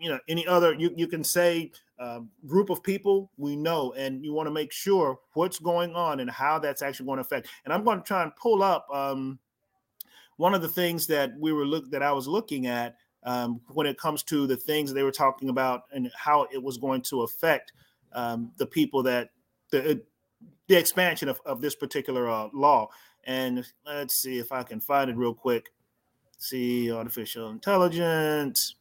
you 0.00 0.08
know 0.08 0.18
any 0.28 0.46
other 0.46 0.74
you, 0.74 0.90
you 0.96 1.06
can 1.06 1.22
say 1.22 1.70
uh, 2.00 2.20
group 2.46 2.70
of 2.70 2.82
people 2.82 3.30
we 3.36 3.54
know 3.54 3.92
and 3.92 4.24
you 4.24 4.32
want 4.32 4.46
to 4.46 4.50
make 4.50 4.72
sure 4.72 5.18
what's 5.34 5.58
going 5.58 5.94
on 5.94 6.20
and 6.20 6.30
how 6.30 6.58
that's 6.58 6.80
actually 6.80 7.04
going 7.04 7.18
to 7.18 7.22
affect. 7.22 7.48
And 7.64 7.74
i'm 7.74 7.84
going 7.84 7.98
to 7.98 8.04
try 8.04 8.22
and 8.22 8.34
pull 8.36 8.62
up 8.62 8.86
um, 8.92 9.38
one 10.38 10.54
of 10.54 10.62
the 10.62 10.68
things 10.68 11.06
that 11.08 11.32
we 11.38 11.52
were 11.52 11.66
look 11.66 11.90
that 11.90 12.02
i 12.02 12.10
was 12.10 12.26
looking 12.26 12.66
at 12.66 12.96
um, 13.24 13.60
when 13.68 13.86
it 13.86 13.98
comes 13.98 14.22
to 14.24 14.46
the 14.46 14.56
things 14.56 14.92
they 14.92 15.02
were 15.02 15.12
talking 15.12 15.50
about 15.50 15.82
and 15.92 16.10
how 16.16 16.46
it 16.50 16.62
was 16.62 16.78
going 16.78 17.02
to 17.02 17.22
affect 17.22 17.72
um, 18.12 18.50
the 18.56 18.66
people 18.66 19.02
that 19.02 19.28
the 19.70 20.02
the 20.68 20.76
expansion 20.76 21.28
of, 21.28 21.40
of 21.44 21.60
this 21.60 21.74
particular 21.74 22.30
uh, 22.30 22.48
law. 22.54 22.88
And 23.24 23.66
let's 23.84 24.14
see 24.14 24.38
if 24.38 24.52
i 24.52 24.62
can 24.62 24.80
find 24.80 25.10
it 25.10 25.16
real 25.16 25.34
quick. 25.34 25.70
See 26.38 26.90
artificial 26.90 27.50
intelligence 27.50 28.76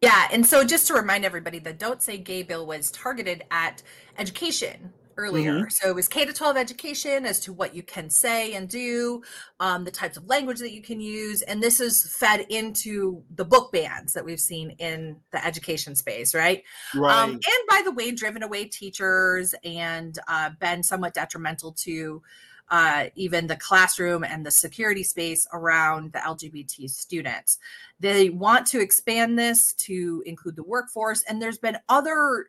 yeah, 0.00 0.28
and 0.32 0.46
so 0.46 0.64
just 0.64 0.86
to 0.88 0.94
remind 0.94 1.24
everybody, 1.24 1.58
the 1.58 1.72
Don't 1.72 2.02
Say 2.02 2.18
Gay 2.18 2.42
bill 2.42 2.66
was 2.66 2.90
targeted 2.90 3.44
at 3.50 3.82
education 4.18 4.92
earlier. 5.20 5.52
Mm-hmm. 5.52 5.68
So 5.68 5.90
it 5.90 5.94
was 5.94 6.08
K 6.08 6.24
to 6.24 6.32
12 6.32 6.56
education 6.56 7.26
as 7.26 7.40
to 7.40 7.52
what 7.52 7.74
you 7.74 7.82
can 7.82 8.08
say 8.08 8.54
and 8.54 8.68
do, 8.68 9.22
um, 9.60 9.84
the 9.84 9.90
types 9.90 10.16
of 10.16 10.26
language 10.26 10.58
that 10.60 10.72
you 10.72 10.80
can 10.80 11.00
use. 11.00 11.42
And 11.42 11.62
this 11.62 11.80
is 11.80 12.16
fed 12.16 12.46
into 12.48 13.22
the 13.34 13.44
book 13.44 13.70
bans 13.72 14.14
that 14.14 14.24
we've 14.24 14.40
seen 14.40 14.70
in 14.78 15.16
the 15.32 15.44
education 15.44 15.94
space, 15.94 16.34
right? 16.34 16.62
Um, 16.94 17.00
right. 17.02 17.22
Um, 17.22 17.30
and 17.32 17.68
by 17.68 17.82
the 17.84 17.92
way, 17.92 18.10
driven 18.12 18.42
away 18.42 18.64
teachers 18.64 19.54
and 19.64 20.18
uh, 20.26 20.50
been 20.58 20.82
somewhat 20.82 21.12
detrimental 21.12 21.72
to 21.72 22.22
uh, 22.70 23.06
even 23.16 23.46
the 23.46 23.56
classroom 23.56 24.24
and 24.24 24.44
the 24.44 24.50
security 24.50 25.02
space 25.02 25.46
around 25.52 26.12
the 26.12 26.18
LGBT 26.18 26.88
students. 26.88 27.58
They 27.98 28.30
want 28.30 28.66
to 28.68 28.80
expand 28.80 29.38
this 29.38 29.72
to 29.74 30.22
include 30.26 30.56
the 30.56 30.62
workforce, 30.62 31.22
and 31.24 31.40
there's 31.40 31.58
been 31.58 31.78
other 31.88 32.46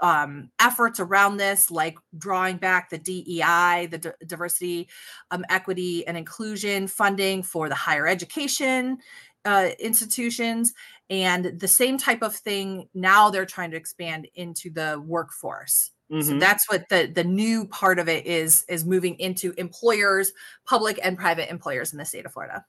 um, 0.00 0.50
efforts 0.60 1.00
around 1.00 1.38
this, 1.38 1.70
like 1.70 1.98
drawing 2.18 2.58
back 2.58 2.90
the 2.90 2.98
DEI, 2.98 3.88
the 3.90 3.98
D- 3.98 4.26
diversity, 4.26 4.88
um, 5.30 5.44
equity, 5.48 6.06
and 6.06 6.16
inclusion 6.16 6.86
funding 6.86 7.42
for 7.42 7.68
the 7.68 7.74
higher 7.74 8.06
education 8.06 8.98
uh, 9.44 9.70
institutions. 9.78 10.74
And 11.08 11.58
the 11.58 11.68
same 11.68 11.98
type 11.98 12.22
of 12.22 12.34
thing 12.34 12.88
now 12.94 13.30
they're 13.30 13.46
trying 13.46 13.70
to 13.70 13.76
expand 13.76 14.28
into 14.34 14.70
the 14.70 15.02
workforce. 15.04 15.92
Mm-hmm. 16.10 16.20
So 16.22 16.38
that's 16.38 16.68
what 16.70 16.88
the 16.88 17.10
the 17.12 17.24
new 17.24 17.66
part 17.66 17.98
of 17.98 18.08
it 18.08 18.26
is 18.26 18.64
is 18.68 18.84
moving 18.84 19.18
into 19.18 19.52
employers, 19.58 20.32
public 20.64 21.00
and 21.02 21.18
private 21.18 21.50
employers 21.50 21.92
in 21.92 21.98
the 21.98 22.04
state 22.04 22.26
of 22.26 22.32
Florida. 22.32 22.64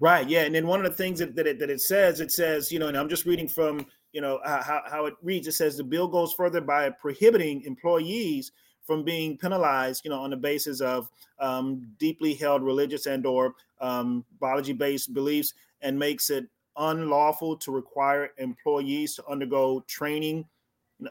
Right. 0.00 0.26
Yeah. 0.28 0.42
And 0.42 0.54
then 0.54 0.66
one 0.66 0.84
of 0.84 0.90
the 0.90 0.96
things 0.96 1.18
that, 1.18 1.36
that, 1.36 1.46
it, 1.46 1.58
that 1.58 1.68
it 1.68 1.82
says, 1.82 2.20
it 2.20 2.32
says, 2.32 2.72
you 2.72 2.78
know, 2.78 2.88
and 2.88 2.96
I'm 2.96 3.10
just 3.10 3.26
reading 3.26 3.46
from, 3.46 3.86
you 4.12 4.22
know, 4.22 4.40
how, 4.44 4.82
how 4.86 5.04
it 5.06 5.14
reads. 5.22 5.46
It 5.46 5.52
says 5.52 5.76
the 5.76 5.84
bill 5.84 6.08
goes 6.08 6.32
further 6.32 6.62
by 6.62 6.88
prohibiting 6.88 7.62
employees 7.64 8.52
from 8.86 9.04
being 9.04 9.36
penalized, 9.36 10.04
you 10.04 10.10
know, 10.10 10.20
on 10.20 10.30
the 10.30 10.36
basis 10.36 10.80
of 10.80 11.10
um, 11.40 11.90
deeply 11.98 12.34
held 12.34 12.62
religious 12.62 13.06
and 13.06 13.26
or 13.26 13.54
um, 13.80 14.24
biology-based 14.40 15.12
beliefs, 15.12 15.52
and 15.82 15.98
makes 15.98 16.30
it 16.30 16.46
unlawful 16.78 17.56
to 17.56 17.70
require 17.72 18.30
employees 18.38 19.16
to 19.16 19.26
undergo 19.26 19.84
training. 19.88 20.46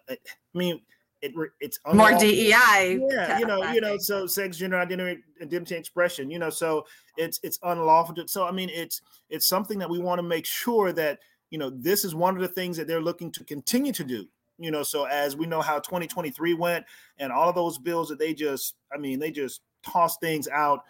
I 0.09 0.17
mean, 0.53 0.81
it, 1.25 1.51
it's 1.59 1.79
more 1.93 2.11
DEI. 2.11 2.99
Yeah, 3.09 3.39
you 3.39 3.45
know, 3.45 3.71
you 3.71 3.81
know, 3.81 3.97
so 3.97 4.27
sex, 4.27 4.57
gender 4.57 4.77
identity, 4.77 5.21
identity 5.41 5.75
expression. 5.75 6.29
You 6.29 6.39
know, 6.39 6.49
so 6.49 6.85
it's 7.17 7.39
it's 7.43 7.59
unlawful. 7.63 8.15
To, 8.15 8.27
so 8.27 8.45
I 8.45 8.51
mean, 8.51 8.69
it's 8.69 9.01
it's 9.29 9.47
something 9.47 9.79
that 9.79 9.89
we 9.89 9.99
want 9.99 10.19
to 10.19 10.23
make 10.23 10.45
sure 10.45 10.93
that 10.93 11.19
you 11.49 11.57
know 11.57 11.69
this 11.69 12.05
is 12.05 12.13
one 12.13 12.35
of 12.35 12.41
the 12.41 12.47
things 12.47 12.77
that 12.77 12.87
they're 12.87 13.01
looking 13.01 13.31
to 13.33 13.43
continue 13.43 13.91
to 13.93 14.03
do. 14.03 14.27
You 14.57 14.71
know, 14.71 14.83
so 14.83 15.05
as 15.05 15.35
we 15.35 15.47
know 15.47 15.61
how 15.61 15.79
2023 15.79 16.53
went 16.53 16.85
and 17.17 17.31
all 17.31 17.49
of 17.49 17.55
those 17.55 17.77
bills 17.77 18.07
that 18.07 18.19
they 18.19 18.33
just, 18.33 18.75
I 18.93 18.97
mean, 18.97 19.19
they 19.19 19.29
just 19.29 19.61
tossed 19.83 20.21
things 20.21 20.47
out 20.47 20.83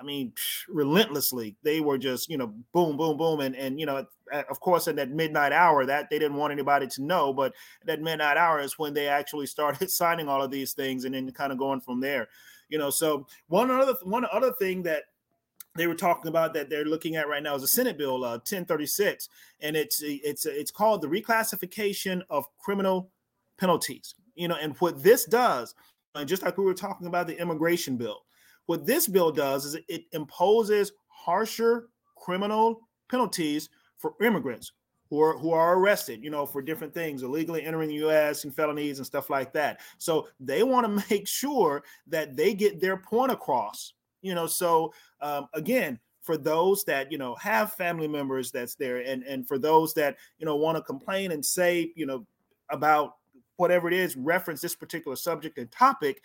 I 0.00 0.02
mean, 0.02 0.32
relentlessly. 0.68 1.56
They 1.62 1.80
were 1.80 1.98
just, 1.98 2.30
you 2.30 2.38
know, 2.38 2.54
boom, 2.72 2.96
boom, 2.96 3.16
boom, 3.16 3.40
and 3.40 3.54
and 3.54 3.78
you 3.78 3.86
know, 3.86 4.06
of 4.48 4.60
course, 4.60 4.88
in 4.88 4.96
that 4.96 5.10
midnight 5.10 5.52
hour, 5.52 5.84
that 5.84 6.08
they 6.08 6.18
didn't 6.18 6.36
want 6.36 6.52
anybody 6.52 6.86
to 6.86 7.02
know, 7.02 7.32
but 7.32 7.52
that 7.84 8.00
midnight 8.00 8.36
hour 8.36 8.60
is 8.60 8.78
when 8.78 8.94
they 8.94 9.08
actually 9.08 9.46
started 9.46 9.90
signing 9.90 10.28
all 10.28 10.42
of 10.42 10.50
these 10.50 10.72
things, 10.72 11.04
and 11.04 11.14
then 11.14 11.30
kind 11.32 11.52
of 11.52 11.58
going 11.58 11.80
from 11.80 12.00
there. 12.00 12.28
You 12.68 12.78
know, 12.78 12.90
so 12.90 13.26
one 13.48 13.70
other 13.70 13.94
one 14.02 14.26
other 14.32 14.52
thing 14.52 14.82
that 14.84 15.04
they 15.76 15.86
were 15.86 15.94
talking 15.94 16.28
about 16.28 16.54
that 16.54 16.70
they're 16.70 16.84
looking 16.84 17.16
at 17.16 17.28
right 17.28 17.42
now 17.42 17.54
is 17.54 17.62
a 17.62 17.68
Senate 17.68 17.98
Bill 17.98 18.24
uh, 18.24 18.38
1036, 18.38 19.28
and 19.60 19.76
it's 19.76 20.00
it's 20.02 20.46
it's 20.46 20.70
called 20.70 21.02
the 21.02 21.08
reclassification 21.08 22.22
of 22.30 22.46
criminal 22.58 23.10
penalties. 23.58 24.14
You 24.34 24.48
know, 24.48 24.56
and 24.56 24.74
what 24.78 25.02
this 25.02 25.26
does, 25.26 25.74
and 26.14 26.28
just 26.28 26.42
like 26.42 26.56
we 26.56 26.64
were 26.64 26.74
talking 26.74 27.06
about 27.06 27.26
the 27.26 27.38
immigration 27.38 27.96
bill, 27.96 28.22
what 28.70 28.86
this 28.86 29.08
bill 29.08 29.32
does 29.32 29.64
is 29.64 29.76
it 29.88 30.04
imposes 30.12 30.92
harsher 31.08 31.88
criminal 32.14 32.86
penalties 33.10 33.68
for 33.96 34.14
immigrants 34.22 34.70
who 35.08 35.20
are 35.20 35.36
who 35.36 35.50
are 35.50 35.76
arrested, 35.76 36.22
you 36.22 36.30
know, 36.30 36.46
for 36.46 36.62
different 36.62 36.94
things, 36.94 37.24
illegally 37.24 37.64
entering 37.64 37.88
the 37.88 37.96
U.S. 37.96 38.44
and 38.44 38.54
felonies 38.54 38.98
and 38.98 39.06
stuff 39.06 39.28
like 39.28 39.52
that. 39.54 39.80
So 39.98 40.28
they 40.38 40.62
want 40.62 40.86
to 40.86 41.04
make 41.10 41.26
sure 41.26 41.82
that 42.06 42.36
they 42.36 42.54
get 42.54 42.80
their 42.80 42.96
point 42.96 43.32
across, 43.32 43.94
you 44.22 44.36
know. 44.36 44.46
So 44.46 44.94
um, 45.20 45.48
again, 45.52 45.98
for 46.20 46.36
those 46.36 46.84
that 46.84 47.10
you 47.10 47.18
know 47.18 47.34
have 47.34 47.72
family 47.72 48.06
members 48.06 48.52
that's 48.52 48.76
there 48.76 48.98
and 48.98 49.24
and 49.24 49.48
for 49.48 49.58
those 49.58 49.94
that 49.94 50.16
you 50.38 50.46
know 50.46 50.54
want 50.54 50.76
to 50.76 50.82
complain 50.84 51.32
and 51.32 51.44
say 51.44 51.90
you 51.96 52.06
know 52.06 52.24
about 52.68 53.16
whatever 53.56 53.88
it 53.88 53.94
is 53.94 54.16
reference 54.16 54.60
this 54.60 54.76
particular 54.76 55.16
subject 55.16 55.58
and 55.58 55.72
topic 55.72 56.22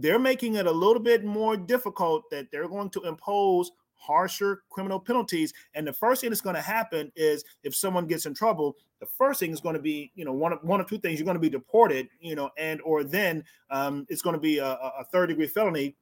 they're 0.00 0.18
making 0.18 0.54
it 0.56 0.66
a 0.66 0.72
little 0.72 1.02
bit 1.02 1.24
more 1.24 1.56
difficult 1.56 2.28
that 2.30 2.50
they're 2.50 2.68
going 2.68 2.90
to 2.90 3.00
impose 3.02 3.72
harsher 3.94 4.62
criminal 4.70 5.00
penalties. 5.00 5.52
And 5.74 5.86
the 5.86 5.92
first 5.92 6.20
thing 6.20 6.30
that's 6.30 6.42
going 6.42 6.56
to 6.56 6.62
happen 6.62 7.10
is 7.16 7.44
if 7.62 7.74
someone 7.74 8.06
gets 8.06 8.26
in 8.26 8.34
trouble 8.34 8.76
the 9.00 9.06
first 9.06 9.40
thing 9.40 9.50
is 9.50 9.60
going 9.60 9.74
to 9.74 9.82
be 9.82 10.10
you 10.14 10.24
know 10.24 10.32
one 10.32 10.52
of 10.52 10.58
one 10.62 10.80
of 10.80 10.88
two 10.88 10.98
things 10.98 11.18
you're 11.18 11.24
going 11.24 11.36
to 11.36 11.40
be 11.40 11.50
deported 11.50 12.08
you 12.20 12.34
know 12.34 12.50
and 12.56 12.80
or 12.82 13.04
then 13.04 13.44
um, 13.70 14.06
it's 14.08 14.22
going 14.22 14.34
to 14.34 14.40
be 14.40 14.58
a, 14.58 14.66
a 14.66 15.04
third 15.12 15.28
degree 15.28 15.46
felony 15.46 15.94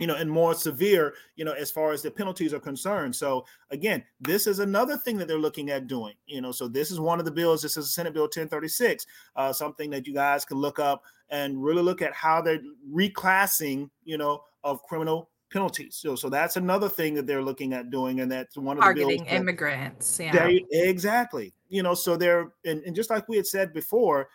you 0.00 0.06
know, 0.06 0.16
and 0.16 0.28
more 0.28 0.54
severe, 0.54 1.14
you 1.36 1.44
know, 1.44 1.52
as 1.52 1.70
far 1.70 1.92
as 1.92 2.02
the 2.02 2.10
penalties 2.10 2.54
are 2.54 2.58
concerned. 2.58 3.14
So 3.14 3.44
again, 3.70 4.02
this 4.18 4.46
is 4.46 4.58
another 4.58 4.96
thing 4.96 5.18
that 5.18 5.28
they're 5.28 5.38
looking 5.38 5.70
at 5.70 5.86
doing. 5.86 6.14
You 6.26 6.40
know, 6.40 6.52
so 6.52 6.66
this 6.66 6.90
is 6.90 6.98
one 6.98 7.18
of 7.18 7.26
the 7.26 7.30
bills. 7.30 7.62
This 7.62 7.76
is 7.76 7.94
Senate 7.94 8.14
Bill 8.14 8.24
1036, 8.24 9.06
uh, 9.36 9.52
something 9.52 9.90
that 9.90 10.06
you 10.06 10.14
guys 10.14 10.44
can 10.46 10.56
look 10.56 10.78
up 10.78 11.02
and 11.28 11.62
really 11.62 11.82
look 11.82 12.00
at 12.00 12.14
how 12.14 12.40
they're 12.40 12.62
reclassing, 12.90 13.90
you 14.04 14.16
know, 14.16 14.42
of 14.64 14.82
criminal 14.84 15.28
penalties. 15.52 15.96
So, 15.96 16.16
so 16.16 16.30
that's 16.30 16.56
another 16.56 16.88
thing 16.88 17.14
that 17.14 17.26
they're 17.26 17.42
looking 17.42 17.74
at 17.74 17.90
doing, 17.90 18.20
and 18.20 18.32
that's 18.32 18.56
one 18.56 18.78
of 18.78 18.82
targeting 18.82 19.08
the 19.08 19.16
targeting 19.18 19.36
immigrants. 19.36 20.18
Yeah, 20.18 20.32
they, 20.32 20.64
exactly. 20.72 21.52
You 21.68 21.82
know, 21.82 21.94
so 21.94 22.16
they're 22.16 22.52
and, 22.64 22.82
and 22.84 22.96
just 22.96 23.10
like 23.10 23.28
we 23.28 23.36
had 23.36 23.46
said 23.46 23.74
before, 23.74 24.28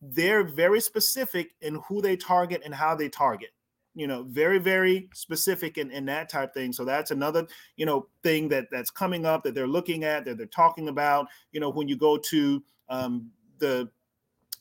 they're 0.00 0.44
very 0.44 0.80
specific 0.80 1.50
in 1.60 1.80
who 1.88 2.00
they 2.00 2.16
target 2.16 2.62
and 2.64 2.72
how 2.72 2.94
they 2.94 3.08
target 3.08 3.50
you 3.94 4.06
know 4.06 4.24
very 4.28 4.58
very 4.58 5.08
specific 5.12 5.78
in, 5.78 5.90
in 5.90 6.04
that 6.06 6.28
type 6.28 6.54
thing. 6.54 6.72
So 6.72 6.84
that's 6.84 7.10
another 7.10 7.46
you 7.76 7.86
know 7.86 8.06
thing 8.22 8.48
that 8.48 8.68
that's 8.70 8.90
coming 8.90 9.26
up 9.26 9.42
that 9.44 9.54
they're 9.54 9.66
looking 9.66 10.04
at 10.04 10.24
that 10.24 10.38
they're 10.38 10.46
talking 10.46 10.88
about 10.88 11.26
you 11.52 11.60
know 11.60 11.70
when 11.70 11.88
you 11.88 11.96
go 11.96 12.16
to 12.16 12.62
um, 12.88 13.30
the 13.58 13.90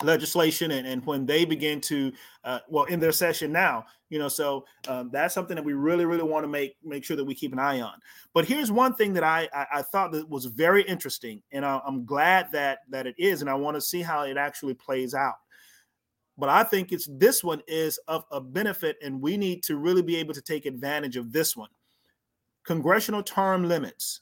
legislation 0.02 0.72
and, 0.72 0.88
and 0.88 1.06
when 1.06 1.26
they 1.26 1.44
begin 1.44 1.82
to 1.82 2.12
uh, 2.46 2.60
well 2.70 2.86
in 2.86 3.02
their 3.02 3.12
session 3.12 3.52
now 3.52 3.86
you 4.10 4.18
know 4.18 4.30
so 4.30 4.66
um, 4.88 5.10
that's 5.12 5.34
something 5.34 5.56
that 5.56 5.66
we 5.66 5.74
really 5.74 6.06
really 6.06 6.24
want 6.24 6.44
to 6.44 6.48
make 6.48 6.78
make 6.84 7.04
sure 7.04 7.18
that 7.18 7.26
we 7.26 7.36
keep 7.36 7.52
an 7.52 7.60
eye 7.60 7.82
on. 7.82 8.00
But 8.34 8.46
here's 8.46 8.72
one 8.72 8.96
thing 8.96 9.14
that 9.14 9.24
i 9.24 9.48
i, 9.54 9.66
I 9.76 9.82
thought 9.82 10.12
that 10.14 10.30
was 10.30 10.46
very 10.46 10.84
interesting 10.84 11.42
and 11.52 11.66
I, 11.66 11.82
i'm 11.86 12.06
glad 12.06 12.52
that 12.54 12.80
that 12.90 13.08
it 13.08 13.16
is 13.18 13.42
and 13.42 13.50
i 13.50 13.54
want 13.54 13.76
to 13.76 13.82
see 13.82 14.02
how 14.02 14.24
it 14.24 14.38
actually 14.38 14.74
plays 14.74 15.14
out 15.14 15.36
but 16.40 16.50
I 16.50 16.64
think 16.64 16.92
it's 16.92 17.08
this 17.12 17.44
one 17.44 17.62
is 17.68 18.00
of 18.08 18.24
a 18.32 18.40
benefit, 18.40 18.98
and 19.04 19.22
we 19.22 19.38
need 19.38 19.64
to 19.64 19.78
really 19.78 20.02
be 20.02 20.16
able 20.18 20.34
to 20.34 20.42
take 20.42 20.66
advantage 20.66 21.18
of 21.18 21.32
this 21.32 21.56
one. 21.56 21.70
Congressional 22.66 23.24
term 23.24 23.68
limits. 23.68 24.22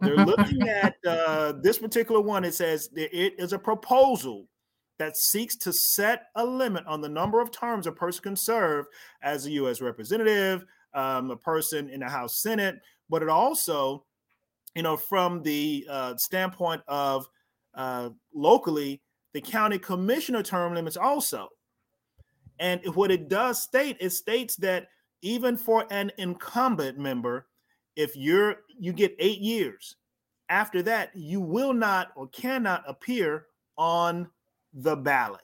They're 0.00 0.16
looking 0.16 0.68
at 0.68 0.96
uh, 1.06 1.54
this 1.62 1.78
particular 1.78 2.20
one. 2.20 2.44
It 2.44 2.54
says 2.54 2.88
it 2.94 3.34
is 3.38 3.52
a 3.52 3.58
proposal 3.58 4.48
that 4.98 5.16
seeks 5.16 5.56
to 5.56 5.72
set 5.72 6.28
a 6.36 6.44
limit 6.44 6.86
on 6.86 7.00
the 7.00 7.08
number 7.08 7.40
of 7.40 7.50
terms 7.50 7.86
a 7.86 7.92
person 7.92 8.22
can 8.22 8.36
serve 8.36 8.86
as 9.22 9.46
a 9.46 9.50
U.S. 9.52 9.80
representative, 9.80 10.64
um, 10.94 11.30
a 11.30 11.36
person 11.36 11.90
in 11.90 12.00
the 12.00 12.08
House 12.08 12.40
Senate, 12.40 12.80
but 13.10 13.22
it 13.22 13.28
also, 13.28 14.04
you 14.74 14.82
know, 14.82 14.96
from 14.96 15.42
the 15.42 15.86
uh, 15.90 16.16
standpoint 16.16 16.80
of 16.88 17.26
uh, 17.74 18.08
locally, 18.34 19.02
the 19.36 19.42
county 19.42 19.78
commissioner 19.78 20.42
term 20.42 20.72
limits 20.72 20.96
also. 20.96 21.50
And 22.58 22.80
what 22.94 23.10
it 23.10 23.28
does 23.28 23.60
state, 23.62 23.98
it 24.00 24.08
states 24.08 24.56
that 24.56 24.88
even 25.20 25.58
for 25.58 25.84
an 25.90 26.10
incumbent 26.16 26.98
member, 26.98 27.46
if 27.96 28.16
you're 28.16 28.60
you 28.78 28.94
get 28.94 29.14
eight 29.18 29.40
years, 29.40 29.96
after 30.48 30.82
that, 30.84 31.10
you 31.14 31.42
will 31.42 31.74
not 31.74 32.12
or 32.16 32.28
cannot 32.28 32.82
appear 32.88 33.44
on 33.76 34.26
the 34.72 34.96
ballot. 34.96 35.42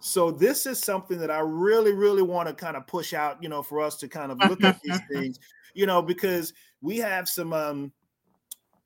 So 0.00 0.32
this 0.32 0.66
is 0.66 0.80
something 0.80 1.20
that 1.20 1.30
I 1.30 1.38
really, 1.38 1.92
really 1.92 2.22
want 2.22 2.48
to 2.48 2.54
kind 2.54 2.76
of 2.76 2.84
push 2.88 3.14
out, 3.14 3.40
you 3.40 3.48
know, 3.48 3.62
for 3.62 3.80
us 3.80 3.94
to 3.98 4.08
kind 4.08 4.32
of 4.32 4.38
look 4.50 4.64
at 4.64 4.80
these 4.82 4.98
things, 5.12 5.38
you 5.72 5.86
know, 5.86 6.02
because 6.02 6.52
we 6.80 6.96
have 6.96 7.28
some 7.28 7.52
um 7.52 7.92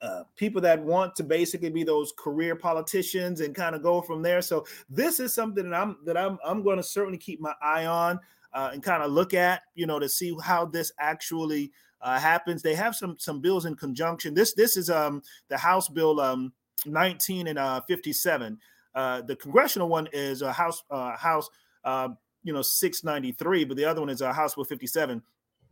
uh, 0.04 0.24
people 0.36 0.60
that 0.60 0.82
want 0.82 1.16
to 1.16 1.24
basically 1.24 1.70
be 1.70 1.82
those 1.82 2.12
career 2.18 2.54
politicians 2.54 3.40
and 3.40 3.54
kind 3.54 3.74
of 3.74 3.82
go 3.82 4.02
from 4.02 4.20
there. 4.20 4.42
So 4.42 4.66
this 4.90 5.18
is 5.18 5.32
something 5.32 5.70
that 5.70 5.74
I'm 5.74 5.96
that 6.04 6.16
I'm 6.16 6.38
I'm 6.44 6.62
going 6.62 6.76
to 6.76 6.82
certainly 6.82 7.16
keep 7.16 7.40
my 7.40 7.54
eye 7.62 7.86
on 7.86 8.20
uh, 8.52 8.70
and 8.72 8.82
kind 8.82 9.02
of 9.02 9.12
look 9.12 9.32
at, 9.32 9.62
you 9.74 9.86
know, 9.86 9.98
to 9.98 10.08
see 10.08 10.36
how 10.42 10.66
this 10.66 10.92
actually 10.98 11.72
uh, 12.02 12.18
happens. 12.18 12.60
They 12.60 12.74
have 12.74 12.94
some 12.94 13.16
some 13.18 13.40
bills 13.40 13.64
in 13.64 13.76
conjunction. 13.76 14.34
This 14.34 14.52
this 14.52 14.76
is 14.76 14.90
um 14.90 15.22
the 15.48 15.56
House 15.56 15.88
Bill 15.88 16.20
um 16.20 16.52
19 16.84 17.46
and 17.46 17.58
uh 17.58 17.80
57. 17.88 18.58
Uh, 18.94 19.22
the 19.22 19.36
congressional 19.36 19.88
one 19.88 20.06
is 20.12 20.42
a 20.42 20.52
House 20.52 20.84
uh, 20.90 21.16
House 21.16 21.48
uh, 21.84 22.08
you 22.42 22.52
know 22.52 22.62
693, 22.62 23.64
but 23.64 23.76
the 23.78 23.86
other 23.86 24.00
one 24.00 24.10
is 24.10 24.20
a 24.20 24.34
House 24.34 24.54
Bill 24.54 24.64
57. 24.64 25.22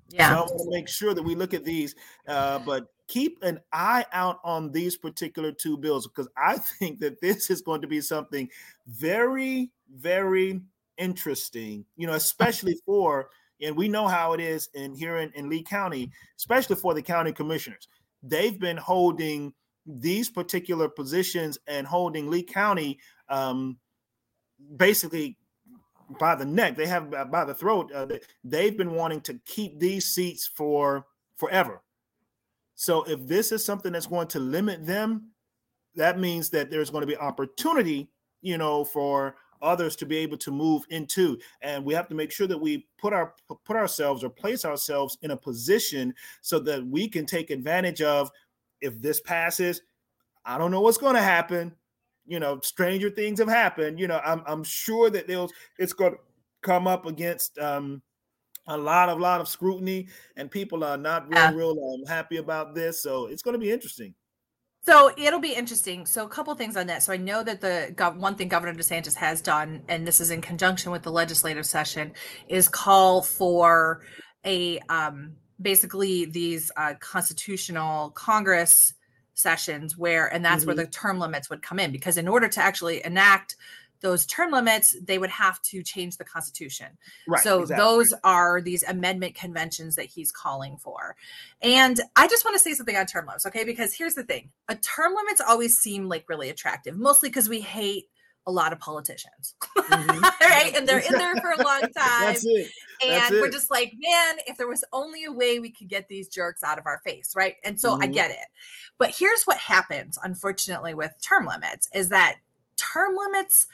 Yeah. 0.08 0.28
So 0.28 0.34
I 0.34 0.40
want 0.40 0.58
to 0.58 0.70
make 0.70 0.88
sure 0.88 1.14
that 1.14 1.22
we 1.22 1.34
look 1.34 1.54
at 1.54 1.64
these. 1.64 1.94
Uh, 2.26 2.58
but 2.60 2.86
keep 3.12 3.42
an 3.42 3.60
eye 3.74 4.06
out 4.12 4.40
on 4.42 4.72
these 4.72 4.96
particular 4.96 5.52
two 5.52 5.76
bills 5.76 6.06
because 6.06 6.28
I 6.34 6.56
think 6.78 6.98
that 7.00 7.20
this 7.20 7.50
is 7.50 7.60
going 7.60 7.82
to 7.82 7.86
be 7.86 8.00
something 8.00 8.48
very, 8.86 9.70
very 9.94 10.62
interesting, 10.96 11.84
you 11.96 12.06
know, 12.06 12.14
especially 12.14 12.74
for, 12.86 13.28
and 13.60 13.76
we 13.76 13.86
know 13.86 14.08
how 14.08 14.32
it 14.32 14.40
is 14.40 14.70
in 14.72 14.94
here 14.94 15.18
in, 15.18 15.30
in 15.34 15.50
Lee 15.50 15.62
County, 15.62 16.10
especially 16.38 16.76
for 16.76 16.94
the 16.94 17.02
county 17.02 17.32
commissioners. 17.32 17.86
They've 18.22 18.58
been 18.58 18.78
holding 18.78 19.52
these 19.84 20.30
particular 20.30 20.88
positions 20.88 21.58
and 21.66 21.86
holding 21.86 22.30
Lee 22.30 22.44
County 22.44 22.98
um, 23.28 23.76
basically 24.76 25.36
by 26.18 26.34
the 26.34 26.46
neck. 26.46 26.76
They 26.76 26.86
have 26.86 27.10
by 27.30 27.44
the 27.44 27.54
throat. 27.54 27.92
Uh, 27.92 28.06
they've 28.42 28.76
been 28.76 28.92
wanting 28.92 29.20
to 29.22 29.34
keep 29.44 29.78
these 29.78 30.06
seats 30.06 30.46
for 30.46 31.04
forever 31.36 31.82
so 32.82 33.04
if 33.04 33.24
this 33.28 33.52
is 33.52 33.64
something 33.64 33.92
that's 33.92 34.08
going 34.08 34.26
to 34.26 34.40
limit 34.40 34.84
them, 34.84 35.28
that 35.94 36.18
means 36.18 36.50
that 36.50 36.68
there's 36.68 36.90
going 36.90 37.02
to 37.02 37.06
be 37.06 37.16
opportunity, 37.16 38.10
you 38.40 38.58
know, 38.58 38.82
for 38.82 39.36
others 39.62 39.94
to 39.94 40.04
be 40.04 40.16
able 40.16 40.36
to 40.38 40.50
move 40.50 40.82
into. 40.90 41.38
And 41.60 41.84
we 41.84 41.94
have 41.94 42.08
to 42.08 42.16
make 42.16 42.32
sure 42.32 42.48
that 42.48 42.58
we 42.58 42.88
put 42.98 43.12
our 43.12 43.34
put 43.64 43.76
ourselves 43.76 44.24
or 44.24 44.30
place 44.30 44.64
ourselves 44.64 45.16
in 45.22 45.30
a 45.30 45.36
position 45.36 46.12
so 46.40 46.58
that 46.58 46.84
we 46.84 47.06
can 47.08 47.24
take 47.24 47.50
advantage 47.50 48.02
of 48.02 48.32
if 48.80 49.00
this 49.00 49.20
passes 49.20 49.82
i 50.44 50.58
don't 50.58 50.72
know 50.72 50.80
what's 50.80 50.98
going 50.98 51.14
to 51.14 51.22
happen. 51.22 51.72
You 52.26 52.40
know 52.40 52.58
stranger 52.64 53.10
things 53.10 53.38
have 53.38 53.48
happened. 53.48 54.00
You 54.00 54.08
know 54.08 54.20
i'm, 54.24 54.42
I'm 54.44 54.64
sure 54.64 55.08
that 55.08 55.30
it's 55.78 55.92
going 55.92 56.14
to 56.14 56.18
come 56.62 56.88
up 56.88 57.06
against 57.06 57.58
um 57.60 58.02
a 58.66 58.76
lot 58.76 59.08
of 59.08 59.18
lot 59.18 59.40
of 59.40 59.48
scrutiny 59.48 60.08
and 60.36 60.50
people 60.50 60.84
are 60.84 60.96
not 60.96 61.28
real 61.28 61.38
yeah. 61.38 61.52
real 61.52 61.94
um, 61.94 62.06
happy 62.06 62.36
about 62.36 62.74
this 62.74 63.02
so 63.02 63.26
it's 63.26 63.42
going 63.42 63.54
to 63.54 63.58
be 63.58 63.70
interesting 63.70 64.14
so 64.84 65.12
it'll 65.16 65.40
be 65.40 65.52
interesting 65.52 66.06
so 66.06 66.24
a 66.24 66.28
couple 66.28 66.54
things 66.54 66.76
on 66.76 66.86
that 66.86 67.02
so 67.02 67.12
i 67.12 67.16
know 67.16 67.42
that 67.42 67.60
the 67.60 67.94
one 68.16 68.34
thing 68.34 68.48
governor 68.48 68.74
desantis 68.74 69.14
has 69.14 69.40
done 69.40 69.82
and 69.88 70.06
this 70.06 70.20
is 70.20 70.30
in 70.30 70.40
conjunction 70.40 70.92
with 70.92 71.02
the 71.02 71.10
legislative 71.10 71.66
session 71.66 72.12
is 72.48 72.68
call 72.68 73.22
for 73.22 74.02
a 74.44 74.78
um, 74.88 75.32
basically 75.60 76.24
these 76.26 76.70
uh, 76.76 76.94
constitutional 77.00 78.10
congress 78.10 78.94
sessions 79.34 79.96
where 79.96 80.32
and 80.32 80.44
that's 80.44 80.60
mm-hmm. 80.60 80.68
where 80.68 80.76
the 80.76 80.86
term 80.86 81.18
limits 81.18 81.50
would 81.50 81.62
come 81.62 81.78
in 81.78 81.90
because 81.90 82.16
in 82.18 82.28
order 82.28 82.48
to 82.48 82.60
actually 82.60 83.04
enact 83.04 83.56
those 84.02 84.26
term 84.26 84.50
limits, 84.50 84.96
they 85.04 85.18
would 85.18 85.30
have 85.30 85.62
to 85.62 85.82
change 85.82 86.16
the 86.16 86.24
Constitution. 86.24 86.86
Right, 87.26 87.42
so 87.42 87.62
exactly. 87.62 87.84
those 87.84 88.14
are 88.24 88.60
these 88.60 88.82
amendment 88.82 89.34
conventions 89.34 89.96
that 89.96 90.06
he's 90.06 90.30
calling 90.30 90.76
for. 90.76 91.16
And 91.62 92.00
I 92.16 92.28
just 92.28 92.44
want 92.44 92.54
to 92.56 92.60
say 92.60 92.74
something 92.74 92.96
on 92.96 93.06
term 93.06 93.26
limits, 93.26 93.46
okay? 93.46 93.64
Because 93.64 93.94
here's 93.94 94.14
the 94.14 94.24
thing 94.24 94.50
a 94.68 94.76
term 94.76 95.14
limits 95.14 95.40
always 95.46 95.78
seem 95.78 96.08
like 96.08 96.28
really 96.28 96.50
attractive, 96.50 96.96
mostly 96.96 97.28
because 97.28 97.48
we 97.48 97.60
hate 97.60 98.08
a 98.46 98.50
lot 98.50 98.72
of 98.72 98.80
politicians, 98.80 99.54
mm-hmm. 99.76 100.20
right? 100.40 100.72
And 100.76 100.88
they're 100.88 100.98
in 100.98 101.12
there 101.12 101.36
for 101.36 101.52
a 101.52 101.62
long 101.62 101.80
time. 101.82 101.90
That's 101.94 102.44
it. 102.44 102.70
That's 103.00 103.26
and 103.28 103.34
it. 103.36 103.40
we're 103.40 103.50
just 103.50 103.70
like, 103.70 103.92
man, 103.96 104.36
if 104.46 104.56
there 104.56 104.66
was 104.66 104.84
only 104.92 105.24
a 105.24 105.32
way 105.32 105.60
we 105.60 105.70
could 105.70 105.88
get 105.88 106.08
these 106.08 106.28
jerks 106.28 106.62
out 106.62 106.78
of 106.78 106.86
our 106.86 107.00
face, 107.04 107.34
right? 107.36 107.56
And 107.62 107.80
so 107.80 107.92
mm-hmm. 107.92 108.02
I 108.02 108.06
get 108.08 108.30
it. 108.30 108.46
But 108.98 109.14
here's 109.16 109.44
what 109.44 109.58
happens, 109.58 110.18
unfortunately, 110.22 110.94
with 110.94 111.14
term 111.22 111.46
limits 111.46 111.88
is 111.94 112.08
that 112.08 112.36
term 112.76 113.16
limits 113.16 113.66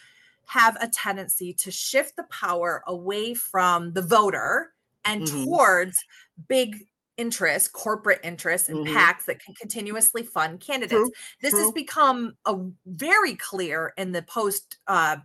have 0.48 0.76
a 0.80 0.88
tendency 0.88 1.52
to 1.52 1.70
shift 1.70 2.16
the 2.16 2.24
power 2.30 2.82
away 2.86 3.34
from 3.34 3.92
the 3.92 4.02
voter 4.02 4.72
and 5.04 5.22
mm-hmm. 5.22 5.44
towards 5.44 6.02
big 6.48 6.84
interests, 7.18 7.68
corporate 7.68 8.20
interests, 8.22 8.70
and 8.70 8.86
mm-hmm. 8.86 8.96
PACs 8.96 9.26
that 9.26 9.40
can 9.44 9.54
continuously 9.54 10.22
fund 10.22 10.60
candidates. 10.60 10.92
True. 10.92 11.10
This 11.42 11.50
True. 11.50 11.64
has 11.64 11.72
become 11.72 12.36
a 12.46 12.56
very 12.86 13.34
clear 13.34 13.92
in 13.98 14.12
the 14.12 14.22
post 14.22 14.78
uh, 14.86 15.16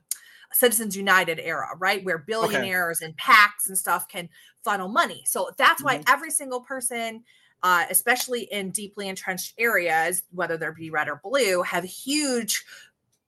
Citizens 0.51 0.97
United 0.97 1.39
era, 1.39 1.69
right? 1.79 2.03
Where 2.03 2.17
billionaires 2.17 2.99
okay. 3.01 3.05
and 3.05 3.17
PACs 3.17 3.69
and 3.69 3.77
stuff 3.77 4.07
can 4.09 4.27
funnel 4.63 4.89
money. 4.89 5.23
So 5.25 5.51
that's 5.57 5.81
mm-hmm. 5.81 5.99
why 5.99 6.03
every 6.07 6.31
single 6.31 6.61
person, 6.61 7.23
uh, 7.63 7.85
especially 7.89 8.41
in 8.51 8.71
deeply 8.71 9.07
entrenched 9.07 9.53
areas, 9.57 10.23
whether 10.31 10.57
they're 10.57 10.73
be 10.73 10.89
red 10.89 11.07
or 11.07 11.21
blue, 11.23 11.61
have 11.61 11.85
huge 11.85 12.65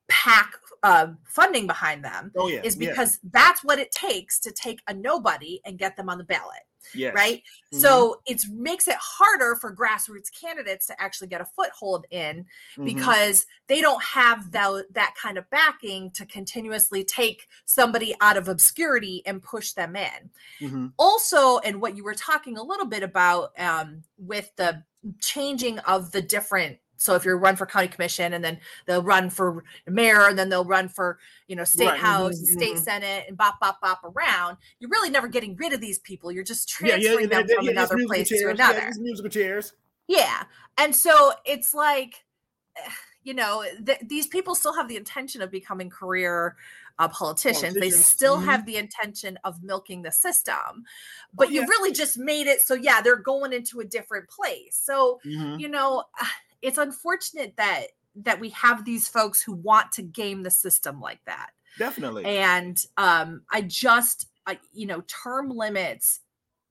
PAC 0.08 0.60
uh, 0.86 1.08
funding 1.24 1.66
behind 1.66 2.04
them. 2.04 2.32
Oh, 2.38 2.48
yeah. 2.48 2.62
Is 2.64 2.76
because 2.76 3.20
yeah. 3.24 3.30
that's 3.34 3.64
what 3.64 3.80
it 3.80 3.90
takes 3.92 4.40
to 4.42 4.52
take 4.52 4.82
a 4.88 4.94
nobody 4.94 5.60
and 5.66 5.80
get 5.80 5.98
them 5.98 6.10
on 6.10 6.20
the 6.20 6.24
ballot. 6.24 6.62
Yes. 6.94 7.16
Right. 7.16 7.40
Mm-hmm. 7.74 7.80
So 7.80 8.22
it 8.28 8.46
makes 8.52 8.88
it 8.88 8.98
harder 9.00 9.56
for 9.56 9.76
grassroots 9.76 10.30
candidates 10.40 10.86
to 10.86 11.02
actually 11.02 11.30
get 11.30 11.42
a 11.42 11.46
foothold 11.46 12.06
in 12.12 12.46
mm-hmm. 12.78 12.86
because 12.86 13.48
they 13.66 13.82
don't 13.82 14.04
have 14.04 14.52
that, 14.52 14.84
that 14.94 15.16
kind 15.20 15.40
of 15.40 15.50
backing 15.50 16.12
to 16.12 16.28
continuously 16.28 17.04
take 17.04 17.48
somebody 17.66 18.14
out 18.22 18.38
of 18.38 18.48
obscurity 18.48 19.24
and 19.26 19.42
push 19.42 19.72
them 19.72 19.96
in. 19.96 20.30
Mm-hmm. 20.62 20.88
Also, 20.98 21.58
and 21.60 21.82
what 21.82 21.98
you 21.98 22.04
were 22.04 22.14
talking 22.14 22.60
a 22.60 22.64
little 22.64 22.86
bit 22.86 23.02
about 23.02 23.60
um, 23.60 24.04
with 24.20 24.56
the 24.56 24.84
changing 25.20 25.80
of 25.80 26.12
the 26.12 26.22
different 26.22 26.78
so 26.98 27.16
if 27.16 27.26
you're 27.26 27.38
run 27.38 27.56
for 27.56 27.66
county 27.66 27.88
commission 27.88 28.34
and 28.34 28.44
then 28.44 28.60
they'll 28.86 29.04
run 29.04 29.30
for 29.30 29.64
mayor 29.88 30.28
and 30.28 30.38
then 30.38 30.50
they'll 30.50 30.66
run 30.66 30.88
for 30.88 31.20
you 31.48 31.56
know 31.56 31.64
state 31.64 31.88
right. 31.88 32.00
house 32.00 32.36
mm-hmm. 32.36 32.60
state 32.60 32.76
mm-hmm. 32.76 32.84
senate 32.84 33.26
and 33.28 33.38
bop 33.38 33.60
bop 33.60 33.80
bop 33.82 34.02
around 34.04 34.58
you're 34.80 34.90
really 34.90 35.10
never 35.10 35.28
getting 35.28 35.56
rid 35.58 35.74
of 35.74 35.82
these 35.82 36.00
people 36.00 36.32
you're 36.32 36.44
just 36.44 36.70
transferring 36.70 37.30
yeah, 37.30 37.40
yeah, 37.40 37.44
them 37.44 37.48
from 37.56 37.68
another 37.68 37.98
place 38.08 38.30
chairs. 38.30 38.42
to 38.42 38.50
another 38.50 38.92
musical 39.00 39.30
chairs 39.30 39.74
yeah 40.08 40.44
and 40.78 40.96
so 40.96 41.32
it's 41.46 41.74
like 41.74 42.24
you 43.24 43.34
know 43.34 43.64
th- 43.86 44.00
these 44.08 44.28
people 44.28 44.54
still 44.54 44.74
have 44.74 44.88
the 44.88 44.96
intention 44.96 45.42
of 45.42 45.50
becoming 45.50 45.90
career 45.90 46.56
uh, 46.98 47.08
politicians. 47.08 47.74
politicians. 47.74 47.82
They 47.82 48.04
still 48.04 48.38
mm-hmm. 48.38 48.46
have 48.46 48.66
the 48.66 48.78
intention 48.78 49.38
of 49.44 49.62
milking 49.64 50.02
the 50.02 50.12
system, 50.12 50.86
but 51.34 51.48
oh, 51.48 51.52
you 51.52 51.62
really 51.62 51.92
just 51.92 52.18
made 52.18 52.48
it 52.48 52.62
so 52.62 52.74
yeah, 52.74 53.02
they're 53.02 53.18
going 53.18 53.54
into 53.54 53.80
a 53.80 53.86
different 53.86 54.30
place. 54.30 54.80
So 54.82 55.20
mm-hmm. 55.26 55.60
you 55.60 55.68
know, 55.68 56.04
it's 56.66 56.78
unfortunate 56.78 57.54
that 57.58 57.88
that 58.16 58.40
we 58.40 58.50
have 58.50 58.86
these 58.86 59.08
folks 59.08 59.42
who 59.42 59.54
want 59.54 59.92
to 59.92 60.02
game 60.02 60.44
the 60.44 60.52
system 60.52 61.00
like 61.00 61.20
that. 61.26 61.50
Definitely. 61.78 62.26
And 62.26 62.78
um, 62.96 63.42
I 63.52 63.62
just, 63.62 64.30
I, 64.48 64.58
you 64.72 64.88
know, 64.88 65.02
term 65.02 65.50
limits 65.50 66.22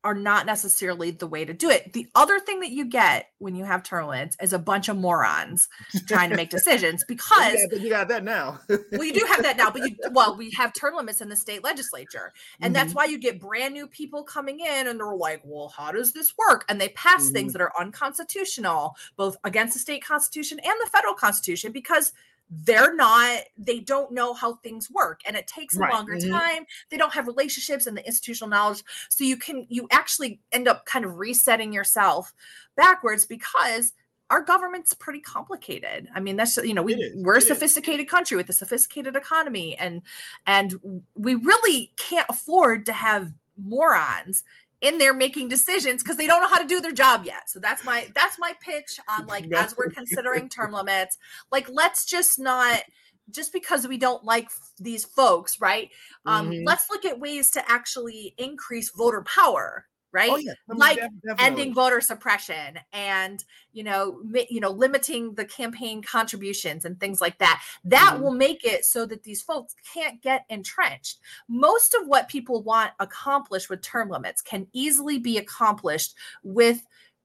are 0.04 0.14
not 0.14 0.44
necessarily 0.44 1.10
the 1.10 1.26
way 1.26 1.44
to 1.44 1.54
do 1.54 1.70
it. 1.70 1.94
The 1.94 2.06
other 2.14 2.38
thing 2.38 2.60
that 2.60 2.70
you 2.70 2.84
get 2.84 3.30
when 3.38 3.56
you 3.56 3.64
have 3.64 3.82
term 3.82 4.06
limits 4.06 4.36
is 4.40 4.52
a 4.52 4.58
bunch 4.58 4.90
of 4.90 4.98
morons 4.98 5.68
trying 6.06 6.28
to 6.28 6.36
make 6.36 6.50
decisions 6.58 7.02
because 7.08 7.54
yeah, 7.72 7.78
you 7.78 7.88
got 7.88 8.08
that 8.08 8.22
now. 8.22 8.60
well, 8.68 9.04
you 9.04 9.14
do 9.14 9.26
have 9.26 9.42
that 9.42 9.56
now, 9.56 9.70
but 9.70 9.80
you 9.88 9.96
well, 10.12 10.36
we 10.36 10.50
have 10.50 10.74
term 10.74 10.94
limits 10.94 11.22
in 11.22 11.30
the 11.30 11.36
state 11.36 11.64
legislature, 11.64 12.32
and 12.60 12.74
mm-hmm. 12.74 12.82
that's 12.82 12.94
why 12.94 13.06
you 13.06 13.18
get 13.18 13.40
brand 13.40 13.72
new 13.72 13.86
people 13.86 14.22
coming 14.22 14.60
in, 14.60 14.86
and 14.86 15.00
they're 15.00 15.16
like, 15.16 15.40
"Well, 15.44 15.72
how 15.74 15.90
does 15.90 16.12
this 16.12 16.34
work?" 16.36 16.64
And 16.68 16.78
they 16.80 16.90
pass 16.90 17.24
mm-hmm. 17.24 17.34
things 17.34 17.52
that 17.54 17.62
are 17.62 17.72
unconstitutional, 17.80 18.96
both 19.16 19.38
against 19.42 19.72
the 19.72 19.80
state 19.80 20.04
constitution 20.04 20.60
and 20.62 20.74
the 20.84 20.90
federal 20.90 21.14
constitution, 21.14 21.72
because 21.72 22.12
they're 22.50 22.94
not 22.94 23.40
they 23.56 23.80
don't 23.80 24.12
know 24.12 24.34
how 24.34 24.54
things 24.56 24.90
work 24.90 25.20
and 25.26 25.36
it 25.36 25.46
takes 25.46 25.76
a 25.76 25.80
right. 25.80 25.92
longer 25.92 26.14
mm-hmm. 26.14 26.30
time 26.30 26.66
they 26.90 26.96
don't 26.96 27.12
have 27.12 27.26
relationships 27.26 27.86
and 27.86 27.96
the 27.96 28.06
institutional 28.06 28.48
knowledge 28.48 28.84
so 29.08 29.24
you 29.24 29.36
can 29.36 29.66
you 29.68 29.88
actually 29.90 30.40
end 30.52 30.68
up 30.68 30.84
kind 30.84 31.04
of 31.04 31.18
resetting 31.18 31.72
yourself 31.72 32.34
backwards 32.76 33.24
because 33.24 33.92
our 34.30 34.42
government's 34.42 34.94
pretty 34.94 35.20
complicated. 35.20 36.08
I 36.14 36.20
mean, 36.20 36.36
that's 36.36 36.56
you 36.56 36.74
know 36.74 36.82
we 36.82 37.12
we're 37.16 37.36
a 37.36 37.40
sophisticated 37.40 38.06
is. 38.06 38.10
country 38.10 38.36
with 38.36 38.48
a 38.48 38.54
sophisticated 38.54 39.16
economy, 39.16 39.76
and 39.76 40.02
and 40.46 41.02
we 41.14 41.34
really 41.34 41.92
can't 41.96 42.26
afford 42.28 42.86
to 42.86 42.92
have 42.92 43.32
morons 43.56 44.42
in 44.84 44.98
there 44.98 45.14
making 45.14 45.48
decisions 45.48 46.02
because 46.02 46.16
they 46.16 46.26
don't 46.26 46.42
know 46.42 46.48
how 46.48 46.60
to 46.60 46.66
do 46.66 46.80
their 46.80 46.92
job 46.92 47.24
yet. 47.24 47.48
So 47.48 47.58
that's 47.58 47.84
my 47.84 48.08
that's 48.14 48.38
my 48.38 48.52
pitch 48.60 49.00
on 49.08 49.26
like 49.34 49.50
as 49.52 49.76
we're 49.76 49.90
considering 49.90 50.48
term 50.48 50.72
limits, 50.72 51.18
like 51.50 51.68
let's 51.70 52.04
just 52.04 52.38
not 52.38 52.82
just 53.30 53.52
because 53.52 53.88
we 53.88 53.96
don't 53.96 54.22
like 54.24 54.50
these 54.78 55.04
folks, 55.04 55.60
right? 55.60 55.90
Um, 56.26 56.50
mm-hmm. 56.50 56.64
Let's 56.66 56.90
look 56.90 57.04
at 57.06 57.18
ways 57.18 57.50
to 57.52 57.70
actually 57.70 58.34
increase 58.36 58.90
voter 58.90 59.22
power 59.22 59.86
right? 60.14 60.30
Oh, 60.30 60.36
yeah. 60.36 60.52
like 60.68 60.96
definitely. 60.96 61.34
ending 61.44 61.74
voter 61.74 62.00
suppression 62.00 62.78
and 62.92 63.44
you 63.72 63.82
know 63.82 64.20
mi- 64.24 64.46
you 64.48 64.60
know 64.60 64.70
limiting 64.70 65.34
the 65.34 65.44
campaign 65.44 66.02
contributions 66.02 66.84
and 66.84 66.98
things 66.98 67.20
like 67.20 67.38
that. 67.38 67.62
That 67.84 68.12
mm-hmm. 68.14 68.22
will 68.22 68.32
make 68.32 68.64
it 68.64 68.84
so 68.84 69.04
that 69.06 69.24
these 69.24 69.42
folks 69.42 69.74
can't 69.92 70.22
get 70.22 70.46
entrenched. 70.48 71.18
Most 71.48 71.94
of 71.94 72.06
what 72.06 72.28
people 72.28 72.62
want 72.62 72.92
accomplished 73.00 73.68
with 73.68 73.82
term 73.82 74.08
limits 74.08 74.40
can 74.40 74.68
easily 74.72 75.18
be 75.18 75.36
accomplished 75.36 76.14
with 76.44 76.80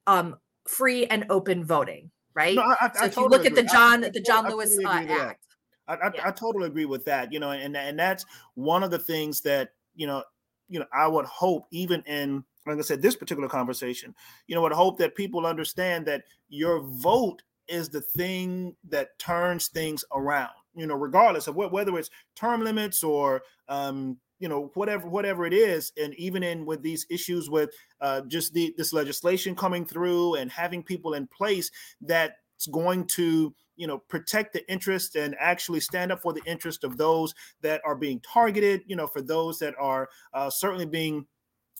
um, 0.07 0.37
free 0.67 1.05
and 1.05 1.25
open 1.29 1.63
voting, 1.63 2.09
right? 2.33 2.55
No, 2.55 2.63
I, 2.63 2.75
I, 2.81 2.91
so 2.91 3.03
I 3.03 3.05
if 3.05 3.13
totally 3.13 3.23
you 3.23 3.29
look 3.29 3.45
agree. 3.45 3.59
at 3.59 3.65
the 3.67 3.71
John 3.71 4.01
the 4.01 4.23
John 4.25 4.49
Lewis 4.49 4.77
uh, 4.83 4.89
Act. 4.89 5.45
I, 5.87 5.93
yeah. 6.13 6.27
I, 6.27 6.31
totally 6.31 6.67
agree 6.67 6.85
with 6.85 7.05
that. 7.05 7.31
You 7.31 7.39
know, 7.39 7.51
and 7.51 7.77
and 7.77 7.97
that's 7.99 8.25
one 8.55 8.81
of 8.81 8.89
the 8.89 8.99
things 8.99 9.41
that 9.41 9.69
you 9.95 10.07
know, 10.07 10.23
you 10.67 10.79
know, 10.79 10.85
I 10.91 11.07
would 11.07 11.25
hope 11.25 11.65
even 11.71 12.01
in 12.07 12.43
like 12.69 12.79
I 12.79 12.81
said, 12.81 13.01
this 13.01 13.15
particular 13.15 13.49
conversation, 13.49 14.15
you 14.47 14.55
know, 14.55 14.61
would 14.61 14.71
hope 14.71 14.97
that 14.99 15.15
people 15.15 15.45
understand 15.45 16.05
that 16.07 16.23
your 16.49 16.81
vote 16.81 17.41
is 17.67 17.89
the 17.89 18.01
thing 18.01 18.75
that 18.89 19.17
turns 19.19 19.67
things 19.67 20.03
around. 20.13 20.49
You 20.75 20.87
know, 20.87 20.95
regardless 20.95 21.47
of 21.47 21.55
what, 21.55 21.71
whether 21.71 21.97
it's 21.97 22.09
term 22.35 22.63
limits 22.63 23.03
or 23.03 23.41
um, 23.67 24.17
you 24.39 24.47
know 24.47 24.71
whatever 24.73 25.07
whatever 25.07 25.45
it 25.45 25.53
is 25.53 25.91
and 26.01 26.13
even 26.15 26.43
in 26.43 26.65
with 26.65 26.81
these 26.81 27.05
issues 27.09 27.49
with 27.49 27.69
uh, 28.01 28.21
just 28.21 28.53
the 28.53 28.73
this 28.77 28.93
legislation 28.93 29.55
coming 29.55 29.85
through 29.85 30.35
and 30.35 30.49
having 30.51 30.81
people 30.81 31.13
in 31.13 31.27
place 31.27 31.69
that's 32.01 32.67
going 32.71 33.05
to 33.05 33.53
you 33.75 33.87
know 33.87 33.97
protect 33.97 34.53
the 34.53 34.71
interest 34.71 35.15
and 35.15 35.35
actually 35.39 35.79
stand 35.79 36.11
up 36.11 36.21
for 36.21 36.33
the 36.33 36.41
interest 36.45 36.83
of 36.83 36.97
those 36.97 37.33
that 37.61 37.81
are 37.85 37.95
being 37.95 38.19
targeted 38.21 38.81
you 38.87 38.95
know 38.95 39.07
for 39.07 39.21
those 39.21 39.59
that 39.59 39.75
are 39.79 40.09
uh, 40.33 40.49
certainly 40.49 40.85
being 40.85 41.25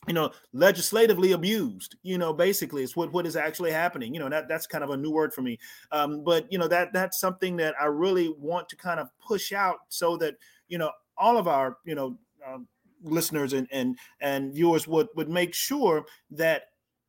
you 0.06 0.14
know 0.14 0.30
legislatively 0.52 1.32
abused 1.32 1.96
you 2.02 2.16
know 2.16 2.32
basically 2.32 2.82
it's 2.82 2.96
what 2.96 3.12
what 3.12 3.26
is 3.26 3.36
actually 3.36 3.70
happening 3.70 4.14
you 4.14 4.20
know 4.20 4.28
that 4.28 4.48
that's 4.48 4.66
kind 4.66 4.82
of 4.82 4.90
a 4.90 4.96
new 4.96 5.10
word 5.10 5.32
for 5.32 5.42
me. 5.42 5.58
Um, 5.92 6.24
but 6.24 6.50
you 6.50 6.58
know 6.58 6.68
that 6.68 6.92
that's 6.92 7.20
something 7.20 7.56
that 7.58 7.74
i 7.80 7.84
really 7.84 8.34
want 8.38 8.68
to 8.70 8.76
kind 8.76 8.98
of 8.98 9.08
push 9.20 9.52
out 9.52 9.80
so 9.88 10.16
that 10.18 10.36
you 10.68 10.78
know 10.78 10.90
all 11.18 11.36
of 11.36 11.48
our 11.48 11.76
you 11.84 11.94
know 11.94 12.16
um, 12.46 12.66
listeners 13.02 13.52
and 13.52 13.68
and 13.70 13.98
and 14.20 14.54
viewers 14.54 14.88
would 14.88 15.08
would 15.16 15.28
make 15.28 15.54
sure 15.54 16.04
that 16.30 16.64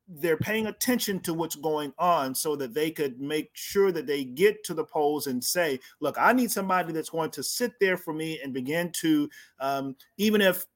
they're 0.08 0.36
paying 0.36 0.66
attention 0.66 1.20
to 1.20 1.32
what's 1.32 1.54
going 1.54 1.92
on 1.98 2.34
so 2.34 2.56
that 2.56 2.74
they 2.74 2.90
could 2.90 3.20
make 3.20 3.50
sure 3.54 3.92
that 3.92 4.06
they 4.06 4.24
get 4.24 4.62
to 4.64 4.74
the 4.74 4.84
polls 4.84 5.26
and 5.28 5.42
say 5.42 5.78
look 6.00 6.16
i 6.18 6.32
need 6.32 6.50
somebody 6.50 6.92
that's 6.92 7.08
going 7.08 7.30
to 7.30 7.42
sit 7.42 7.72
there 7.80 7.96
for 7.96 8.12
me 8.12 8.38
and 8.42 8.52
begin 8.52 8.90
to 8.92 9.28
um, 9.60 9.96
even 10.18 10.40
if 10.40 10.66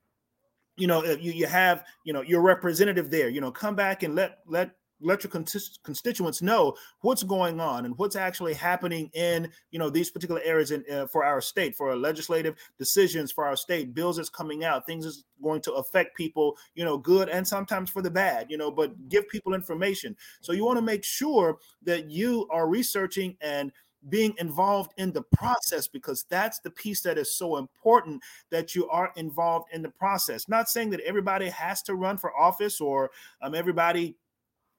you 0.76 0.86
know 0.86 1.04
you, 1.04 1.32
you 1.32 1.46
have 1.46 1.84
you 2.04 2.12
know 2.12 2.22
your 2.22 2.40
representative 2.40 3.10
there 3.10 3.28
you 3.28 3.40
know 3.40 3.50
come 3.50 3.74
back 3.74 4.02
and 4.02 4.14
let 4.14 4.38
let 4.46 4.70
let 5.00 5.22
your 5.22 5.30
constituents 5.30 6.40
know 6.40 6.74
what's 7.02 7.22
going 7.22 7.60
on 7.60 7.84
and 7.84 7.96
what's 7.98 8.16
actually 8.16 8.54
happening 8.54 9.10
in 9.12 9.50
you 9.70 9.78
know 9.78 9.90
these 9.90 10.10
particular 10.10 10.40
areas 10.42 10.70
in, 10.70 10.82
uh, 10.90 11.06
for 11.06 11.22
our 11.24 11.40
state 11.40 11.76
for 11.76 11.90
our 11.90 11.96
legislative 11.96 12.56
decisions 12.78 13.30
for 13.30 13.44
our 13.44 13.56
state 13.56 13.94
bills 13.94 14.16
that's 14.16 14.30
coming 14.30 14.64
out 14.64 14.86
things 14.86 15.04
is 15.04 15.24
going 15.42 15.60
to 15.60 15.72
affect 15.74 16.16
people 16.16 16.56
you 16.74 16.84
know 16.84 16.96
good 16.96 17.28
and 17.28 17.46
sometimes 17.46 17.90
for 17.90 18.00
the 18.00 18.10
bad 18.10 18.46
you 18.50 18.56
know 18.56 18.70
but 18.70 19.08
give 19.08 19.28
people 19.28 19.54
information. 19.54 20.16
So 20.40 20.52
you 20.52 20.64
want 20.64 20.78
to 20.78 20.82
make 20.82 21.04
sure 21.04 21.58
that 21.82 22.10
you 22.10 22.46
are 22.50 22.68
researching 22.68 23.36
and 23.40 23.72
being 24.08 24.34
involved 24.38 24.92
in 24.96 25.12
the 25.12 25.22
process 25.22 25.88
because 25.88 26.24
that's 26.28 26.58
the 26.60 26.70
piece 26.70 27.00
that 27.02 27.18
is 27.18 27.34
so 27.34 27.56
important 27.56 28.22
that 28.50 28.74
you 28.74 28.88
are 28.88 29.12
involved 29.16 29.68
in 29.72 29.82
the 29.82 29.90
process. 29.90 30.48
Not 30.48 30.68
saying 30.68 30.90
that 30.90 31.00
everybody 31.00 31.48
has 31.48 31.82
to 31.82 31.94
run 31.94 32.18
for 32.18 32.36
office 32.36 32.80
or 32.80 33.10
um, 33.42 33.54
everybody 33.54 34.16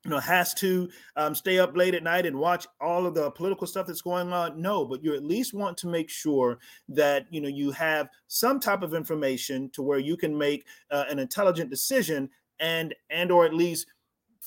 you 0.05 0.11
know 0.11 0.19
has 0.19 0.53
to 0.53 0.89
um, 1.15 1.35
stay 1.35 1.59
up 1.59 1.75
late 1.75 1.95
at 1.95 2.03
night 2.03 2.25
and 2.25 2.37
watch 2.37 2.67
all 2.79 3.05
of 3.05 3.13
the 3.13 3.31
political 3.31 3.67
stuff 3.67 3.87
that's 3.87 4.01
going 4.01 4.31
on 4.31 4.61
no 4.61 4.85
but 4.85 5.03
you 5.03 5.13
at 5.15 5.23
least 5.23 5.55
want 5.55 5.75
to 5.75 5.87
make 5.87 6.09
sure 6.09 6.59
that 6.87 7.25
you 7.31 7.41
know 7.41 7.47
you 7.47 7.71
have 7.71 8.07
some 8.27 8.59
type 8.59 8.83
of 8.83 8.93
information 8.93 9.69
to 9.71 9.81
where 9.81 9.99
you 9.99 10.15
can 10.15 10.37
make 10.37 10.65
uh, 10.91 11.05
an 11.09 11.17
intelligent 11.17 11.69
decision 11.69 12.29
and 12.59 12.95
and 13.09 13.31
or 13.31 13.45
at 13.45 13.53
least 13.53 13.87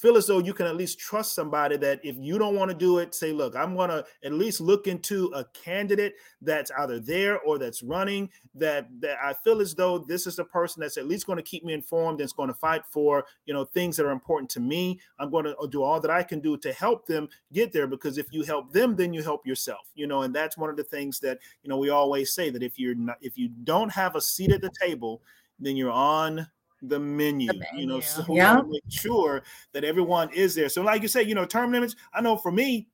feel 0.00 0.16
as 0.16 0.26
though 0.26 0.38
you 0.38 0.54
can 0.54 0.66
at 0.66 0.76
least 0.76 0.98
trust 0.98 1.34
somebody 1.34 1.76
that 1.76 2.00
if 2.02 2.16
you 2.18 2.38
don't 2.38 2.56
want 2.56 2.70
to 2.70 2.76
do 2.76 2.98
it, 2.98 3.14
say, 3.14 3.32
look, 3.32 3.54
I'm 3.54 3.76
going 3.76 3.90
to 3.90 4.04
at 4.24 4.32
least 4.32 4.60
look 4.60 4.86
into 4.86 5.26
a 5.34 5.44
candidate 5.52 6.14
that's 6.40 6.70
either 6.78 6.98
there 6.98 7.38
or 7.40 7.58
that's 7.58 7.82
running 7.82 8.30
that 8.54 8.88
that 9.00 9.18
I 9.22 9.34
feel 9.34 9.60
as 9.60 9.74
though 9.74 9.98
this 9.98 10.26
is 10.26 10.36
the 10.36 10.44
person 10.44 10.80
that's 10.80 10.96
at 10.96 11.06
least 11.06 11.26
going 11.26 11.36
to 11.36 11.42
keep 11.42 11.64
me 11.64 11.74
informed 11.74 12.20
and 12.20 12.34
going 12.36 12.48
to 12.48 12.54
fight 12.54 12.82
for, 12.86 13.24
you 13.44 13.52
know, 13.52 13.64
things 13.64 13.96
that 13.96 14.06
are 14.06 14.10
important 14.10 14.50
to 14.50 14.60
me. 14.60 14.98
I'm 15.18 15.30
going 15.30 15.44
to 15.44 15.56
uh, 15.56 15.66
do 15.66 15.82
all 15.82 16.00
that 16.00 16.10
I 16.10 16.22
can 16.22 16.40
do 16.40 16.56
to 16.58 16.72
help 16.72 17.06
them 17.06 17.28
get 17.52 17.72
there 17.72 17.86
because 17.86 18.16
if 18.16 18.32
you 18.32 18.42
help 18.42 18.72
them, 18.72 18.96
then 18.96 19.12
you 19.12 19.22
help 19.22 19.46
yourself, 19.46 19.90
you 19.94 20.06
know, 20.06 20.22
and 20.22 20.34
that's 20.34 20.56
one 20.56 20.70
of 20.70 20.76
the 20.76 20.84
things 20.84 21.20
that, 21.20 21.38
you 21.62 21.68
know, 21.68 21.76
we 21.76 21.90
always 21.90 22.32
say 22.32 22.50
that 22.50 22.62
if 22.62 22.78
you're 22.78 22.94
not 22.94 23.18
if 23.20 23.36
you 23.36 23.48
don't 23.64 23.92
have 23.92 24.16
a 24.16 24.20
seat 24.20 24.52
at 24.52 24.62
the 24.62 24.70
table, 24.80 25.22
then 25.58 25.76
you're 25.76 25.90
on 25.90 26.46
the 26.82 26.98
menu, 26.98 27.48
the 27.48 27.58
menu. 27.58 27.80
you 27.80 27.86
know, 27.86 28.00
so 28.00 28.24
yeah. 28.28 28.60
make 28.66 28.82
sure 28.88 29.42
that 29.72 29.84
everyone 29.84 30.30
is 30.32 30.54
there. 30.54 30.68
So, 30.68 30.82
like 30.82 31.02
you 31.02 31.08
say, 31.08 31.22
you 31.22 31.34
know, 31.34 31.44
term 31.44 31.72
limits. 31.72 31.96
I 32.12 32.20
know 32.20 32.36
for 32.36 32.50
me, 32.50 32.88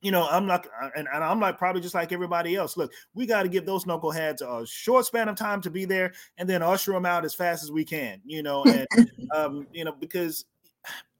you 0.00 0.12
know, 0.12 0.28
I'm 0.30 0.46
not, 0.46 0.66
and, 0.96 1.08
and 1.12 1.24
I'm 1.24 1.40
like 1.40 1.58
probably 1.58 1.80
just 1.80 1.94
like 1.94 2.12
everybody 2.12 2.54
else. 2.54 2.76
Look, 2.76 2.92
we 3.14 3.26
got 3.26 3.42
to 3.42 3.48
give 3.48 3.66
those 3.66 3.84
knuckleheads 3.84 4.42
a 4.42 4.64
short 4.66 5.06
span 5.06 5.28
of 5.28 5.36
time 5.36 5.60
to 5.62 5.70
be 5.70 5.84
there, 5.84 6.12
and 6.36 6.48
then 6.48 6.62
usher 6.62 6.92
them 6.92 7.06
out 7.06 7.24
as 7.24 7.34
fast 7.34 7.64
as 7.64 7.72
we 7.72 7.84
can. 7.84 8.20
You 8.24 8.42
know, 8.42 8.64
and 8.64 8.86
um, 9.34 9.66
you 9.72 9.84
know 9.84 9.92
because 9.92 10.44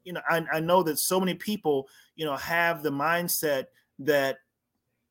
you 0.04 0.12
know 0.12 0.20
I, 0.28 0.44
I 0.52 0.61
know 0.61 0.82
that 0.84 0.98
so 0.98 1.18
many 1.18 1.34
people, 1.34 1.88
you 2.14 2.24
know, 2.24 2.37
have 2.37 2.82
the 2.82 2.92
mindset 2.92 3.66
that 4.00 4.38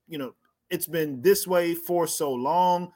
you 0.08 0.18
know 0.18 0.34
it's 0.70 0.88
been 0.88 1.22
this 1.22 1.46
way 1.46 1.74
for 1.76 2.08
so 2.08 2.34
long 2.34 2.92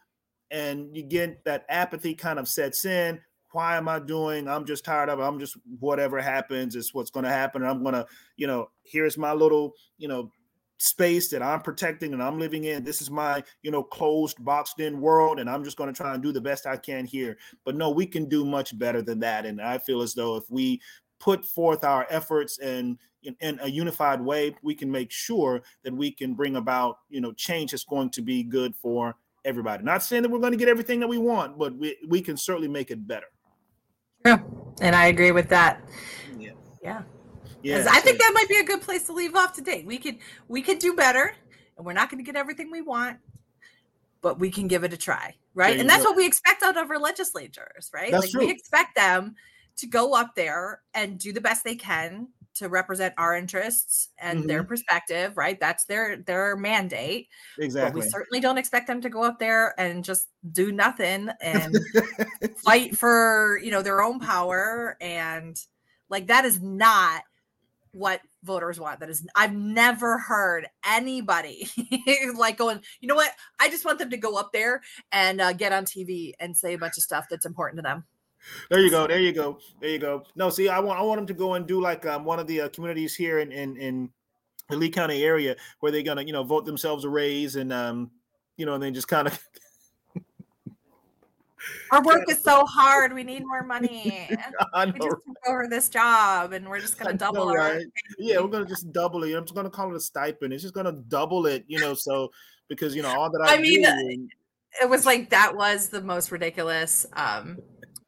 and 0.52 0.96
you 0.96 1.02
get 1.02 1.44
that 1.46 1.66
apathy 1.70 2.14
kind 2.14 2.38
of 2.38 2.48
sets 2.48 2.86
in 2.86 3.20
why 3.54 3.78
am 3.78 3.88
I 3.88 4.00
doing? 4.00 4.48
I'm 4.48 4.66
just 4.66 4.86
tired 4.86 5.10
of 5.10 5.20
it. 5.20 5.24
I'm 5.24 5.40
just 5.40 5.58
whatever 5.80 6.20
happens 6.22 6.76
is 6.76 6.94
what's 6.94 7.12
going 7.12 7.26
to 7.26 7.30
happen. 7.32 7.62
And 7.62 7.72
I'm 7.72 7.84
going 7.84 7.96
to, 7.96 8.06
you 8.38 8.48
know, 8.48 8.70
here's 8.84 9.18
my 9.18 9.34
little, 9.34 9.74
you 9.98 10.08
know, 10.08 10.32
space 10.78 11.30
that 11.30 11.44
I'm 11.44 11.62
protecting 11.62 12.14
and 12.14 12.24
I'm 12.24 12.40
living 12.40 12.64
in. 12.64 12.84
This 12.84 13.02
is 13.02 13.12
my, 13.12 13.44
you 13.62 13.70
know, 13.70 13.84
closed, 13.84 14.44
boxed 14.44 14.80
in 14.80 15.00
world. 15.00 15.40
And 15.40 15.50
I'm 15.50 15.64
just 15.64 15.78
going 15.78 15.94
to 15.94 15.96
try 15.96 16.14
and 16.14 16.24
do 16.24 16.32
the 16.32 16.42
best 16.42 16.66
I 16.66 16.78
can 16.78 17.06
here. 17.06 17.38
But 17.66 17.76
no, 17.76 17.92
we 17.92 18.06
can 18.06 18.28
do 18.28 18.44
much 18.44 18.78
better 18.78 19.02
than 19.02 19.20
that. 19.20 19.46
And 19.46 19.62
I 19.62 19.78
feel 19.78 20.02
as 20.02 20.14
though 20.14 20.38
if 20.38 20.50
we 20.50 20.82
put 21.20 21.46
forth 21.46 21.84
our 21.84 22.08
efforts 22.10 22.58
and 22.58 22.98
in, 23.24 23.36
in, 23.42 23.60
a 23.62 23.70
unified 23.70 24.20
way, 24.20 24.56
we 24.64 24.74
can 24.74 24.90
make 24.90 25.12
sure 25.12 25.62
that 25.84 25.94
we 25.94 26.12
can 26.12 26.34
bring 26.34 26.56
about, 26.56 26.98
you 27.10 27.22
know, 27.22 27.32
change 27.34 27.72
that's 27.72 27.84
going 27.84 28.10
to 28.10 28.22
be 28.24 28.42
good 28.42 28.76
for 28.76 29.16
everybody. 29.46 29.84
Not 29.84 30.04
saying 30.04 30.24
that 30.24 30.30
we're 30.30 30.40
going 30.40 30.54
to 30.54 30.58
get 30.58 30.68
everything 30.68 31.00
that 31.00 31.08
we 31.08 31.20
want, 31.20 31.58
but 31.58 31.76
we, 31.78 31.98
we 32.08 32.22
can 32.22 32.38
certainly 32.38 32.68
make 32.68 32.90
it 32.90 33.08
better. 33.08 33.28
Yeah, 34.26 34.40
and 34.82 34.96
I 34.96 35.08
agree 35.08 35.32
with 35.32 35.50
that. 35.50 35.82
Yeah. 36.38 36.52
Yeah. 36.84 37.02
Yeah, 37.64 37.86
I 37.92 38.00
think 38.00 38.18
that 38.18 38.32
might 38.34 38.50
be 38.50 38.58
a 38.58 38.64
good 38.64 38.82
place 38.82 39.04
to 39.04 39.14
leave 39.14 39.36
off 39.36 39.54
today. 39.54 39.84
We 39.86 40.00
could 40.00 40.18
we 40.48 40.64
could 40.64 40.80
do 40.80 40.96
better, 40.96 41.36
and 41.78 41.86
we're 41.86 41.94
not 41.94 42.10
going 42.10 42.18
to 42.18 42.26
get 42.26 42.36
everything 42.36 42.72
we 42.72 42.82
want, 42.82 43.18
but 44.22 44.40
we 44.40 44.50
can 44.50 44.68
give 44.68 44.84
it 44.84 44.94
a 44.94 44.98
try, 44.98 45.36
right? 45.54 45.80
And 45.80 45.88
that's 45.88 46.04
go. 46.04 46.10
what 46.10 46.18
we 46.18 46.26
expect 46.26 46.64
out 46.64 46.78
of 46.78 46.90
our 46.90 46.98
legislators, 46.98 47.92
right? 47.94 48.12
That's 48.12 48.24
like 48.24 48.32
true. 48.32 48.46
we 48.46 48.52
expect 48.52 48.96
them 48.96 49.36
to 49.78 49.88
go 49.88 50.16
up 50.16 50.34
there 50.36 50.82
and 50.96 51.20
do 51.20 51.32
the 51.34 51.42
best 51.42 51.64
they 51.64 51.76
can 51.76 52.28
to 52.56 52.70
represent 52.70 53.14
our 53.18 53.36
interests 53.36 54.10
and 54.18 54.40
mm-hmm. 54.40 54.48
their 54.48 54.64
perspective, 54.64 55.38
right? 55.38 55.60
That's 55.60 55.86
their 55.86 56.18
their 56.18 56.56
mandate. 56.56 57.28
Exactly. 57.60 58.00
But 58.00 58.06
we 58.06 58.10
certainly 58.10 58.40
don't 58.40 58.58
expect 58.58 58.88
them 58.88 59.02
to 59.02 59.10
go 59.10 59.24
up 59.24 59.40
there 59.40 59.74
and 59.80 60.04
just 60.04 60.28
do 60.52 60.72
nothing 60.72 61.30
and 61.42 61.78
fight 62.64 62.98
for, 62.98 63.60
you 63.64 63.72
know, 63.72 63.82
their 63.82 64.02
own 64.02 64.20
power 64.20 64.98
and 65.02 65.58
like 66.10 66.28
that 66.28 66.46
is 66.46 66.62
not 66.62 67.24
what 67.94 68.22
voters 68.44 68.80
want. 68.80 69.00
That 69.00 69.10
is 69.10 69.26
I've 69.36 69.54
never 69.54 70.18
heard 70.18 70.68
anybody 70.86 71.70
like 72.36 72.58
going, 72.58 72.82
you 73.00 73.08
know 73.08 73.16
what? 73.16 73.32
I 73.60 73.70
just 73.70 73.86
want 73.86 74.00
them 74.00 74.10
to 74.10 74.18
go 74.18 74.38
up 74.38 74.52
there 74.54 74.82
and 75.12 75.42
uh, 75.42 75.54
get 75.54 75.72
on 75.72 75.86
TV 75.86 76.34
and 76.40 76.56
say 76.56 76.74
a 76.74 76.78
bunch 76.78 76.98
of 76.98 77.04
stuff 77.04 77.28
that's 77.30 77.46
important 77.46 77.80
to 77.80 77.84
them. 77.84 78.06
There 78.70 78.80
you 78.80 78.90
go. 78.90 79.08
There 79.08 79.20
you 79.20 79.32
go. 79.32 79.60
There 79.80 79.90
you 79.90 80.00
go. 80.00 80.24
No, 80.36 80.50
see, 80.50 80.70
I 80.70 80.80
want 80.80 81.00
I 81.00 81.04
want 81.04 81.20
them 81.20 81.28
to 81.28 81.34
go 81.34 81.54
and 81.54 81.68
do 81.68 81.82
like 81.82 82.06
um, 82.06 82.26
one 82.26 82.40
of 82.40 82.48
the 82.48 82.62
uh, 82.62 82.70
communities 82.70 83.16
here 83.16 83.40
in 83.40 83.52
in 83.52 83.78
in 83.78 84.10
the 84.70 84.78
Lee 84.78 84.90
County 84.90 85.24
area 85.24 85.56
where 85.80 85.92
they're 85.92 86.02
gonna 86.02 86.24
you 86.24 86.34
know 86.34 86.44
vote 86.44 86.66
themselves 86.66 87.04
a 87.06 87.10
raise 87.10 87.56
and 87.56 87.72
um 87.72 88.12
you 88.58 88.66
know 88.66 88.74
and 88.74 88.84
then 88.84 88.94
just 88.94 89.08
kind 89.08 89.28
of. 89.28 89.40
Our 91.92 92.02
work 92.04 92.24
is 92.30 92.42
so 92.42 92.66
hard. 92.70 93.14
We 93.14 93.24
need 93.24 93.46
more 93.46 93.64
money. 93.64 94.30
I 94.74 94.86
know. 94.86 94.94
We 94.94 95.00
just 95.00 95.22
took 95.28 95.38
over 95.48 95.68
this 95.68 95.90
job, 95.90 96.54
and 96.54 96.68
we're 96.68 96.80
just 96.80 96.98
going 96.98 97.12
to 97.12 97.18
double 97.18 97.48
know, 97.48 97.54
right? 97.54 97.86
Yeah, 98.18 98.40
we're 98.40 98.48
going 98.48 98.64
to 98.64 98.70
just 98.70 98.92
double 98.92 99.24
it. 99.24 99.36
I'm 99.36 99.44
just 99.44 99.54
going 99.54 99.66
to 99.66 99.70
call 99.70 99.92
it 99.92 99.96
a 99.96 100.00
stipend. 100.00 100.54
It's 100.54 100.64
just 100.64 100.74
going 100.74 100.88
to 100.88 100.94
double 100.94 101.46
it, 101.46 101.64
you 101.68 101.80
know. 101.80 101.94
So 101.94 102.32
because 102.68 102.96
you 102.96 103.04
know 103.04 103.10
all 103.10 103.30
that 103.30 103.42
I, 103.48 103.56
I 103.56 103.62
mean, 103.62 103.84
do, 103.84 104.28
it 104.82 104.90
was 104.90 105.06
like 105.06 105.30
that 105.30 105.56
was 105.56 105.90
the 105.90 106.02
most 106.02 106.32
ridiculous 106.32 107.06
um 107.14 107.60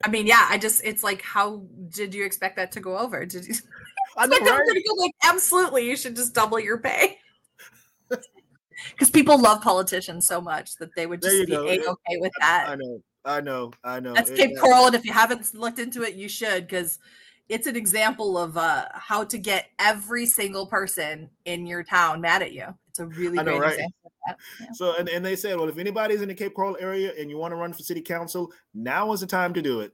I 0.03 0.09
mean, 0.09 0.27
yeah, 0.27 0.45
I 0.49 0.57
just 0.57 0.83
it's 0.83 1.03
like 1.03 1.21
how 1.21 1.63
did 1.89 2.13
you 2.13 2.25
expect 2.25 2.57
that 2.57 2.71
to 2.73 2.79
go 2.79 2.97
over? 2.97 3.25
Did 3.25 3.45
you 3.45 3.55
I 4.17 4.27
know, 4.27 4.37
right? 4.37 4.67
to 4.67 4.83
go 4.87 4.95
like 4.95 5.13
absolutely 5.23 5.87
you 5.89 5.95
should 5.95 6.15
just 6.15 6.33
double 6.33 6.59
your 6.59 6.77
pay. 6.77 7.17
Because 8.91 9.09
people 9.09 9.39
love 9.39 9.61
politicians 9.61 10.27
so 10.27 10.41
much 10.41 10.75
that 10.77 10.89
they 10.95 11.05
would 11.05 11.21
just 11.21 11.47
be 11.47 11.55
okay 11.55 12.17
with 12.17 12.33
that. 12.39 12.65
I 12.67 12.75
know, 12.75 12.99
I 13.23 13.39
know, 13.39 13.71
I 13.83 13.99
know. 14.01 14.13
That's 14.13 14.31
Cape 14.31 14.57
Coral, 14.59 14.87
and 14.87 14.95
if 14.95 15.05
you 15.05 15.13
haven't 15.13 15.53
looked 15.53 15.79
into 15.79 16.03
it, 16.03 16.15
you 16.15 16.27
should 16.27 16.67
because 16.67 16.99
it's 17.49 17.67
an 17.67 17.75
example 17.75 18.37
of 18.37 18.57
uh, 18.57 18.85
how 18.93 19.23
to 19.25 19.37
get 19.37 19.69
every 19.79 20.25
single 20.25 20.65
person 20.65 21.29
in 21.45 21.65
your 21.65 21.83
town 21.83 22.21
mad 22.21 22.41
at 22.41 22.53
you. 22.53 22.67
It's 22.89 22.99
a 22.99 23.05
really 23.05 23.37
know, 23.37 23.43
great 23.43 23.61
right? 23.61 23.73
example. 23.73 24.11
Yeah. 24.27 24.67
So 24.73 24.95
and, 24.97 25.09
and 25.09 25.25
they 25.25 25.35
said, 25.35 25.57
well, 25.57 25.67
if 25.67 25.77
anybody's 25.77 26.21
in 26.21 26.29
the 26.29 26.35
Cape 26.35 26.53
Coral 26.53 26.77
area 26.79 27.11
and 27.19 27.29
you 27.29 27.37
want 27.37 27.51
to 27.51 27.55
run 27.55 27.73
for 27.73 27.83
city 27.83 28.01
council, 28.01 28.51
now 28.73 29.11
is 29.11 29.21
the 29.21 29.27
time 29.27 29.53
to 29.55 29.61
do 29.61 29.81
it. 29.81 29.93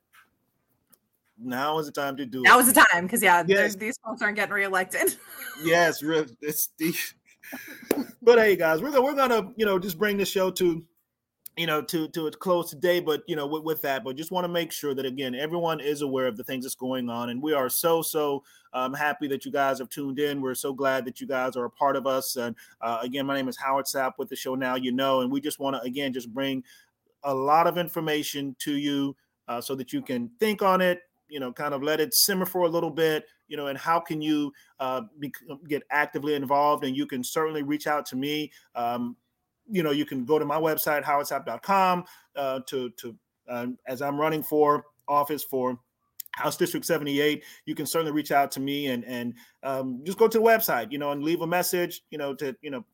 Now 1.41 1.79
is 1.79 1.85
the 1.85 1.91
time 1.93 2.17
to 2.17 2.25
do 2.25 2.41
now 2.43 2.51
it. 2.51 2.53
Now 2.53 2.59
is 2.59 2.73
the 2.73 2.85
time 2.91 3.05
because 3.05 3.23
yeah, 3.23 3.43
yes. 3.47 3.75
these 3.75 3.97
folks 4.05 4.21
aren't 4.21 4.35
getting 4.35 4.53
reelected. 4.53 5.15
yes, 5.63 6.03
it's 6.41 6.69
the. 6.77 6.93
but 8.21 8.37
hey, 8.37 8.55
guys, 8.55 8.81
we're 8.81 8.91
gonna 8.91 9.01
we're 9.01 9.15
gonna 9.15 9.51
you 9.55 9.65
know 9.65 9.79
just 9.79 9.97
bring 9.97 10.17
the 10.17 10.25
show 10.25 10.51
to 10.51 10.83
you 11.59 11.67
know 11.67 11.81
to 11.81 12.07
to 12.07 12.31
close 12.31 12.69
today 12.69 13.01
but 13.01 13.21
you 13.27 13.35
know 13.35 13.45
with, 13.45 13.63
with 13.63 13.81
that 13.81 14.01
but 14.01 14.15
just 14.15 14.31
want 14.31 14.45
to 14.45 14.47
make 14.47 14.71
sure 14.71 14.95
that 14.95 15.05
again 15.05 15.35
everyone 15.35 15.81
is 15.81 16.01
aware 16.01 16.25
of 16.25 16.37
the 16.37 16.43
things 16.43 16.63
that's 16.63 16.73
going 16.73 17.09
on 17.09 17.31
and 17.31 17.41
we 17.41 17.51
are 17.51 17.67
so 17.67 18.01
so 18.01 18.41
um, 18.71 18.93
happy 18.93 19.27
that 19.27 19.45
you 19.45 19.51
guys 19.51 19.79
have 19.79 19.89
tuned 19.89 20.19
in. 20.19 20.41
We're 20.41 20.53
so 20.53 20.71
glad 20.71 21.03
that 21.05 21.19
you 21.19 21.25
guys 21.25 21.57
are 21.57 21.65
a 21.65 21.69
part 21.69 21.97
of 21.97 22.07
us 22.07 22.37
and 22.37 22.55
uh, 22.79 22.99
again 23.01 23.25
my 23.25 23.35
name 23.35 23.49
is 23.49 23.57
howard 23.57 23.85
sapp 23.85 24.13
with 24.17 24.29
the 24.29 24.37
show 24.37 24.55
now 24.55 24.75
you 24.75 24.93
know 24.93 25.19
and 25.19 25.29
we 25.29 25.41
just 25.41 25.59
want 25.59 25.75
to 25.75 25.81
again 25.81 26.13
just 26.13 26.33
bring 26.33 26.63
a 27.25 27.33
lot 27.33 27.67
of 27.67 27.77
information 27.77 28.55
to 28.59 28.77
you 28.77 29.13
uh, 29.49 29.59
so 29.59 29.75
that 29.75 29.91
you 29.91 30.01
can 30.01 30.31
think 30.39 30.61
on 30.61 30.79
it 30.79 31.01
you 31.27 31.41
know 31.41 31.51
kind 31.51 31.73
of 31.73 31.83
let 31.83 31.99
it 31.99 32.13
simmer 32.13 32.45
for 32.45 32.61
a 32.61 32.69
little 32.69 32.89
bit 32.89 33.25
you 33.49 33.57
know 33.57 33.67
and 33.67 33.77
how 33.77 33.99
can 33.99 34.21
you 34.21 34.53
uh, 34.79 35.01
be, 35.19 35.29
get 35.67 35.83
actively 35.91 36.35
involved 36.35 36.85
and 36.85 36.95
you 36.95 37.05
can 37.05 37.21
certainly 37.21 37.63
reach 37.63 37.85
out 37.85 38.05
to 38.05 38.15
me 38.15 38.49
um, 38.75 39.17
you 39.69 39.83
know, 39.83 39.91
you 39.91 40.05
can 40.05 40.25
go 40.25 40.39
to 40.39 40.45
my 40.45 40.57
website, 40.57 41.03
howardsapp.com, 41.03 42.05
uh, 42.35 42.59
to, 42.67 42.89
to 42.91 43.15
uh, 43.47 43.67
as 43.87 44.01
I'm 44.01 44.19
running 44.19 44.43
for 44.43 44.85
office 45.07 45.43
for 45.43 45.79
House 46.31 46.55
District 46.55 46.85
78, 46.85 47.43
you 47.65 47.75
can 47.75 47.85
certainly 47.85 48.11
reach 48.11 48.31
out 48.31 48.51
to 48.51 48.59
me 48.59 48.87
and 48.87 49.03
and 49.05 49.33
um, 49.63 50.01
just 50.03 50.17
go 50.17 50.27
to 50.27 50.37
the 50.37 50.43
website, 50.43 50.91
you 50.91 50.97
know, 50.97 51.11
and 51.11 51.23
leave 51.23 51.41
a 51.41 51.47
message, 51.47 52.01
you 52.11 52.17
know, 52.17 52.33
to 52.35 52.55
you 52.61 52.71
know, 52.71 52.85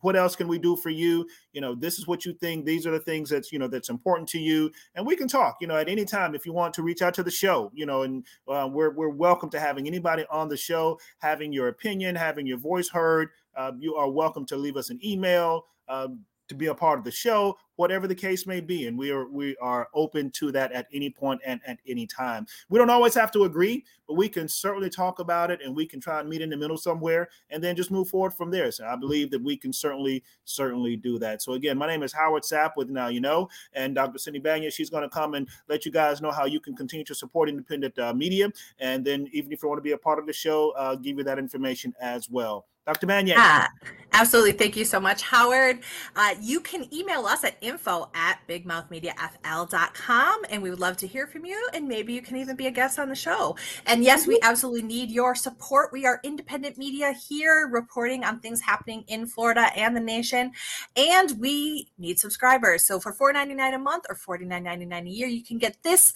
what 0.00 0.16
else 0.16 0.36
can 0.36 0.48
we 0.48 0.58
do 0.58 0.76
for 0.76 0.90
you? 0.90 1.26
You 1.52 1.60
know, 1.60 1.74
this 1.74 1.98
is 1.98 2.06
what 2.06 2.24
you 2.24 2.32
think. 2.32 2.64
These 2.64 2.86
are 2.86 2.90
the 2.90 3.00
things 3.00 3.30
that's 3.30 3.52
you 3.52 3.58
know 3.58 3.68
that's 3.68 3.90
important 3.90 4.28
to 4.30 4.38
you, 4.38 4.70
and 4.94 5.06
we 5.06 5.16
can 5.16 5.28
talk. 5.28 5.58
You 5.60 5.66
know, 5.66 5.76
at 5.76 5.88
any 5.88 6.04
time 6.04 6.34
if 6.34 6.46
you 6.46 6.52
want 6.52 6.74
to 6.74 6.82
reach 6.82 7.02
out 7.02 7.14
to 7.14 7.22
the 7.22 7.30
show, 7.30 7.70
you 7.74 7.86
know, 7.86 8.02
and 8.02 8.24
uh, 8.48 8.68
we're 8.70 8.90
we're 8.90 9.08
welcome 9.08 9.50
to 9.50 9.60
having 9.60 9.86
anybody 9.86 10.24
on 10.30 10.48
the 10.48 10.56
show, 10.56 10.98
having 11.18 11.52
your 11.52 11.68
opinion, 11.68 12.14
having 12.14 12.46
your 12.46 12.58
voice 12.58 12.88
heard. 12.88 13.30
Uh, 13.54 13.72
you 13.78 13.94
are 13.96 14.08
welcome 14.08 14.46
to 14.46 14.56
leave 14.56 14.76
us 14.76 14.88
an 14.88 14.98
email 15.04 15.66
um, 15.92 16.20
to 16.48 16.54
be 16.54 16.66
a 16.66 16.74
part 16.74 16.98
of 16.98 17.04
the 17.04 17.10
show, 17.10 17.56
whatever 17.76 18.06
the 18.06 18.14
case 18.14 18.46
may 18.46 18.60
be, 18.60 18.86
and 18.86 18.98
we 18.98 19.10
are 19.10 19.28
we 19.28 19.56
are 19.56 19.88
open 19.94 20.30
to 20.30 20.52
that 20.52 20.72
at 20.72 20.86
any 20.92 21.08
point 21.08 21.40
and 21.46 21.60
at 21.66 21.78
any 21.86 22.06
time. 22.06 22.46
We 22.68 22.78
don't 22.78 22.90
always 22.90 23.14
have 23.14 23.30
to 23.32 23.44
agree, 23.44 23.84
but 24.06 24.14
we 24.14 24.28
can 24.28 24.48
certainly 24.48 24.90
talk 24.90 25.18
about 25.18 25.50
it, 25.50 25.60
and 25.64 25.74
we 25.74 25.86
can 25.86 26.00
try 26.00 26.20
and 26.20 26.28
meet 26.28 26.42
in 26.42 26.50
the 26.50 26.56
middle 26.56 26.76
somewhere, 26.76 27.28
and 27.50 27.62
then 27.62 27.76
just 27.76 27.90
move 27.90 28.08
forward 28.08 28.34
from 28.34 28.50
there. 28.50 28.70
So 28.70 28.86
I 28.86 28.96
believe 28.96 29.30
that 29.30 29.42
we 29.42 29.56
can 29.56 29.72
certainly 29.72 30.22
certainly 30.44 30.96
do 30.96 31.18
that. 31.20 31.42
So 31.42 31.52
again, 31.52 31.78
my 31.78 31.86
name 31.86 32.02
is 32.02 32.12
Howard 32.12 32.42
Sapp 32.42 32.72
with 32.76 32.90
Now 32.90 33.08
You 33.08 33.20
Know, 33.20 33.48
and 33.72 33.94
Dr. 33.94 34.18
Cindy 34.18 34.40
Banyai. 34.40 34.72
She's 34.72 34.90
going 34.90 35.04
to 35.04 35.08
come 35.08 35.34
and 35.34 35.48
let 35.68 35.86
you 35.86 35.92
guys 35.92 36.20
know 36.20 36.32
how 36.32 36.44
you 36.44 36.60
can 36.60 36.76
continue 36.76 37.04
to 37.04 37.14
support 37.14 37.48
independent 37.48 37.98
uh, 37.98 38.12
media, 38.12 38.50
and 38.78 39.04
then 39.04 39.28
even 39.32 39.52
if 39.52 39.62
you 39.62 39.68
want 39.68 39.78
to 39.78 39.82
be 39.82 39.92
a 39.92 39.98
part 39.98 40.18
of 40.18 40.26
the 40.26 40.32
show, 40.32 40.70
uh, 40.72 40.96
give 40.96 41.16
you 41.16 41.24
that 41.24 41.38
information 41.38 41.94
as 42.00 42.28
well. 42.28 42.66
Dr. 42.86 43.06
Banyai. 43.06 43.36
Uh, 43.36 43.66
absolutely. 44.12 44.52
Thank 44.52 44.76
you 44.76 44.84
so 44.84 44.98
much, 44.98 45.22
Howard. 45.22 45.80
Uh, 46.16 46.34
you 46.40 46.60
can 46.60 46.92
email 46.92 47.26
us 47.26 47.44
at 47.44 47.56
info 47.60 48.10
at 48.12 48.40
bigmouthmediafl.com 48.48 50.42
and 50.50 50.62
we 50.62 50.70
would 50.70 50.80
love 50.80 50.96
to 50.96 51.06
hear 51.06 51.28
from 51.28 51.44
you. 51.44 51.68
And 51.74 51.86
maybe 51.86 52.12
you 52.12 52.22
can 52.22 52.36
even 52.36 52.56
be 52.56 52.66
a 52.66 52.72
guest 52.72 52.98
on 52.98 53.08
the 53.08 53.14
show. 53.14 53.56
And 53.86 54.02
yes, 54.02 54.26
we 54.26 54.34
mm-hmm. 54.34 54.50
absolutely 54.50 54.82
need 54.82 55.10
your 55.10 55.36
support. 55.36 55.92
We 55.92 56.06
are 56.06 56.20
independent 56.24 56.76
media 56.76 57.12
here 57.12 57.68
reporting 57.70 58.24
on 58.24 58.40
things 58.40 58.60
happening 58.60 59.04
in 59.06 59.26
Florida 59.26 59.68
and 59.76 59.96
the 59.96 60.00
nation. 60.00 60.50
And 60.96 61.38
we 61.38 61.88
need 61.98 62.18
subscribers. 62.18 62.84
So 62.84 62.98
for 62.98 63.14
$4.99 63.14 63.76
a 63.76 63.78
month 63.78 64.06
or 64.08 64.16
$49.99 64.16 65.06
a 65.06 65.08
year, 65.08 65.28
you 65.28 65.44
can 65.44 65.58
get 65.58 65.76
this 65.84 66.12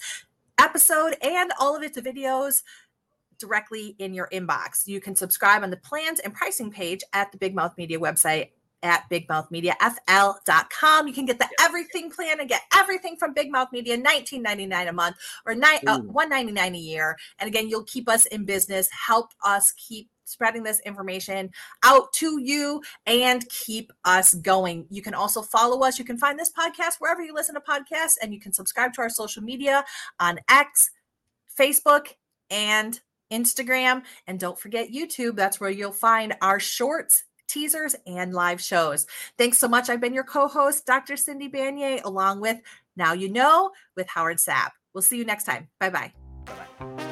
episode 0.59 1.15
and 1.21 1.51
all 1.59 1.75
of 1.75 1.83
its 1.83 1.99
videos 1.99 2.63
directly 3.39 3.95
in 3.99 4.13
your 4.13 4.29
inbox. 4.31 4.85
You 4.85 4.99
can 4.99 5.15
subscribe 5.15 5.63
on 5.63 5.69
the 5.69 5.77
plans 5.77 6.19
and 6.19 6.33
pricing 6.33 6.71
page 6.71 7.01
at 7.13 7.31
the 7.31 7.37
Big 7.37 7.55
Mouth 7.55 7.73
Media 7.77 7.99
website 7.99 8.49
at 8.83 9.09
bigmouthmediafl.com. 9.09 11.07
You 11.07 11.13
can 11.13 11.25
get 11.25 11.39
the 11.39 11.49
everything 11.59 12.11
plan 12.11 12.39
and 12.39 12.47
get 12.47 12.61
everything 12.75 13.17
from 13.17 13.33
Big 13.33 13.51
Mouth 13.51 13.69
Media, 13.71 13.97
$19.99 13.97 14.89
a 14.89 14.93
month 14.93 15.15
or 15.45 15.55
nine, 15.55 15.79
uh, 15.87 15.99
199 15.99 16.75
a 16.75 16.77
year. 16.77 17.17
And 17.39 17.47
again, 17.47 17.67
you'll 17.69 17.83
keep 17.83 18.07
us 18.07 18.27
in 18.27 18.45
business, 18.45 18.87
help 18.91 19.31
us 19.43 19.71
keep 19.73 20.09
spreading 20.25 20.63
this 20.63 20.81
information 20.81 21.49
out 21.83 22.11
to 22.13 22.39
you 22.39 22.81
and 23.05 23.47
keep 23.49 23.91
us 24.05 24.33
going. 24.35 24.85
You 24.89 25.01
can 25.01 25.13
also 25.13 25.41
follow 25.41 25.85
us. 25.85 25.97
You 25.97 26.05
can 26.05 26.17
find 26.17 26.37
this 26.37 26.51
podcast 26.51 26.95
wherever 26.99 27.23
you 27.23 27.33
listen 27.33 27.55
to 27.55 27.61
podcasts 27.61 28.15
and 28.21 28.33
you 28.33 28.39
can 28.39 28.53
subscribe 28.53 28.93
to 28.93 29.01
our 29.01 29.09
social 29.09 29.41
media 29.41 29.85
on 30.19 30.39
X, 30.49 30.91
Facebook, 31.57 32.13
and 32.49 32.99
Instagram, 33.31 34.03
and 34.27 34.39
don't 34.39 34.59
forget 34.59 34.91
YouTube. 34.91 35.35
That's 35.35 35.59
where 35.59 35.69
you'll 35.69 35.91
find 35.91 36.35
our 36.41 36.59
shorts, 36.59 37.23
teasers, 37.47 37.95
and 38.05 38.33
live 38.33 38.61
shows. 38.61 39.05
Thanks 39.37 39.57
so 39.57 39.67
much. 39.67 39.89
I've 39.89 40.01
been 40.01 40.13
your 40.13 40.23
co 40.23 40.47
host, 40.47 40.85
Dr. 40.85 41.17
Cindy 41.17 41.49
Banyai, 41.49 42.03
along 42.03 42.41
with 42.41 42.57
Now 42.95 43.13
You 43.13 43.29
Know 43.29 43.71
with 43.95 44.07
Howard 44.07 44.37
Sapp. 44.37 44.71
We'll 44.93 45.01
see 45.01 45.17
you 45.17 45.25
next 45.25 45.43
time. 45.43 45.67
Bye 45.79 45.89
bye. 45.89 47.06